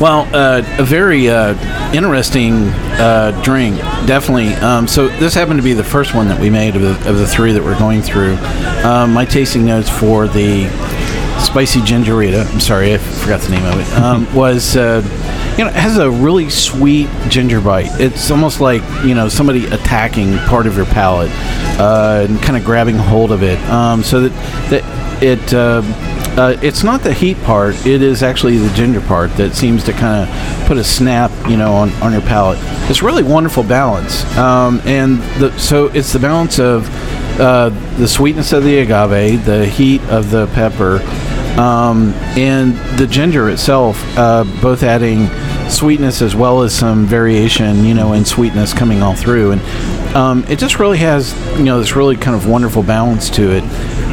Well, 0.00 0.28
uh, 0.34 0.62
a 0.78 0.84
very 0.84 1.28
uh, 1.28 1.54
interesting 1.94 2.54
uh, 2.54 3.40
drink, 3.44 3.76
definitely. 4.06 4.52
Um, 4.54 4.88
so 4.88 5.06
this 5.06 5.34
happened 5.34 5.60
to 5.60 5.62
be 5.62 5.72
the 5.72 5.84
first 5.84 6.14
one 6.14 6.26
that 6.28 6.40
we 6.40 6.50
made 6.50 6.74
of 6.74 6.82
the, 6.82 7.08
of 7.08 7.16
the 7.16 7.26
three 7.26 7.52
that 7.52 7.62
we're 7.62 7.78
going 7.78 8.02
through. 8.02 8.36
Um, 8.84 9.12
my 9.12 9.24
tasting 9.24 9.64
notes 9.64 9.88
for 9.88 10.26
the 10.26 10.68
spicy 11.40 11.80
gingerita, 11.80 12.44
I'm 12.52 12.58
sorry, 12.58 12.92
I 12.92 12.98
forgot 12.98 13.40
the 13.42 13.50
name 13.50 13.64
of 13.64 13.78
it, 13.78 13.92
um, 13.94 14.34
was, 14.34 14.76
uh, 14.76 15.00
you 15.56 15.64
know, 15.64 15.70
it 15.70 15.76
has 15.76 15.96
a 15.96 16.10
really 16.10 16.50
sweet 16.50 17.08
ginger 17.28 17.60
bite. 17.60 17.88
It's 18.00 18.32
almost 18.32 18.60
like, 18.60 18.82
you 19.04 19.14
know, 19.14 19.28
somebody 19.28 19.66
attacking 19.66 20.36
part 20.38 20.66
of 20.66 20.76
your 20.76 20.86
palate 20.86 21.30
uh, 21.78 22.26
and 22.28 22.42
kind 22.42 22.56
of 22.56 22.64
grabbing 22.64 22.96
hold 22.96 23.30
of 23.30 23.44
it. 23.44 23.60
Um, 23.70 24.02
so 24.02 24.28
that, 24.28 24.70
that 24.70 25.22
it... 25.22 25.54
Uh, 25.54 25.82
uh, 26.36 26.56
it's 26.62 26.82
not 26.82 27.02
the 27.02 27.12
heat 27.12 27.40
part. 27.42 27.74
It 27.86 28.02
is 28.02 28.22
actually 28.22 28.56
the 28.58 28.72
ginger 28.74 29.00
part 29.00 29.34
that 29.36 29.54
seems 29.54 29.84
to 29.84 29.92
kind 29.92 30.28
of 30.28 30.66
put 30.66 30.76
a 30.76 30.84
snap, 30.84 31.30
you 31.48 31.56
know, 31.56 31.72
on, 31.72 31.92
on 32.02 32.12
your 32.12 32.22
palate. 32.22 32.58
It's 32.90 33.02
really 33.02 33.22
wonderful 33.22 33.62
balance, 33.62 34.24
um, 34.36 34.80
and 34.84 35.20
the, 35.40 35.56
so 35.58 35.86
it's 35.86 36.12
the 36.12 36.18
balance 36.18 36.58
of 36.58 36.88
uh, 37.40 37.68
the 37.98 38.08
sweetness 38.08 38.52
of 38.52 38.64
the 38.64 38.78
agave, 38.78 39.44
the 39.44 39.66
heat 39.66 40.02
of 40.02 40.30
the 40.30 40.46
pepper, 40.48 41.00
um, 41.60 42.12
and 42.36 42.76
the 42.98 43.06
ginger 43.06 43.48
itself, 43.48 44.02
uh, 44.18 44.44
both 44.60 44.82
adding 44.82 45.28
sweetness 45.70 46.20
as 46.20 46.34
well 46.36 46.62
as 46.62 46.74
some 46.74 47.06
variation, 47.06 47.84
you 47.84 47.94
know, 47.94 48.12
in 48.12 48.24
sweetness 48.24 48.74
coming 48.74 49.02
all 49.02 49.14
through, 49.14 49.52
and 49.52 49.60
um, 50.16 50.44
it 50.48 50.58
just 50.58 50.78
really 50.78 50.98
has, 50.98 51.32
you 51.58 51.64
know, 51.64 51.78
this 51.78 51.96
really 51.96 52.16
kind 52.16 52.36
of 52.36 52.48
wonderful 52.48 52.82
balance 52.82 53.30
to 53.30 53.50
it. 53.50 53.64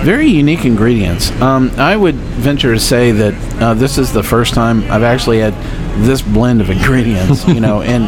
Very 0.03 0.27
unique 0.27 0.65
ingredients. 0.65 1.29
Um, 1.41 1.71
I 1.77 1.95
would 1.95 2.15
venture 2.15 2.73
to 2.73 2.79
say 2.79 3.11
that 3.11 3.61
uh, 3.61 3.73
this 3.75 3.97
is 3.97 4.11
the 4.11 4.23
first 4.23 4.53
time 4.55 4.83
I've 4.91 5.03
actually 5.03 5.39
had 5.39 5.53
this 6.03 6.21
blend 6.21 6.59
of 6.61 6.69
ingredients, 6.77 7.47
you 7.47 7.59
know, 7.59 7.81
in 7.81 8.03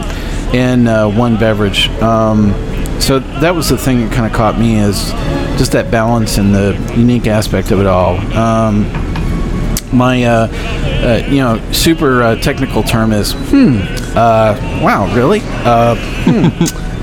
in 0.55 0.87
uh, 0.87 1.07
one 1.09 1.37
beverage. 1.37 1.89
Um, 2.01 2.51
so 2.99 3.19
that 3.19 3.53
was 3.53 3.69
the 3.69 3.77
thing 3.77 4.01
that 4.01 4.13
kind 4.13 4.25
of 4.25 4.33
caught 4.33 4.57
me 4.57 4.77
is 4.79 5.11
just 5.57 5.71
that 5.73 5.91
balance 5.91 6.37
and 6.37 6.53
the 6.53 6.73
unique 6.95 7.27
aspect 7.27 7.71
of 7.71 7.79
it 7.79 7.85
all. 7.85 8.15
Um, 8.35 8.83
my 9.91 10.23
uh, 10.23 10.47
uh, 10.51 11.27
you 11.29 11.37
know 11.37 11.61
super 11.71 12.23
uh, 12.23 12.35
technical 12.37 12.81
term 12.81 13.11
is 13.11 13.33
hmm 13.33 13.77
uh, 14.17 14.57
wow 14.81 15.13
really 15.15 15.41
uh, 15.43 15.95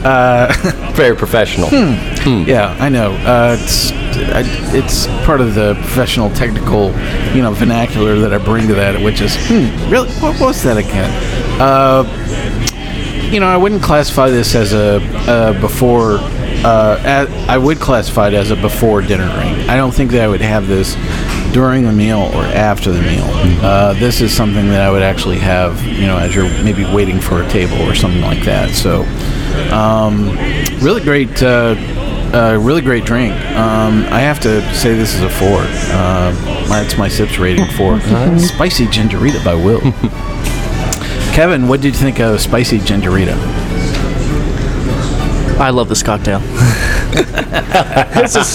Very 0.95 1.15
professional. 1.17 1.69
yeah 1.71 2.77
I 2.81 2.89
know 2.89 3.13
uh, 3.13 3.57
it's 3.61 3.93
I, 4.33 4.43
it's 4.77 5.07
part 5.25 5.41
of 5.41 5.55
the 5.55 5.75
professional 5.75 6.31
technical 6.31 6.91
you 7.35 7.43
know 7.43 7.53
vernacular 7.53 8.19
that 8.21 8.33
I 8.33 8.39
bring 8.39 8.69
to 8.69 8.75
that 8.75 9.01
which 9.01 9.21
is 9.21 9.37
hmm 9.49 9.91
really 9.91 10.11
what 10.15 10.41
was 10.41 10.63
that 10.63 10.77
again 10.77 11.11
uh, 11.61 12.05
you 13.31 13.41
know 13.41 13.47
I 13.47 13.57
wouldn't 13.57 13.83
classify 13.83 14.31
this 14.31 14.55
as 14.55 14.73
a 14.73 15.01
uh, 15.31 15.61
before 15.61 16.19
uh, 16.63 17.27
a 17.29 17.51
I 17.51 17.59
would 17.59 17.81
classify 17.81 18.29
it 18.29 18.35
as 18.35 18.51
a 18.51 18.57
before 18.57 19.03
dinner 19.03 19.31
drink 19.35 19.69
I 19.69 19.77
don't 19.77 19.93
think 19.93 20.11
that 20.13 20.23
I 20.23 20.29
would 20.29 20.41
have 20.41 20.67
this 20.67 20.97
during 21.53 21.85
the 21.85 21.93
meal 21.93 22.31
or 22.35 22.45
after 22.45 22.93
the 22.93 23.01
meal. 23.03 23.25
Uh, 23.63 23.93
this 23.95 24.21
is 24.21 24.33
something 24.33 24.69
that 24.69 24.81
I 24.81 24.91
would 24.91 25.03
actually 25.03 25.39
have, 25.39 25.83
you 25.85 26.07
know, 26.07 26.17
as 26.17 26.35
you're 26.35 26.49
maybe 26.63 26.85
waiting 26.85 27.21
for 27.21 27.43
a 27.43 27.49
table 27.49 27.81
or 27.83 27.95
something 27.95 28.23
like 28.23 28.45
that. 28.45 28.71
So, 28.71 29.03
um, 29.75 30.29
really 30.79 31.03
great, 31.03 31.43
uh, 31.43 31.75
uh, 32.33 32.59
really 32.61 32.83
great 32.83 33.05
drink. 33.05 33.33
Um, 33.57 34.05
I 34.11 34.21
have 34.21 34.41
to 34.41 34.63
say 34.75 34.95
this 34.95 35.15
is 35.15 35.23
a 35.23 35.31
four. 35.31 35.61
Uh, 35.63 36.33
that's 36.69 36.97
my 36.97 37.09
sips 37.09 37.39
rating 37.39 37.67
for 37.77 37.99
spicy 38.39 38.87
gingerita 38.87 39.45
by 39.45 39.55
Will. 39.55 39.81
Kevin, 41.35 41.69
what 41.69 41.81
did 41.81 41.95
you 41.95 42.01
think 42.01 42.21
of 42.21 42.41
spicy 42.41 42.79
gingerita? 42.79 43.37
I 45.59 45.71
love 45.71 45.89
this 45.91 46.03
cocktail. 46.03 46.39
this 47.11 48.35
is 48.35 48.55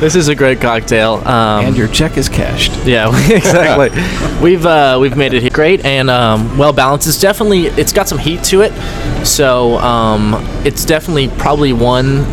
this 0.00 0.16
is 0.16 0.26
a 0.28 0.34
great 0.34 0.60
cocktail. 0.60 1.14
Um, 1.26 1.66
And 1.66 1.76
your 1.76 1.86
check 1.88 2.16
is 2.16 2.28
cashed. 2.28 2.72
Yeah, 2.84 3.08
exactly. 3.30 3.90
we've 4.42 4.66
uh, 4.66 4.98
we've 5.00 5.16
made 5.16 5.34
it 5.34 5.52
great 5.52 5.84
and 5.84 6.10
um, 6.10 6.58
well 6.58 6.72
balanced. 6.72 7.06
It's 7.06 7.20
definitely 7.20 7.66
it's 7.66 7.92
got 7.92 8.08
some 8.08 8.18
heat 8.18 8.42
to 8.44 8.62
it, 8.62 8.72
so 9.24 9.76
um, 9.78 10.34
it's 10.64 10.84
definitely 10.84 11.28
probably 11.28 11.72
one 11.72 12.24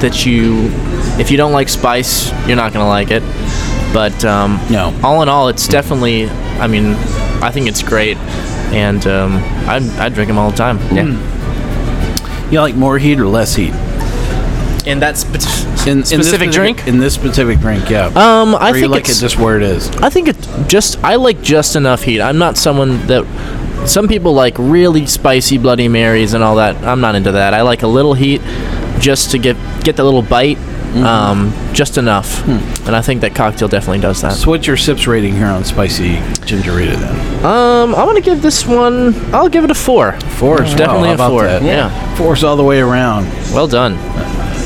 that 0.00 0.24
you 0.26 0.68
if 1.20 1.30
you 1.30 1.36
don't 1.36 1.52
like 1.52 1.68
spice, 1.68 2.30
you're 2.46 2.56
not 2.56 2.72
gonna 2.72 2.88
like 2.88 3.10
it. 3.10 3.22
But 3.92 4.24
um, 4.24 4.60
No. 4.70 4.98
all 5.02 5.22
in 5.22 5.28
all, 5.28 5.48
it's 5.48 5.66
definitely. 5.66 6.28
I 6.60 6.66
mean, 6.66 6.94
I 7.42 7.50
think 7.50 7.68
it's 7.68 7.82
great, 7.82 8.16
and 8.72 9.06
um, 9.06 9.36
I 9.66 9.76
I 9.98 10.08
drink 10.08 10.28
them 10.28 10.38
all 10.38 10.50
the 10.50 10.56
time. 10.56 10.78
Yeah. 10.94 12.50
You 12.50 12.60
like 12.60 12.74
more 12.76 12.98
heat 12.98 13.18
or 13.20 13.26
less 13.26 13.54
heat? 13.54 13.72
And 14.86 15.02
that's 15.02 15.20
spe- 15.20 15.86
In, 15.86 15.92
in 15.92 15.98
this 16.00 16.08
specific 16.10 16.50
drink. 16.50 16.86
In 16.86 16.98
this 16.98 17.14
specific 17.14 17.58
drink, 17.60 17.90
yeah. 17.90 18.06
Um, 18.06 18.54
I 18.54 18.70
or 18.70 18.74
you 18.76 18.80
think 18.82 18.92
like 18.92 19.04
it 19.04 19.10
it's 19.10 19.20
just 19.20 19.38
where 19.38 19.56
it 19.56 19.62
is. 19.62 19.88
I 19.96 20.08
think 20.08 20.28
it's 20.28 20.46
just 20.66 21.02
I 21.04 21.16
like 21.16 21.42
just 21.42 21.76
enough 21.76 22.02
heat. 22.02 22.20
I'm 22.20 22.38
not 22.38 22.56
someone 22.56 23.06
that 23.06 23.24
some 23.86 24.08
people 24.08 24.32
like 24.32 24.54
really 24.58 25.04
spicy 25.06 25.58
Bloody 25.58 25.88
Marys 25.88 26.32
and 26.34 26.42
all 26.42 26.56
that. 26.56 26.76
I'm 26.84 27.00
not 27.00 27.14
into 27.14 27.32
that. 27.32 27.52
I 27.54 27.62
like 27.62 27.82
a 27.82 27.86
little 27.86 28.14
heat 28.14 28.40
just 29.00 29.30
to 29.32 29.38
get 29.38 29.56
get 29.84 29.96
the 29.96 30.04
little 30.04 30.22
bite, 30.22 30.58
Mm-hmm. 30.88 31.04
um, 31.04 31.74
just 31.74 31.98
enough. 31.98 32.40
Hmm. 32.44 32.86
And 32.86 32.96
I 32.96 33.02
think 33.02 33.20
that 33.20 33.34
cocktail 33.34 33.68
definitely 33.68 34.00
does 34.00 34.22
that. 34.22 34.32
So 34.32 34.48
what's 34.48 34.66
your 34.66 34.78
sips 34.78 35.06
rating 35.06 35.34
here 35.34 35.44
on 35.48 35.62
spicy 35.62 36.16
gingerita 36.48 36.96
then? 36.96 37.44
Um, 37.44 37.94
I'm 37.94 38.06
gonna 38.06 38.22
give 38.22 38.40
this 38.40 38.64
one. 38.66 39.14
I'll 39.34 39.50
give 39.50 39.64
it 39.64 39.70
a 39.70 39.74
four. 39.74 40.18
Four 40.38 40.56
well. 40.62 40.76
Definitely 40.78 41.10
How 41.14 41.26
a 41.26 41.28
four. 41.28 41.42
that? 41.42 41.62
Yeah. 41.62 42.16
Fours 42.16 42.42
all 42.42 42.56
the 42.56 42.64
way 42.64 42.80
around. 42.80 43.26
Well 43.52 43.68
done. 43.68 43.96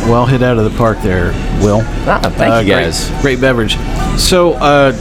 Well 0.09 0.25
hit 0.27 0.45
out 0.45 0.59
of 0.59 0.65
the 0.71 0.79
park 0.79 0.99
there, 1.03 1.33
Will. 1.61 1.81
Ah, 2.07 2.21
thank 2.37 2.55
Uh, 2.55 2.59
you 2.61 2.69
guys. 2.71 3.09
Great, 3.11 3.23
great 3.23 3.41
beverage. 3.41 3.77
So 4.17 4.53
uh, 4.55 4.93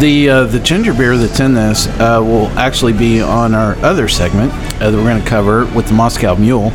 the 0.00 0.30
uh, 0.30 0.44
the 0.44 0.58
ginger 0.60 0.94
beer 0.94 1.18
that's 1.18 1.38
in 1.38 1.52
this 1.52 1.86
uh, 2.00 2.20
will 2.22 2.46
actually 2.58 2.94
be 2.94 3.20
on 3.20 3.54
our 3.54 3.76
other 3.84 4.08
segment 4.08 4.52
uh, 4.80 4.90
that 4.90 4.96
we're 4.96 5.04
going 5.04 5.22
to 5.22 5.28
cover 5.28 5.66
with 5.74 5.86
the 5.88 5.92
Moscow 5.94 6.34
Mule. 6.34 6.72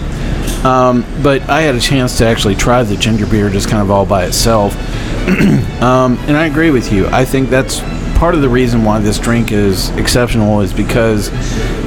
Um, 0.64 1.06
but 1.24 1.42
I 1.50 1.62
had 1.62 1.76
a 1.76 1.80
chance 1.80 2.18
to 2.20 2.26
actually 2.26 2.56
try 2.56 2.84
the 2.84 2.96
ginger 2.96 3.26
beer 3.26 3.50
just 3.50 3.68
kind 3.70 3.82
of 3.82 3.90
all 3.90 4.06
by 4.06 4.26
itself, 4.26 4.76
um, 5.82 6.18
and 6.28 6.38
I 6.38 6.46
agree 6.46 6.72
with 6.72 6.92
you. 6.92 7.08
I 7.08 7.26
think 7.26 7.50
that's 7.50 7.82
part 8.22 8.36
of 8.36 8.44
the 8.44 8.50
reason 8.50 8.84
why 8.84 9.00
this 9.00 9.18
drink 9.18 9.52
is 9.52 9.90
exceptional 9.98 10.62
is 10.62 10.72
because 10.72 11.32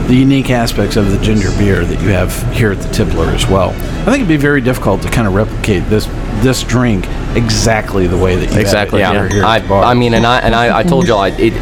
the 0.08 0.14
unique 0.16 0.50
aspects 0.50 0.96
of 0.96 1.12
the 1.12 1.18
ginger 1.18 1.50
beer 1.56 1.84
that 1.84 2.02
you 2.02 2.08
have 2.08 2.34
here 2.52 2.72
at 2.72 2.80
the 2.80 2.88
Tippler 2.88 3.32
as 3.32 3.46
well. 3.46 3.70
I 3.70 4.06
think 4.06 4.16
it'd 4.16 4.28
be 4.28 4.36
very 4.36 4.60
difficult 4.60 5.00
to 5.02 5.10
kind 5.10 5.28
of 5.28 5.34
replicate 5.34 5.84
this 5.84 6.06
this 6.42 6.64
drink 6.64 7.06
exactly 7.36 8.08
the 8.08 8.18
way 8.18 8.34
that 8.34 8.52
you 8.52 8.60
Exactly, 8.60 9.00
it 9.00 9.02
yeah. 9.02 9.46
I, 9.46 9.58
at 9.58 9.62
the 9.62 9.68
bar. 9.68 9.84
I 9.84 9.94
mean, 9.94 10.14
and 10.14 10.26
I 10.26 10.40
and 10.40 10.56
I, 10.56 10.80
I 10.80 10.82
told 10.82 11.06
y'all 11.06 11.20
I, 11.20 11.28
it 11.28 11.52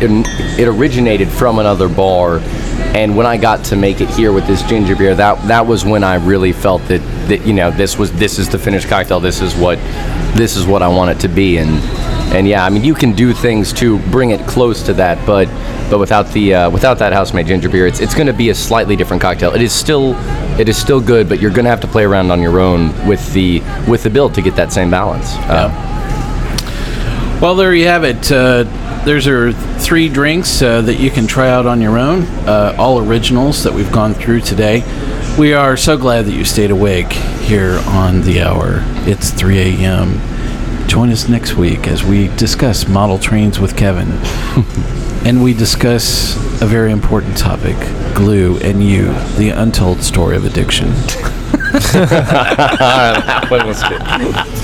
it 0.58 0.66
originated 0.66 1.28
from 1.28 1.58
another 1.58 1.88
bar, 1.90 2.40
and 2.94 3.16
when 3.16 3.24
I 3.26 3.36
got 3.38 3.64
to 3.66 3.76
make 3.76 4.00
it 4.00 4.10
here 4.10 4.32
with 4.32 4.46
this 4.46 4.62
ginger 4.62 4.94
beer, 4.94 5.14
that 5.14 5.46
that 5.48 5.66
was 5.66 5.84
when 5.84 6.04
I 6.04 6.16
really 6.16 6.52
felt 6.52 6.82
that 6.88 7.00
that 7.28 7.46
you 7.46 7.52
know 7.52 7.70
this 7.70 7.96
was 7.96 8.12
this 8.12 8.38
is 8.38 8.48
the 8.48 8.58
finished 8.58 8.88
cocktail. 8.88 9.20
This 9.20 9.40
is 9.40 9.54
what 9.54 9.78
this 10.36 10.56
is 10.56 10.66
what 10.66 10.82
I 10.82 10.88
want 10.88 11.10
it 11.10 11.20
to 11.20 11.28
be, 11.28 11.56
and 11.56 11.70
and 12.34 12.46
yeah, 12.46 12.64
I 12.64 12.70
mean 12.70 12.84
you 12.84 12.94
can 12.94 13.12
do 13.12 13.32
things 13.32 13.72
to 13.74 13.98
bring 14.10 14.30
it 14.30 14.46
close 14.46 14.82
to 14.84 14.92
that, 14.94 15.24
but 15.26 15.46
but 15.90 15.98
without 15.98 16.28
the 16.32 16.54
uh, 16.54 16.70
without 16.70 16.98
that 16.98 17.12
house 17.12 17.32
made 17.32 17.46
ginger 17.46 17.68
beer, 17.68 17.86
it's 17.86 18.00
it's 18.00 18.14
going 18.14 18.26
to 18.26 18.32
be 18.32 18.50
a 18.50 18.54
slightly 18.54 18.96
different 18.96 19.22
cocktail. 19.22 19.54
It 19.54 19.62
is 19.62 19.72
still 19.72 20.14
it 20.60 20.68
is 20.68 20.76
still 20.76 21.00
good, 21.00 21.28
but 21.28 21.40
you're 21.40 21.50
going 21.50 21.64
to 21.64 21.70
have 21.70 21.80
to 21.80 21.88
play 21.88 22.04
around 22.04 22.30
on 22.30 22.42
your 22.42 22.60
own 22.60 22.88
with 23.06 23.32
the 23.32 23.60
with 23.88 24.02
the 24.02 24.10
bill 24.10 24.28
to 24.30 24.42
get 24.42 24.54
that 24.56 24.72
same 24.72 24.90
balance. 24.90 25.32
Uh, 25.48 25.70
Well, 27.42 27.56
there 27.56 27.74
you 27.74 27.86
have 27.86 28.04
it. 28.04 28.30
Uh, 28.30 28.64
there's 29.04 29.26
are 29.26 29.52
three 29.52 30.08
drinks 30.08 30.62
uh, 30.62 30.80
that 30.82 30.94
you 30.94 31.10
can 31.10 31.26
try 31.26 31.50
out 31.50 31.66
on 31.66 31.80
your 31.80 31.98
own, 31.98 32.22
uh, 32.46 32.74
all 32.78 33.00
originals 33.00 33.64
that 33.64 33.72
we've 33.72 33.90
gone 33.90 34.14
through 34.14 34.40
today. 34.40 34.82
We 35.38 35.54
are 35.54 35.76
so 35.76 35.96
glad 35.96 36.26
that 36.26 36.32
you 36.32 36.44
stayed 36.44 36.70
awake 36.70 37.12
here 37.12 37.80
on 37.86 38.20
the 38.22 38.42
hour. 38.42 38.82
It's 39.06 39.30
3 39.30 39.58
a.m. 39.58 40.20
Join 40.86 41.10
us 41.10 41.28
next 41.28 41.54
week 41.54 41.88
as 41.88 42.04
we 42.04 42.28
discuss 42.36 42.86
model 42.86 43.18
trains 43.18 43.58
with 43.58 43.76
Kevin. 43.76 44.08
and 45.26 45.42
we 45.42 45.54
discuss 45.54 46.36
a 46.62 46.66
very 46.66 46.92
important 46.92 47.36
topic 47.36 47.76
glue 48.14 48.58
and 48.58 48.82
you, 48.84 49.06
the 49.36 49.50
untold 49.50 50.02
story 50.02 50.36
of 50.36 50.44
addiction. 50.44 50.90
that 51.92 53.46
one 53.50 53.66
was 53.66 53.82
good. 53.82 54.61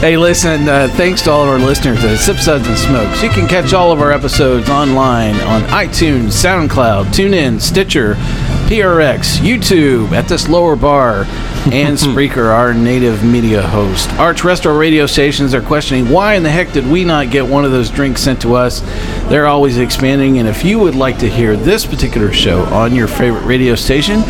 Hey, 0.00 0.16
listen, 0.16 0.66
uh, 0.66 0.88
thanks 0.88 1.20
to 1.24 1.30
all 1.30 1.42
of 1.42 1.50
our 1.50 1.58
listeners 1.58 2.02
at 2.02 2.16
Sip 2.16 2.38
Suds 2.38 2.66
and 2.66 2.78
Smokes. 2.78 3.22
You 3.22 3.28
can 3.28 3.46
catch 3.46 3.74
all 3.74 3.92
of 3.92 4.00
our 4.00 4.12
episodes 4.12 4.70
online 4.70 5.34
on 5.40 5.60
iTunes, 5.64 6.28
SoundCloud, 6.28 7.08
TuneIn, 7.08 7.60
Stitcher, 7.60 8.14
PRX, 8.70 9.40
YouTube, 9.40 10.12
at 10.12 10.26
this 10.26 10.48
lower 10.48 10.74
bar, 10.74 11.24
and 11.70 11.98
Spreaker, 11.98 12.46
our 12.46 12.72
native 12.72 13.22
media 13.22 13.60
host. 13.60 14.10
Our 14.14 14.32
terrestrial 14.32 14.78
radio 14.78 15.04
stations 15.04 15.52
are 15.52 15.60
questioning 15.60 16.08
why 16.08 16.32
in 16.32 16.42
the 16.44 16.50
heck 16.50 16.72
did 16.72 16.86
we 16.86 17.04
not 17.04 17.30
get 17.30 17.46
one 17.46 17.66
of 17.66 17.70
those 17.70 17.90
drinks 17.90 18.22
sent 18.22 18.40
to 18.40 18.54
us? 18.54 18.80
They're 19.28 19.48
always 19.48 19.76
expanding, 19.76 20.38
and 20.38 20.48
if 20.48 20.64
you 20.64 20.78
would 20.78 20.94
like 20.94 21.18
to 21.18 21.28
hear 21.28 21.56
this 21.56 21.84
particular 21.84 22.32
show 22.32 22.62
on 22.72 22.94
your 22.94 23.06
favorite 23.06 23.44
radio 23.44 23.74
station, 23.74 24.20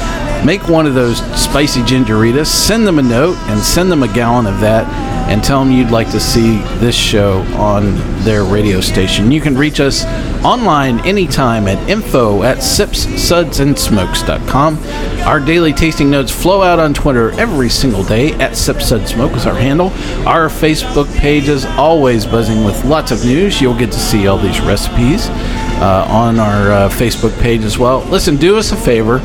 make 0.45 0.69
one 0.69 0.87
of 0.87 0.95
those 0.95 1.19
spicy 1.41 1.83
gingeritas, 1.83 2.47
send 2.47 2.89
them 2.89 2.99
a 2.99 3.03
note, 3.03 3.37
and 3.43 3.61
send 3.61 3.93
them 3.93 4.03
a 4.03 4.13
gallon 4.13 4.47
of 4.47 4.59
that 4.59 5.20
and 5.31 5.45
tell 5.45 5.61
them 5.65 5.71
you'd 5.71 5.93
like 5.93 6.11
to 6.11 6.19
see 6.19 6.59
this 6.79 6.95
show 6.95 7.43
on 7.55 7.95
their 8.25 8.43
radio 8.45 8.81
station. 8.81 9.31
You 9.31 9.41
can 9.41 9.57
reach 9.57 9.79
us 9.79 10.05
online 10.45 11.01
anytime 11.07 11.69
at 11.69 11.89
info 11.89 12.43
at 12.43 12.59
sipssudsandsmokes.com. 12.59 14.79
Our 15.27 15.41
daily 15.41 15.73
tasting 15.73 16.11
notes 16.11 16.31
flow 16.31 16.63
out 16.63 16.79
on 16.79 16.95
Twitter 16.95 17.33
every 17.33 17.69
single 17.69 18.05
day 18.05 18.33
at 18.35 18.53
sipsudsmoke 18.53 19.37
is 19.37 19.47
our 19.47 19.55
handle. 19.55 19.89
Our 20.27 20.49
Facebook 20.49 21.15
page 21.19 21.49
is 21.49 21.65
always 21.67 22.25
buzzing 22.25 22.65
with 22.65 22.83
lots 22.85 23.13
of 23.13 23.25
news. 23.25 23.61
You'll 23.61 23.79
get 23.79 23.93
to 23.93 23.99
see 23.99 24.27
all 24.27 24.39
these 24.39 24.61
recipes 24.61 25.29
uh, 25.81 26.07
on 26.09 26.39
our 26.39 26.71
uh, 26.71 26.89
Facebook 26.89 27.39
page 27.41 27.63
as 27.63 27.79
well. 27.79 28.01
Listen, 28.05 28.37
do 28.37 28.57
us 28.57 28.73
a 28.73 28.77
favor 28.77 29.19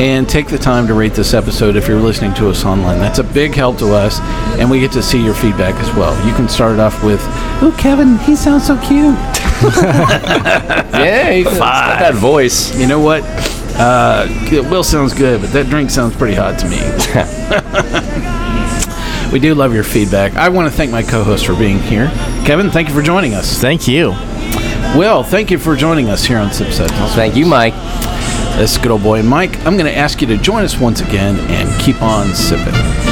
and 0.00 0.28
take 0.28 0.48
the 0.48 0.58
time 0.58 0.86
to 0.86 0.94
rate 0.94 1.14
this 1.14 1.34
episode 1.34 1.76
if 1.76 1.86
you're 1.86 2.00
listening 2.00 2.34
to 2.34 2.48
us 2.48 2.64
online. 2.64 2.98
That's 2.98 3.18
a 3.18 3.24
big 3.24 3.54
help 3.54 3.78
to 3.78 3.94
us, 3.94 4.20
and 4.58 4.70
we 4.70 4.80
get 4.80 4.92
to 4.92 5.02
see 5.02 5.22
your 5.22 5.34
feedback 5.34 5.74
as 5.76 5.94
well. 5.94 6.14
You 6.26 6.34
can 6.34 6.48
start 6.48 6.78
off 6.78 7.02
with, 7.04 7.20
"Oh, 7.62 7.74
Kevin, 7.78 8.18
he 8.18 8.36
sounds 8.36 8.66
so 8.66 8.76
cute." 8.78 9.16
Yeah, 11.02 11.32
he's 11.32 11.44
got 11.46 11.98
that 11.98 12.14
voice. 12.14 12.78
You 12.78 12.86
know 12.86 13.00
what? 13.00 13.22
Uh, 13.74 14.28
Will 14.70 14.84
sounds 14.84 15.14
good, 15.14 15.40
but 15.40 15.50
that 15.52 15.66
drink 15.66 15.90
sounds 15.90 16.14
pretty 16.14 16.34
hot 16.34 16.58
to 16.60 16.68
me. 16.68 16.78
we 19.32 19.40
do 19.40 19.54
love 19.54 19.74
your 19.74 19.82
feedback. 19.84 20.34
I 20.34 20.48
want 20.48 20.70
to 20.70 20.76
thank 20.76 20.92
my 20.92 21.02
co-host 21.02 21.46
for 21.46 21.56
being 21.56 21.78
here. 21.80 22.08
Kevin, 22.44 22.70
thank 22.70 22.88
you 22.88 22.94
for 22.94 23.02
joining 23.02 23.34
us. 23.34 23.58
Thank 23.58 23.88
you. 23.88 24.10
Will, 24.96 25.22
thank 25.24 25.50
you 25.50 25.58
for 25.58 25.74
joining 25.74 26.10
us 26.10 26.24
here 26.24 26.38
on 26.38 26.52
Sip 26.52 26.72
Suds. 26.72 26.92
Thank 27.14 27.34
you, 27.34 27.46
Mike. 27.46 27.74
This 28.56 28.72
is 28.72 28.78
good 28.78 28.90
old 28.90 29.02
boy 29.02 29.22
Mike. 29.22 29.56
I'm 29.64 29.76
going 29.78 29.90
to 29.90 29.96
ask 29.96 30.20
you 30.20 30.26
to 30.28 30.36
join 30.36 30.62
us 30.62 30.78
once 30.78 31.00
again 31.00 31.38
and 31.50 31.80
keep 31.80 32.00
on 32.02 32.34
sipping. 32.34 33.11